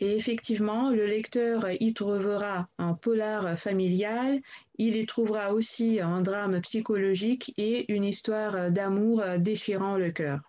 [0.00, 4.40] Et effectivement, le lecteur y trouvera un polar familial,
[4.76, 10.40] il y trouvera aussi un drame psychologique et une histoire d'amour déchirant le cœur.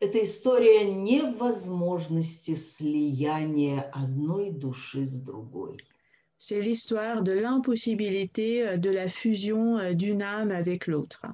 [0.00, 5.76] Это история невозможности слияния одной души с другой.
[6.36, 11.26] C'est l'histoire de l'impossibilité de la fusion d'une âme avec l'autre.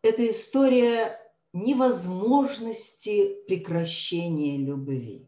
[0.00, 1.18] Это история
[1.52, 5.26] невозможности прекращения любви.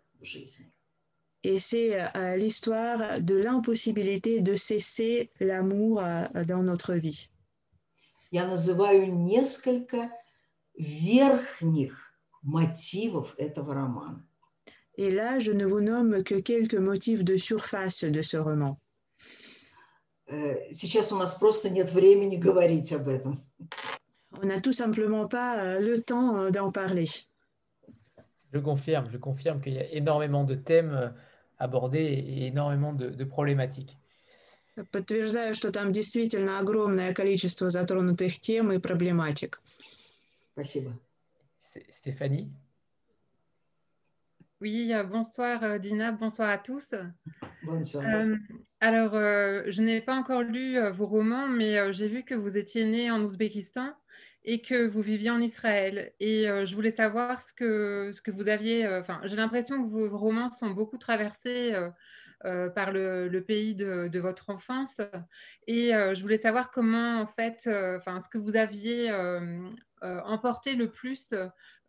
[1.42, 7.28] Et c'est euh, l'histoire de l'impossibilité de cesser l'amour euh, dans notre vie.
[8.32, 10.10] Я называю несколько
[10.76, 11.94] верхних
[12.42, 14.26] мотивов этого романа.
[14.98, 18.80] Et là, je ne vous nomme que quelques motifs de surface de ce roman.
[20.28, 23.40] Э, сейчас у нас просто нет времени говорить об этом.
[24.32, 27.08] On n'a tout simplement pas euh, le temps d'en parler.
[28.52, 31.08] Je confirme, je confirme qu'il y a énormément de thèmes euh,
[31.58, 33.98] abordés et énormément de, de problématiques.
[34.92, 39.60] Подтверждаю, что там действительно огромное количество затронутых тем и проблематик.
[40.52, 40.92] Спасибо.
[41.90, 42.50] Stéphanie
[44.60, 46.94] Oui, euh, bonsoir euh, Dina, bonsoir à tous.
[47.62, 48.04] Bonsoir.
[48.06, 48.36] Euh,
[48.80, 52.56] alors, euh, je n'ai pas encore lu euh, vos romans, mais j'ai vu que vous
[52.56, 53.92] étiez né en Ouzbékistan
[54.43, 56.13] et que vous viviez en Israël.
[56.19, 58.85] Et euh, je voulais savoir ce que, ce que vous aviez.
[58.85, 61.73] Euh, enfin, j'ai l'impression que vos romans sont beaucoup traversés
[62.45, 64.99] euh, par le, pays de, votre enfance.
[65.67, 69.13] Et je voulais savoir comment, en fait, enfin, ce que vous aviez
[70.01, 71.35] emporté le plus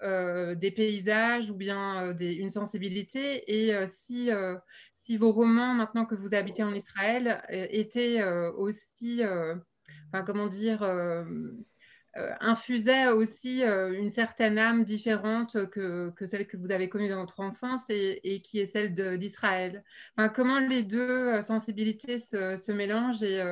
[0.02, 3.50] des paysages ou bien une sensibilité.
[3.50, 4.28] Et si,
[4.92, 8.22] si vos romans, maintenant que vous habitez en Israël, étaient
[8.54, 9.22] aussi,
[10.26, 10.82] comment dire,
[12.40, 17.40] infusait aussi euh, une certaine âme différente que, celle que vous avez connue dans votre
[17.40, 19.84] enfance et, qui est celle d'Israël.
[20.34, 23.42] Comment les deux euh, sensibilités se, se mélangent et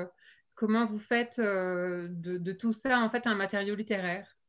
[0.55, 4.40] comment vous faites de, de, tout ça en fait un matériau littéraire?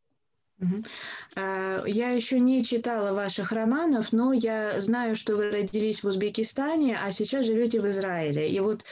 [1.35, 7.11] Я еще не читала ваших романов, но я знаю, что вы родились в Узбекистане, а
[7.11, 8.49] сейчас живете в Израиле.
[8.49, 8.83] И вот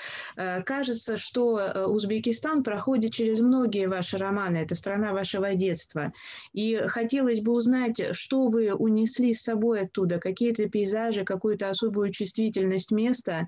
[0.65, 4.57] кажется, что Узбекистан проходит через многие ваши романы.
[4.57, 6.11] Это страна вашего детства.
[6.53, 12.91] И хотелось бы узнать, что вы унесли с собой оттуда, какие-то пейзажи, какую-то особую чувствительность
[12.91, 13.47] места.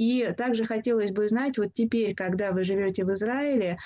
[0.00, 3.78] И также хотелось бы знать, вот теперь, когда вы живете в Израиле,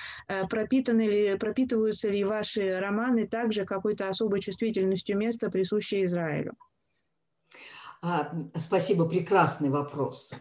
[0.49, 6.55] пропитаны ли, пропитываются ли ваши романы так же, какой-то особой чувствительностью места, присущее Израилю?
[8.01, 10.33] А, спасибо, прекрасный вопрос.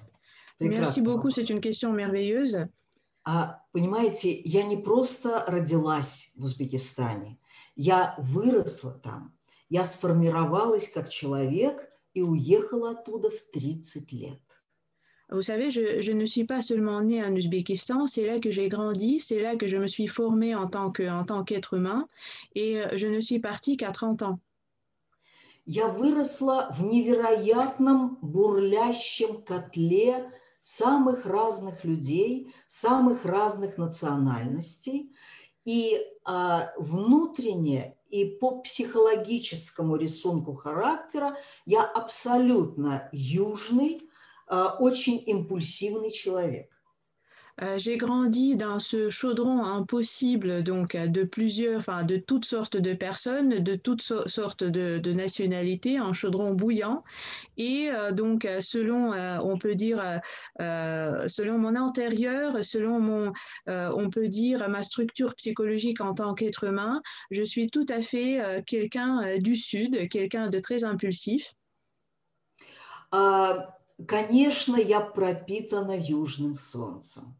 [0.59, 2.69] Прекрасный Merci beaucoup, c'est une question merveilleuse.
[3.23, 7.39] А, понимаете, я не просто родилась в Узбекистане,
[7.75, 9.35] я выросла там,
[9.69, 14.42] я сформировалась как человек и уехала оттуда в 30 лет.
[15.31, 18.69] Vous savez, je, je, ne suis pas seulement née en Ouzbékistan, c'est là que j'ai
[18.69, 22.07] grandi, c'est là que je me suis formée en tant qu'être humain,
[22.55, 24.39] et euh, je ne suis partie qu'à 30 ans.
[25.65, 30.29] Я выросла в невероятном бурлящем котле
[30.61, 35.09] самых разных людей, самых разных национальностей,
[35.63, 44.01] и а, внутренне и по психологическому рисунку характера я абсолютно южный,
[44.80, 46.70] очень импульсивный человек.
[47.76, 53.48] J'ai grandi dans ce chaudron impossible, donc de plusieurs, enfin de toutes sortes de personnes,
[53.48, 57.02] de toutes sortes de, de nationalités, un chaudron bouillant.
[57.56, 59.10] Et donc, selon,
[59.42, 60.20] on peut dire,
[60.60, 63.32] selon mon intérieur, selon mon,
[63.66, 67.02] on peut dire, ma structure psychologique en tant qu'être humain,
[67.32, 71.54] je suis tout à fait quelqu'un du Sud, quelqu'un de très impulsif.
[74.07, 77.39] Конечно, я пропитана южным солнцем.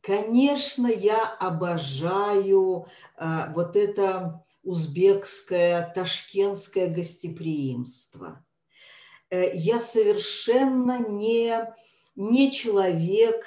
[0.00, 2.86] Конечно, я обожаю
[3.16, 8.44] э, вот это узбекское, ташкентское гостеприимство.
[9.30, 11.74] Э, я совершенно не,
[12.14, 13.44] не человек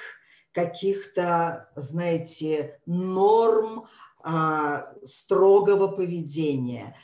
[0.52, 3.86] каких-то, знаете, норм
[4.22, 6.94] э, строгого поведения.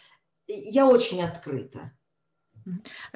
[0.46, 1.95] Я очень открыта.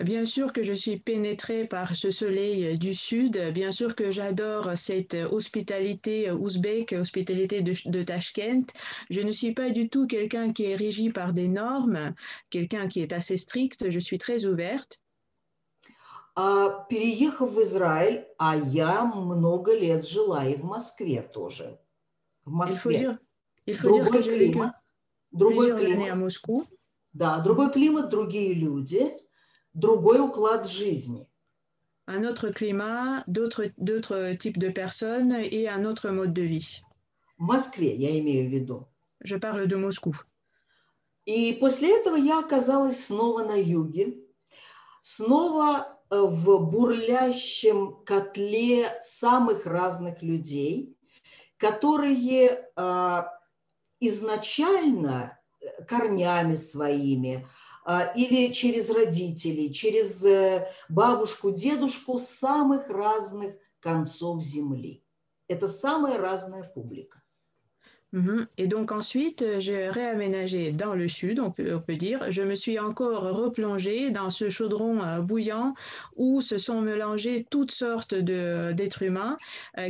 [0.02, 4.72] Bien sûr que je suis pénétrée par ce soleil du sud, bien sûr que j'adore
[4.76, 8.66] cette hospitalité ouzbek, hospitalité de, de, Tashkent.
[9.10, 12.14] Je ne suis pas du tout quelqu'un qui est régi par des normes,
[12.50, 15.02] quelqu'un qui est assez strict, je suis très ouverte.
[16.38, 21.80] А, переехав в Израиль, а я много лет жила и в Москве тоже.
[22.46, 22.76] В Москве.
[22.76, 23.18] Il faut dire,
[23.68, 24.60] il faut другой dire que j'ai vécu
[25.32, 25.94] другой климат.
[25.94, 26.66] années à Moscou.
[27.14, 29.26] Да, другой климат, другие люди –
[29.75, 31.27] другой уклад жизни.
[32.07, 36.83] Un autre climat, d'autres types de personnes et un autre mode de vie.
[37.39, 38.89] В Москве, я имею в виду.
[39.23, 40.15] Je parle de Moscou.
[41.27, 44.19] И после этого я оказалась снова на юге,
[45.01, 50.97] снова э, в бурлящем котле самых разных людей,
[51.59, 53.23] которые э,
[54.01, 57.47] изначально э, корнями своими,
[58.15, 60.25] или через родителей, через
[60.89, 65.05] бабушку, дедушку самых разных концов земли.
[65.49, 67.20] Это самая разная публика.
[68.58, 72.32] Et donc ensuite, j'ai réaménagé dans le sud, on peut, on peut, dire.
[72.32, 75.74] Je me suis encore replongée dans ce chaudron bouillant
[76.16, 79.38] où se sont mélangées toutes sortes d'êtres humains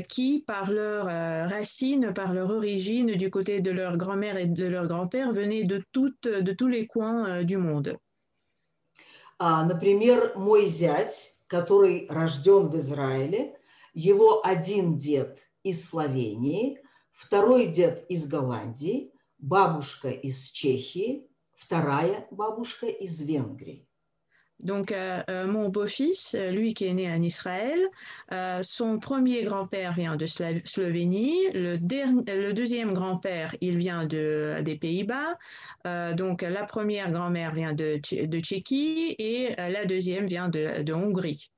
[0.09, 4.87] qui, par leurs racines, par leur origine, du côté de leur grand-mère et de leur
[4.87, 7.95] grand-père, venaient de, toutes, de tous les coins du monde.
[9.37, 13.53] А, например, мой зять, который рожден в Израиле,
[13.93, 16.85] его один дед из Словении –
[17.19, 23.87] второй дед из Голландии, бабушка из Чехии, вторая бабушка из Венгрии.
[24.57, 27.77] Donc, euh, euh, mon beau-fils, lui qui est né en Israël,
[28.31, 34.77] euh, son premier grand-père vient de Slovénie, le, le deuxième grand-père, il vient de, des
[34.77, 35.37] Pays-Bas,
[35.85, 40.83] euh, donc la première grand-mère vient de, de Tchéquie et euh, la deuxième vient de,
[40.83, 41.51] de Hongrie.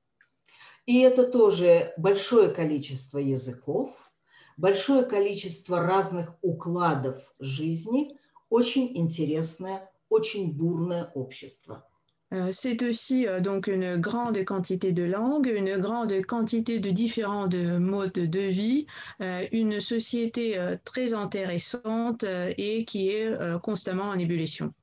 [0.86, 4.10] И это тоже большое количество языков,
[4.57, 8.17] Большое количество разных укладов жизни,
[8.49, 11.87] очень интересное, очень бурное общество.
[12.33, 17.47] Euh, c'est aussi euh, donc une grande quantité de langues, une grande quantité de différents
[17.47, 18.87] de modes de vie,
[19.21, 24.73] euh, une société très intéressante et qui est constamment en ébullition.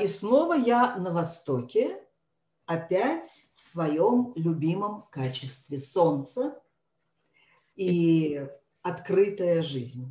[0.00, 2.00] И снова я на Востоке,
[2.64, 6.62] опять в своем любимом качестве солнца,
[7.77, 8.39] и
[8.83, 10.07] открытая жизнь.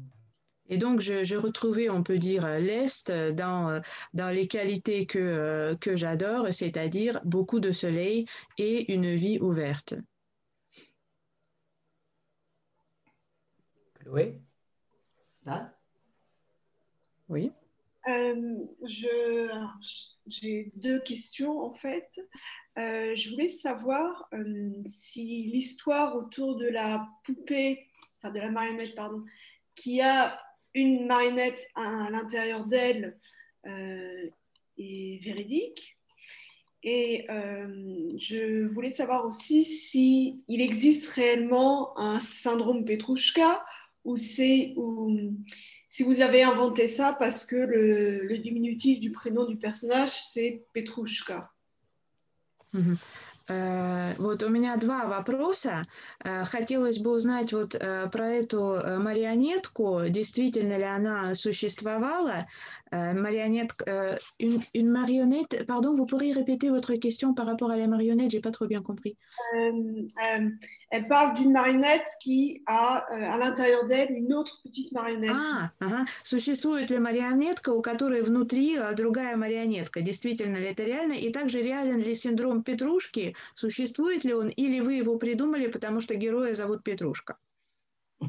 [0.70, 3.81] Et donc, je, je, retrouvais, on peut dire, l'Est dans,
[4.12, 8.27] dans les qualités que, que j'adore, c'est-à-dire beaucoup de soleil
[8.59, 9.95] et une vie ouverte.
[13.95, 14.41] Chloé
[15.45, 15.73] Да?
[17.29, 17.53] Oui.
[18.08, 18.66] Euh,
[20.28, 22.10] J'ai deux questions en fait.
[22.78, 28.96] Euh, je voulais savoir euh, si l'histoire autour de la poupée, enfin de la marionnette,
[28.96, 29.24] pardon,
[29.76, 30.40] qui a
[30.74, 33.18] une marionnette à, l'intérieur d'elle
[33.68, 34.30] euh,
[34.78, 35.98] est véridique.
[36.86, 43.64] Et je voulais savoir aussi si existe réellement un syndrome Petrouchka
[44.04, 44.74] ou c'est
[45.94, 51.52] si vous avez inventé ça parce que le, diminutif du prénom du personnage c'est Petrouchka.
[52.74, 52.98] Mm -hmm.
[53.49, 55.84] Э, вот у меня два вопроса.
[56.24, 62.48] Э, хотелось бы узнать вот э, про эту марионетку, действительно ли она существовала.
[62.91, 63.72] Marionnette,
[64.38, 68.40] une, une, marionnette, pardon, vous pourriez répéter votre question par rapport à la marionnette, j'ai
[68.40, 69.18] pas trop bien compris.
[70.91, 75.32] elle parle d'une marionnette qui a à l'intérieur d'elle une autre petite marionnette.
[75.32, 76.06] А, ага.
[76.24, 80.02] Существует ли марионетка, у которой внутри другая марионетка?
[80.02, 81.14] Действительно ли это реально?
[81.14, 86.16] И также реален ли синдром Петрушки, существует ли он, или вы его придумали, потому что
[86.16, 87.38] героя зовут Петрушка?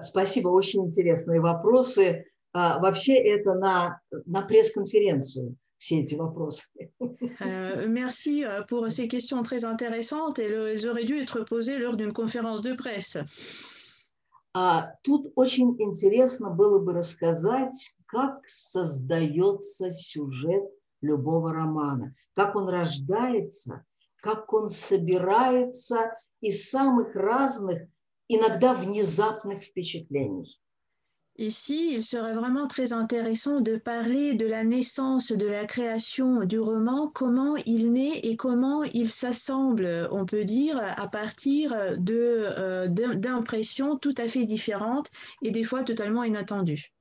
[0.00, 2.26] Спасибо, очень интересные вопросы.
[2.52, 6.70] Вообще это на, на пресс-конференцию все эти вопросы.
[7.86, 12.72] merci pour ces questions très intéressantes elles auraient dû être posées lors d'une conférence de
[12.72, 13.18] presse.
[15.02, 20.64] Тут очень интересно было бы рассказать, как создается сюжет
[21.01, 23.85] любого романа, как он рождается,
[24.17, 27.87] как он собирается из самых разных,
[28.27, 30.59] иногда внезапных впечатлений.
[31.37, 36.59] Ici, il serait vraiment très intéressant de parler de la naissance, de la création du
[36.59, 42.87] roman, comment il naît et comment il s'assemble, on peut dire, à partir de, euh,
[42.87, 45.09] d'impressions tout à fait différentes
[45.41, 46.93] et des fois totalement inattendues.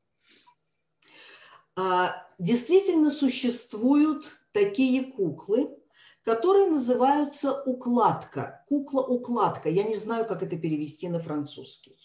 [2.40, 5.70] Действительно существуют такие куклы,
[6.24, 8.64] которые называются укладка.
[8.68, 9.70] Кукла-укладка.
[9.70, 11.96] Я не знаю, как это перевести на французский.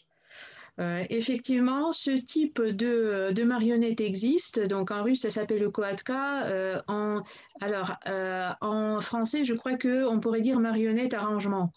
[1.11, 4.61] effectivement, ce type de, de, marionnette existe.
[4.61, 6.47] Donc en russe, ça s'appelle ukladka.
[6.47, 7.23] Euh, en,
[7.61, 11.73] alors, euh, en français, je crois qu'on pourrait dire marionnette arrangement.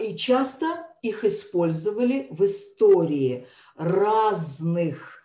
[0.00, 0.66] И часто
[1.02, 3.46] их использовали в истории
[3.76, 5.21] разных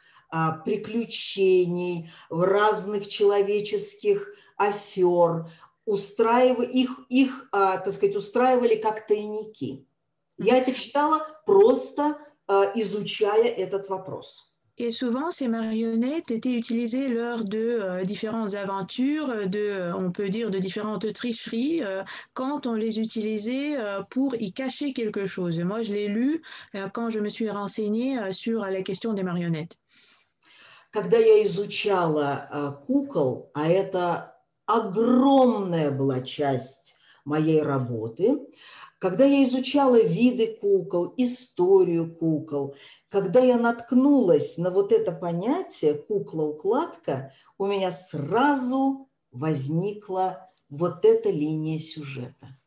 [0.65, 5.51] приключений, в разных человеческих афер,
[5.85, 9.87] устраивали, их, их так сказать, устраивали как тайники.
[10.39, 12.17] Я это читала просто
[12.75, 14.53] изучая этот вопрос.
[14.79, 20.31] Et souvent, ces marionnettes étaient utilisées lors de euh, différentes aventures, de, euh, on peut
[20.31, 22.03] dire de différentes tricheries, euh,
[22.33, 25.59] quand on les utilisait euh, pour y cacher quelque chose.
[25.59, 26.43] Moi, je l'ai lu
[26.75, 29.79] euh, quand je me suis renseignée euh, sur la question des marionnettes.
[30.92, 36.96] Когда я изучала кукол, а это огромная была часть
[37.26, 38.40] моей работы,
[39.00, 42.76] когда я изучала виды кукол, историю кукол,
[43.10, 51.80] когда я наткнулась на вот это понятие кукла-укладка, у меня сразу возникла вот эта линия
[51.80, 52.58] сюжета.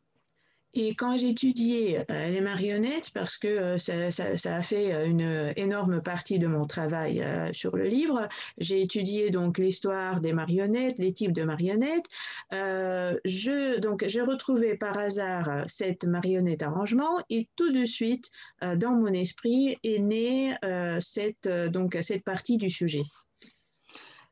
[0.78, 5.06] Et quand j'étudiais euh, les marionnettes, parce que euh, ça, ça, ça, a fait euh,
[5.06, 10.34] une énorme partie de mon travail euh, sur le livre, j'ai étudié donc l'histoire des
[10.34, 12.08] marionnettes, les types de marionnettes.
[12.52, 18.30] Euh, je, donc, j'ai retrouvé par hasard cette marionnette arrangement et tout de suite,
[18.62, 20.54] dans mon esprit, est née
[21.00, 23.04] cette, donc, cette partie du sujet.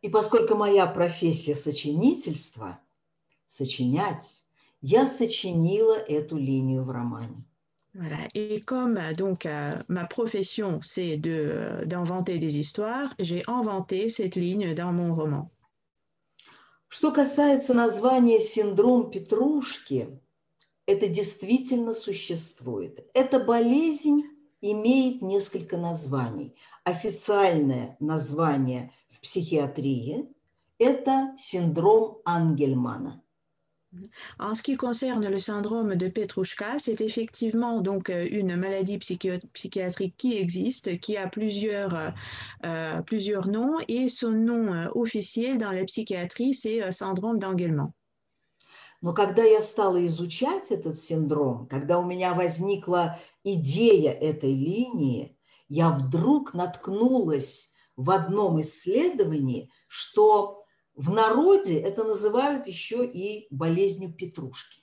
[0.02, 2.78] И поскольку моя профессия сочинительство,
[3.48, 4.44] сочинять,
[4.81, 7.45] я сочинила эту линию в романе.
[7.95, 8.29] Voilà.
[8.35, 14.75] Et comme donc euh, ma profession c'est de d'inventer des histoires, j'ai inventé cette ligne
[14.75, 15.51] dans mon roman.
[16.89, 20.21] Что касается названия синдром Петрушки,
[20.87, 23.07] это действительно существует.
[23.15, 24.23] Эта болезнь
[24.61, 26.55] имеет несколько названий.
[26.85, 30.29] Официальное название в психиатрии–
[30.79, 33.23] это синдром Ангельмана–
[34.39, 40.15] En ce qui concerne le syndrome de Petrouchka, c'est effectivement donc euh, une maladie psychiatrique
[40.17, 42.11] qui existe, qui a plusieurs, euh,
[42.67, 47.93] euh, plusieurs noms et son nom officiel dans la psychiatrie, c'est syndrome d'Engelmann.
[49.01, 55.37] Но когда я стала изучать этот синдром, когда у меня возникла идея этой линии,
[55.69, 60.58] я вдруг наткнулась в одном исследовании, что
[60.99, 64.83] в народе это называют еще и болезнью петрушки.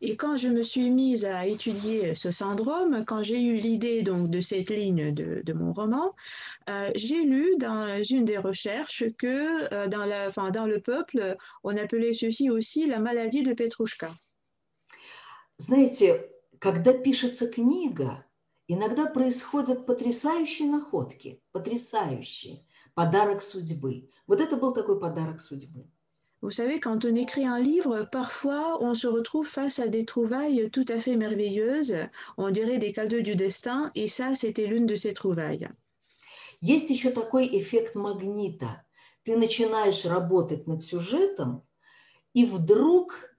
[0.00, 4.30] Et quand je me suis mise à étudier ce syndrome, quand j'ai eu l'idée donc
[4.30, 6.16] de cette ligne de, de mon roman,
[6.68, 11.36] euh, j'ai lu dans une des recherches que euh, dans, la, enfin, dans le peuple,
[11.62, 14.10] on appelait ceci aussi la maladie de Petrushka.
[15.58, 18.24] Знаете, когда пишется книга,
[18.66, 22.64] иногда происходят потрясающие находки, потрясающие.
[22.94, 24.10] Подарок судьбы.
[24.26, 25.86] Вот это был такой подарок судьбы.
[26.40, 30.70] Vous savez, quand on écrit un livre, parfois on se retrouve face à des trouvailles
[30.70, 31.96] tout à fait merveilleuses,
[32.36, 35.68] on dirait des cadeaux du destin, et ça, c'était l'une de ces trouvailles.
[36.60, 38.84] Есть еще такой эффект магнита.
[39.24, 41.62] Ты начинаешь работать над сюжетом,
[42.34, 43.36] и вдруг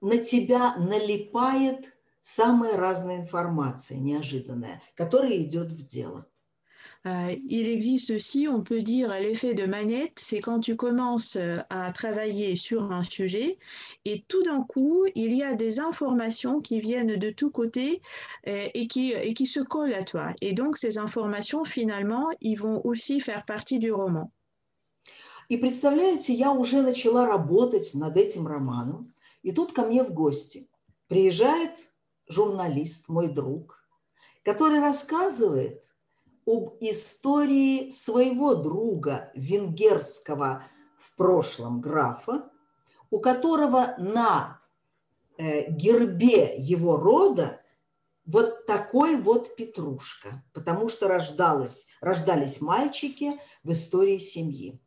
[0.00, 6.26] на тебя налипает самая разная информация, неожиданная, которая идет в дело.
[7.05, 11.57] Euh, il existe aussi, on peut dire, l'effet de manette, c'est quand tu commences euh,
[11.69, 13.57] à travailler sur un sujet
[14.05, 18.01] et tout d'un coup, il y a des informations qui viennent de tous côtés
[18.47, 20.33] euh, et, qui, et qui se collent à toi.
[20.41, 24.31] Et donc, ces informations, finalement, ils vont aussi faire partie du roman.
[25.49, 29.11] И представляете, я уже начала работать над этим романом,
[29.41, 30.69] и тут ко мне в гости
[31.07, 31.91] приезжает
[32.27, 33.83] журналист, мой друг,
[34.43, 35.83] который рассказывает,
[36.46, 40.64] об истории своего друга венгерского
[40.98, 42.50] в прошлом графа,
[43.10, 44.60] у которого на
[45.38, 47.60] э, гербе его рода
[48.26, 54.80] вот такой вот петрушка, потому что рождалось, рождались мальчики в истории семьи.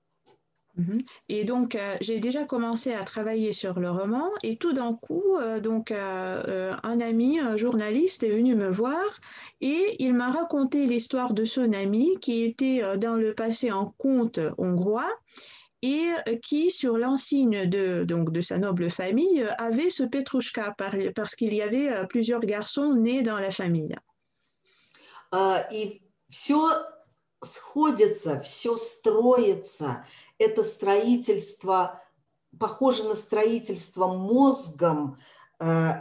[0.77, 1.03] Mhm.
[1.29, 5.37] Et donc, euh, j'ai déjà commencé à travailler sur le roman et tout d'un coup,
[5.37, 9.21] euh, donc, euh, un ami, un journaliste est venu me voir
[9.61, 14.41] et il m'a raconté l'histoire de son ami qui était dans le passé en comte
[14.57, 15.11] hongrois
[15.83, 16.11] et
[16.43, 20.75] qui, sur l'insigne de, donc, de sa noble famille, avait ce Petrushka
[21.15, 23.97] parce qu'il y avait plusieurs garçons nés dans la famille.
[25.73, 26.69] и все
[27.43, 30.05] сходится, все строится.
[30.38, 32.02] Это строительство,
[32.60, 35.18] похоже на строительство мозгом,
[35.60, 35.92] э,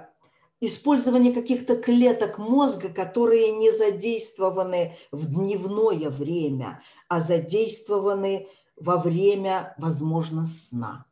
[0.61, 10.45] использование каких-то клеток мозга, которые не задействованы в дневное время, а задействованы во время, возможно,
[10.45, 11.07] сна.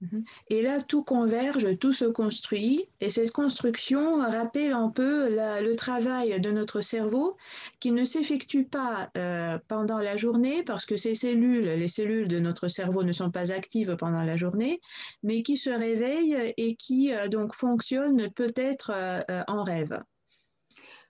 [0.00, 0.24] Mhm.
[0.48, 6.38] Et là, tout converge, tout se construit, et cette construction rappelle un peu le travail
[6.38, 7.36] de notre cerveau
[7.80, 12.38] qui ne s'effectue pas euh, pendant la journée parce que ces cellules, les cellules de
[12.38, 14.80] notre cerveau ne sont pas actives pendant la journée,
[15.22, 20.02] mais qui se réveillent et qui euh, donc fonctionnent peut-être euh, en rêve.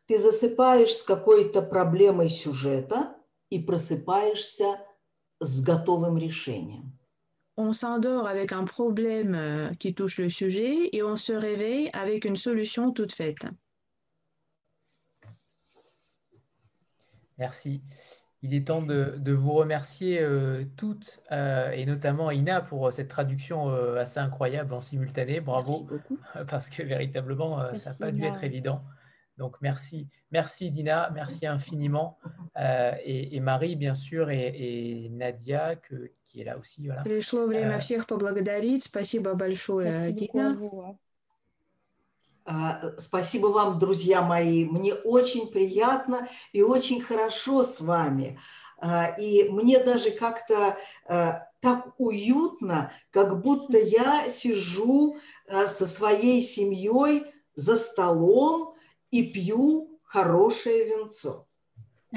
[0.07, 3.17] Ты засыпаешь с какой-то проблемой сюжета
[3.51, 4.79] и просыпаешься
[5.41, 6.97] с готовым решением
[7.58, 12.26] on s'endort avec un problème euh, qui touche le sujet et on se réveille avec
[12.26, 13.46] une solution toute faite.
[17.38, 17.82] Merci.
[18.44, 23.72] Il est temps de, vous remercier euh, toutes euh, et notamment Ina pour cette traduction
[23.98, 25.42] assez incroyable en simultané.
[25.42, 25.88] Bravo,
[26.48, 28.84] parce que véritablement, ça n'a pas dû être évident.
[29.38, 32.18] Donc merci, merci Dina, merci infiniment.
[33.04, 36.12] Et, Marie, bien sûr, et, et Nadia, que,
[37.04, 38.86] Пришло время всех поблагодарить.
[38.86, 40.98] Спасибо большое, Дина.
[42.98, 44.66] Спасибо вам, друзья мои.
[44.66, 48.40] Мне очень приятно и очень хорошо с вами.
[49.20, 50.78] И мне даже как-то
[51.60, 57.26] так уютно, как будто я сижу со своей семьей
[57.56, 58.76] за столом
[59.12, 61.48] и пью хорошее винцо.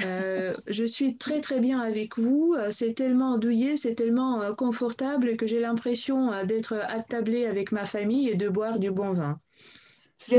[0.03, 2.55] Euh, je suis très très bien avec vous.
[2.71, 7.85] C'est tellement douillet, c'est tellement euh, confortable que j'ai l'impression euh, d'être attablé avec ma
[7.85, 9.39] famille et de boire du bon vin.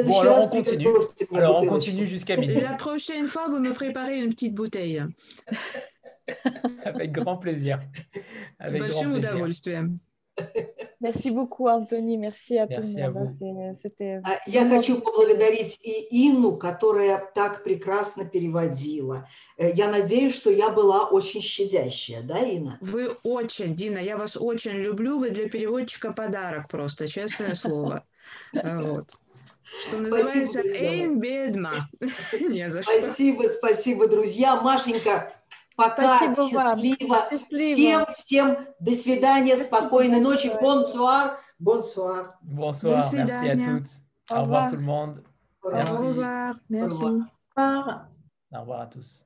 [0.04, 0.88] Bon, alors on continue.
[1.32, 2.60] Alors on continue jusqu'à minuit.
[2.60, 5.02] La prochaine fois, vous me préparez une petite bouteille.
[6.84, 7.80] avec grand plaisir.
[8.58, 9.88] Avec grand plaisir.
[11.00, 12.16] Merci beaucoup, Антони.
[12.16, 13.76] Merci à Merci tout le monde.
[13.82, 19.28] C'était Я хочу поблагодарить и Инну, которая так прекрасно переводила.
[19.58, 22.78] Я надеюсь, что я была очень щадящая, да, Инна?
[22.80, 25.18] Вы очень, Дина, я вас очень люблю.
[25.18, 28.04] Вы для переводчика подарок просто, честное слово.
[28.52, 29.16] Вот.
[29.66, 31.88] Что называется, Эйн Бедма.
[32.00, 34.60] Спасибо, спасибо, друзья.
[34.60, 35.32] Машенька,
[35.76, 37.08] Пока, Спасибо счастливо.
[37.08, 37.30] Вам.
[37.30, 38.06] счастливо.
[38.06, 42.34] Всем, всем до свидания, спасибо спокойной ночи, бонсуар, Bonsoir.
[42.42, 43.90] Bonsoir, merci à toutes.
[44.30, 44.70] Au, revoir.
[44.70, 45.22] tout le monde.
[45.62, 47.02] Au revoir, merci.
[47.02, 48.08] Au revoir.
[48.52, 49.24] Au revoir à tous.